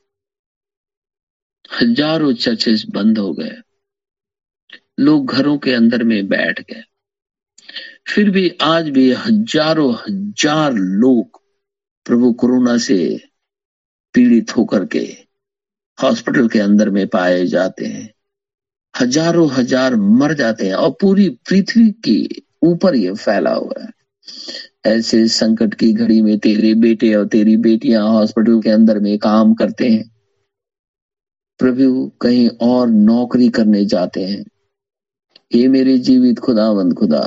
हज़ारों 1.82 2.32
चर्चेस 2.32 2.84
बंद 2.90 3.18
हो 3.18 3.32
गए। 3.32 3.56
लोग 5.00 5.26
घरों 5.26 5.58
के 5.58 5.72
अंदर 5.72 6.04
में 6.04 6.28
बैठ 6.28 6.60
गए। 6.60 6.82
फिर 8.06 8.30
भी 8.30 8.48
आज 8.62 8.88
भी 8.88 9.12
हज़ारों 9.12 9.94
हज़ार 9.94 10.72
लोग 10.72 11.40
प्रभु 12.04 12.32
कोरोना 12.32 12.78
से 12.78 13.28
पीड़ित 14.14 14.56
होकर 14.56 14.84
के 14.86 15.06
हॉस्पिटल 15.98 16.48
के 16.48 16.58
अंदर 16.58 16.90
में 16.90 17.06
पाए 17.06 17.46
जाते 17.46 17.86
हैं। 17.86 18.10
हज़ारों 18.94 19.48
हज़ार 19.50 19.96
मर 19.96 20.34
जाते 20.34 20.66
हैं 20.66 20.74
और 20.74 20.90
पूरी 20.90 21.28
पृथ्वी 21.48 21.90
के 22.04 22.42
ऊपर 22.62 22.94
ये 22.94 23.12
फैला 23.14 23.54
हुआ 23.54 23.82
है। 23.82 23.90
ऐसे 24.86 25.26
संकट 25.28 25.74
की 25.74 25.92
घड़ी 25.92 26.20
में 26.22 26.38
तेरे 26.38 26.74
बेटे 26.74 27.14
और 27.14 27.26
तेरी 27.26 27.56
बेटियाँ 27.56 28.06
हॉस्पिटल 28.08 28.60
के 28.60 28.70
अंदर 28.70 28.98
में 28.98 29.16
काम 29.18 29.54
करते 29.54 29.88
हैं। 29.88 30.10
प्रभु 31.60 32.10
कहीं 32.20 32.48
और 32.62 32.88
नौकरी 32.88 33.48
करने 33.48 33.84
जाते 33.84 34.24
हैं। 34.24 34.44
ये 35.54 35.68
मेरे 35.68 35.96
जीवित 35.98 36.38
खुदावंद 36.38 36.94
खुदा, 36.94 37.26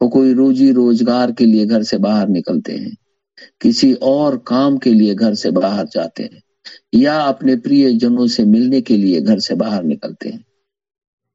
वो 0.00 0.08
कोई 0.08 0.32
रोजी 0.34 0.70
रोज़गार 0.72 1.32
के 1.32 1.46
लिए 1.46 1.66
घर 1.66 1.82
से 1.82 1.98
बाहर 1.98 2.28
निकलते 2.28 2.72
हैं। 2.72 2.96
किसी 3.60 3.92
और 3.94 4.36
काम 4.38 4.78
के 4.78 4.92
लिए 4.92 5.14
घर 5.14 5.34
से 5.34 5.50
बाहर 5.50 5.86
जाते 5.86 6.22
हैं, 6.22 6.42
या 6.94 7.20
अपने 7.20 7.56
प्रिय 7.56 7.92
जनों 7.92 8.26
से 8.26 8.44
मिलने 8.44 8.80
के 8.80 8.96
लिए 8.96 9.20
घर 9.20 9.38
से 9.38 9.54
बाहर 9.54 9.84
निकलते 9.84 10.28
हैं, 10.28 10.44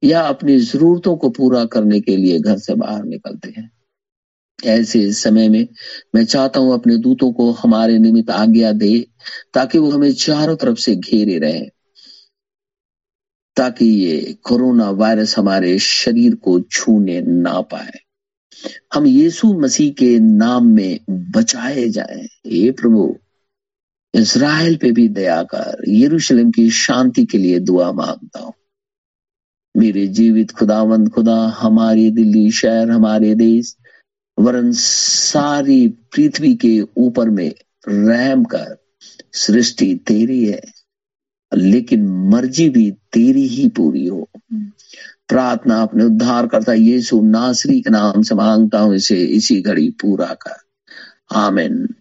या 0.03 0.21
अपनी 0.21 0.59
जरूरतों 0.59 1.15
को 1.17 1.29
पूरा 1.29 1.65
करने 1.65 1.99
के 2.01 2.17
लिए 2.17 2.39
घर 2.39 2.57
से 2.57 2.75
बाहर 2.75 3.03
निकलते 3.03 3.53
हैं। 3.57 3.69
ऐसे 4.59 5.11
समय 5.11 5.49
में 5.49 5.67
मैं 6.15 6.25
चाहता 6.25 6.59
हूँ 6.59 6.73
अपने 6.73 6.97
दूतों 6.97 7.31
को 7.33 7.51
हमारे 7.51 7.97
निमित्त 7.99 8.29
आज्ञा 8.29 8.71
दे, 8.71 9.07
ताकि 9.53 9.77
वो 9.77 9.89
हमें 9.91 10.11
चारों 10.13 10.55
तरफ़ 10.55 10.77
से 10.77 10.95
घेरे 10.95 11.37
रहे, 11.39 11.61
ताकि 13.57 13.85
ये 13.85 14.37
कोरोना 14.43 14.89
वायरस 14.91 15.37
हमारे 15.37 15.77
शरीर 15.79 16.35
को 16.35 16.59
छूने 16.61 17.21
ना 17.21 17.61
पाए। 17.61 17.99
हम 18.93 19.05
यीशु 19.05 19.53
मसीह 19.53 19.93
के 19.93 20.19
नाम 20.19 20.65
में 20.65 20.99
बचाए 21.09 21.89
जाएँ। 21.89 22.27
हे 22.47 22.71
प्रभु 22.71 23.17
इसराइल 24.13 24.77
पे 24.77 24.91
भी 24.91 25.07
दया 25.07 25.43
कर, 25.43 25.83
यरूशलेम 25.87 26.51
की 26.51 26.69
शांति 26.69 27.25
के 27.25 27.37
लिए 27.37 27.59
दुआ 27.59 27.91
माँगता 27.91 28.39
हूँ। 28.39 28.53
मेरे 29.77 30.07
जीवित 30.07 30.51
खुदावंद 30.51 31.09
खुदा, 31.09 31.47
हमारे 31.47 32.11
दिल्ली 32.11 32.51
शहर, 32.51 32.91
हमारे 32.91 33.35
देश, 33.35 33.77
वरन 34.39 34.71
सारी 34.71 35.87
पृथ्वी 35.87 36.55
के 36.55 36.81
ऊपर 36.97 37.29
में 37.29 37.53
रहम 37.87 38.43
कर, 38.43 38.77
सृष्टि 39.33 39.95
तेरी 39.95 40.45
है, 40.45 40.61
लेकिन 41.55 42.07
मर्ज़ी 42.07 42.69
भी 42.69 42.91
तेरी 42.91 43.47
ही 43.47 43.69
पूरी 43.69 44.07
हो। 44.07 44.29
प्रार्थना 45.27 45.81
अपने 45.81 46.03
उद्धार 46.03 46.47
करता 46.47 46.73
यीशु 46.73 47.21
नासरी 47.21 47.81
के 47.81 47.89
नाम 47.89 48.21
से 48.21 48.35
माँगता 48.35 48.79
हूँ, 48.79 48.95
इसे 48.95 49.17
इसी 49.17 49.61
घड़ी 49.61 49.89
पूरा 49.89 50.25
कर। 50.25 50.55
आमिन। 51.35 51.95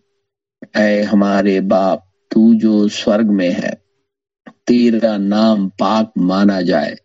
ऐ 0.77 1.03
हमारे 1.03 1.61
बाप, 1.61 2.13
तू 2.31 2.55
जो 2.55 2.89
स्वर्ग 2.89 3.27
में 3.27 3.53
है, 3.53 3.83
तेरा 4.67 5.17
नाम 5.17 5.69
पाक 5.69 6.13
माना 6.19 6.63
जाए। 6.63 6.97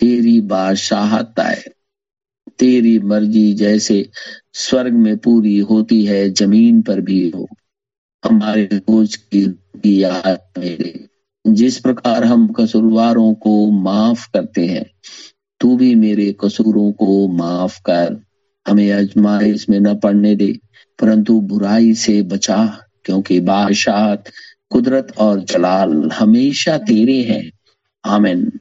तेरी 0.00 0.40
बादशाहत 0.40 1.34
आए। 1.40 1.64
तेरी 2.58 2.98
मर्ज़ी 2.98 3.54
जैसे 3.54 4.10
स्वर्ग 4.52 4.92
में 4.92 5.18
पूरी 5.18 5.58
होती 5.58 6.04
है, 6.04 6.30
ज़मीन 6.30 6.82
पर 6.82 7.00
भी 7.00 7.30
हो। 7.30 7.48
हमारे 8.24 8.64
रोज 8.72 9.16
की 9.16 9.60
याद 9.86 10.40
मेरे। 10.58 11.08
जिस 11.46 11.78
प्रकार 11.80 12.24
हम 12.24 12.48
कसूरवारों 12.52 13.34
को 13.34 13.70
माफ़ 13.70 14.28
करते 14.32 14.66
हैं 14.66 14.90
तू 15.60 15.76
भी 15.76 15.94
मेरे 15.94 16.36
कसूरों 16.44 16.92
को 16.92 17.28
माफ़ 17.28 17.80
कर। 17.80 18.22
हमें 18.68 18.92
अजमाइश 18.92 19.68
में 19.68 19.80
न 19.80 19.94
पड़ने 19.94 20.36
दे, 20.36 20.58
परंतु 20.98 21.40
बुराई 21.40 21.94
से 21.94 22.22
बचा, 22.22 22.78
क्योंकि 23.04 23.40
बादशाह 23.40 24.14
कुदरत 24.70 25.14
और 25.18 25.40
जलाल 25.40 26.10
हमेशा 26.10 26.78
तेरे 26.78 27.22
हैं। 27.22 27.50
आमिन। 28.04 28.52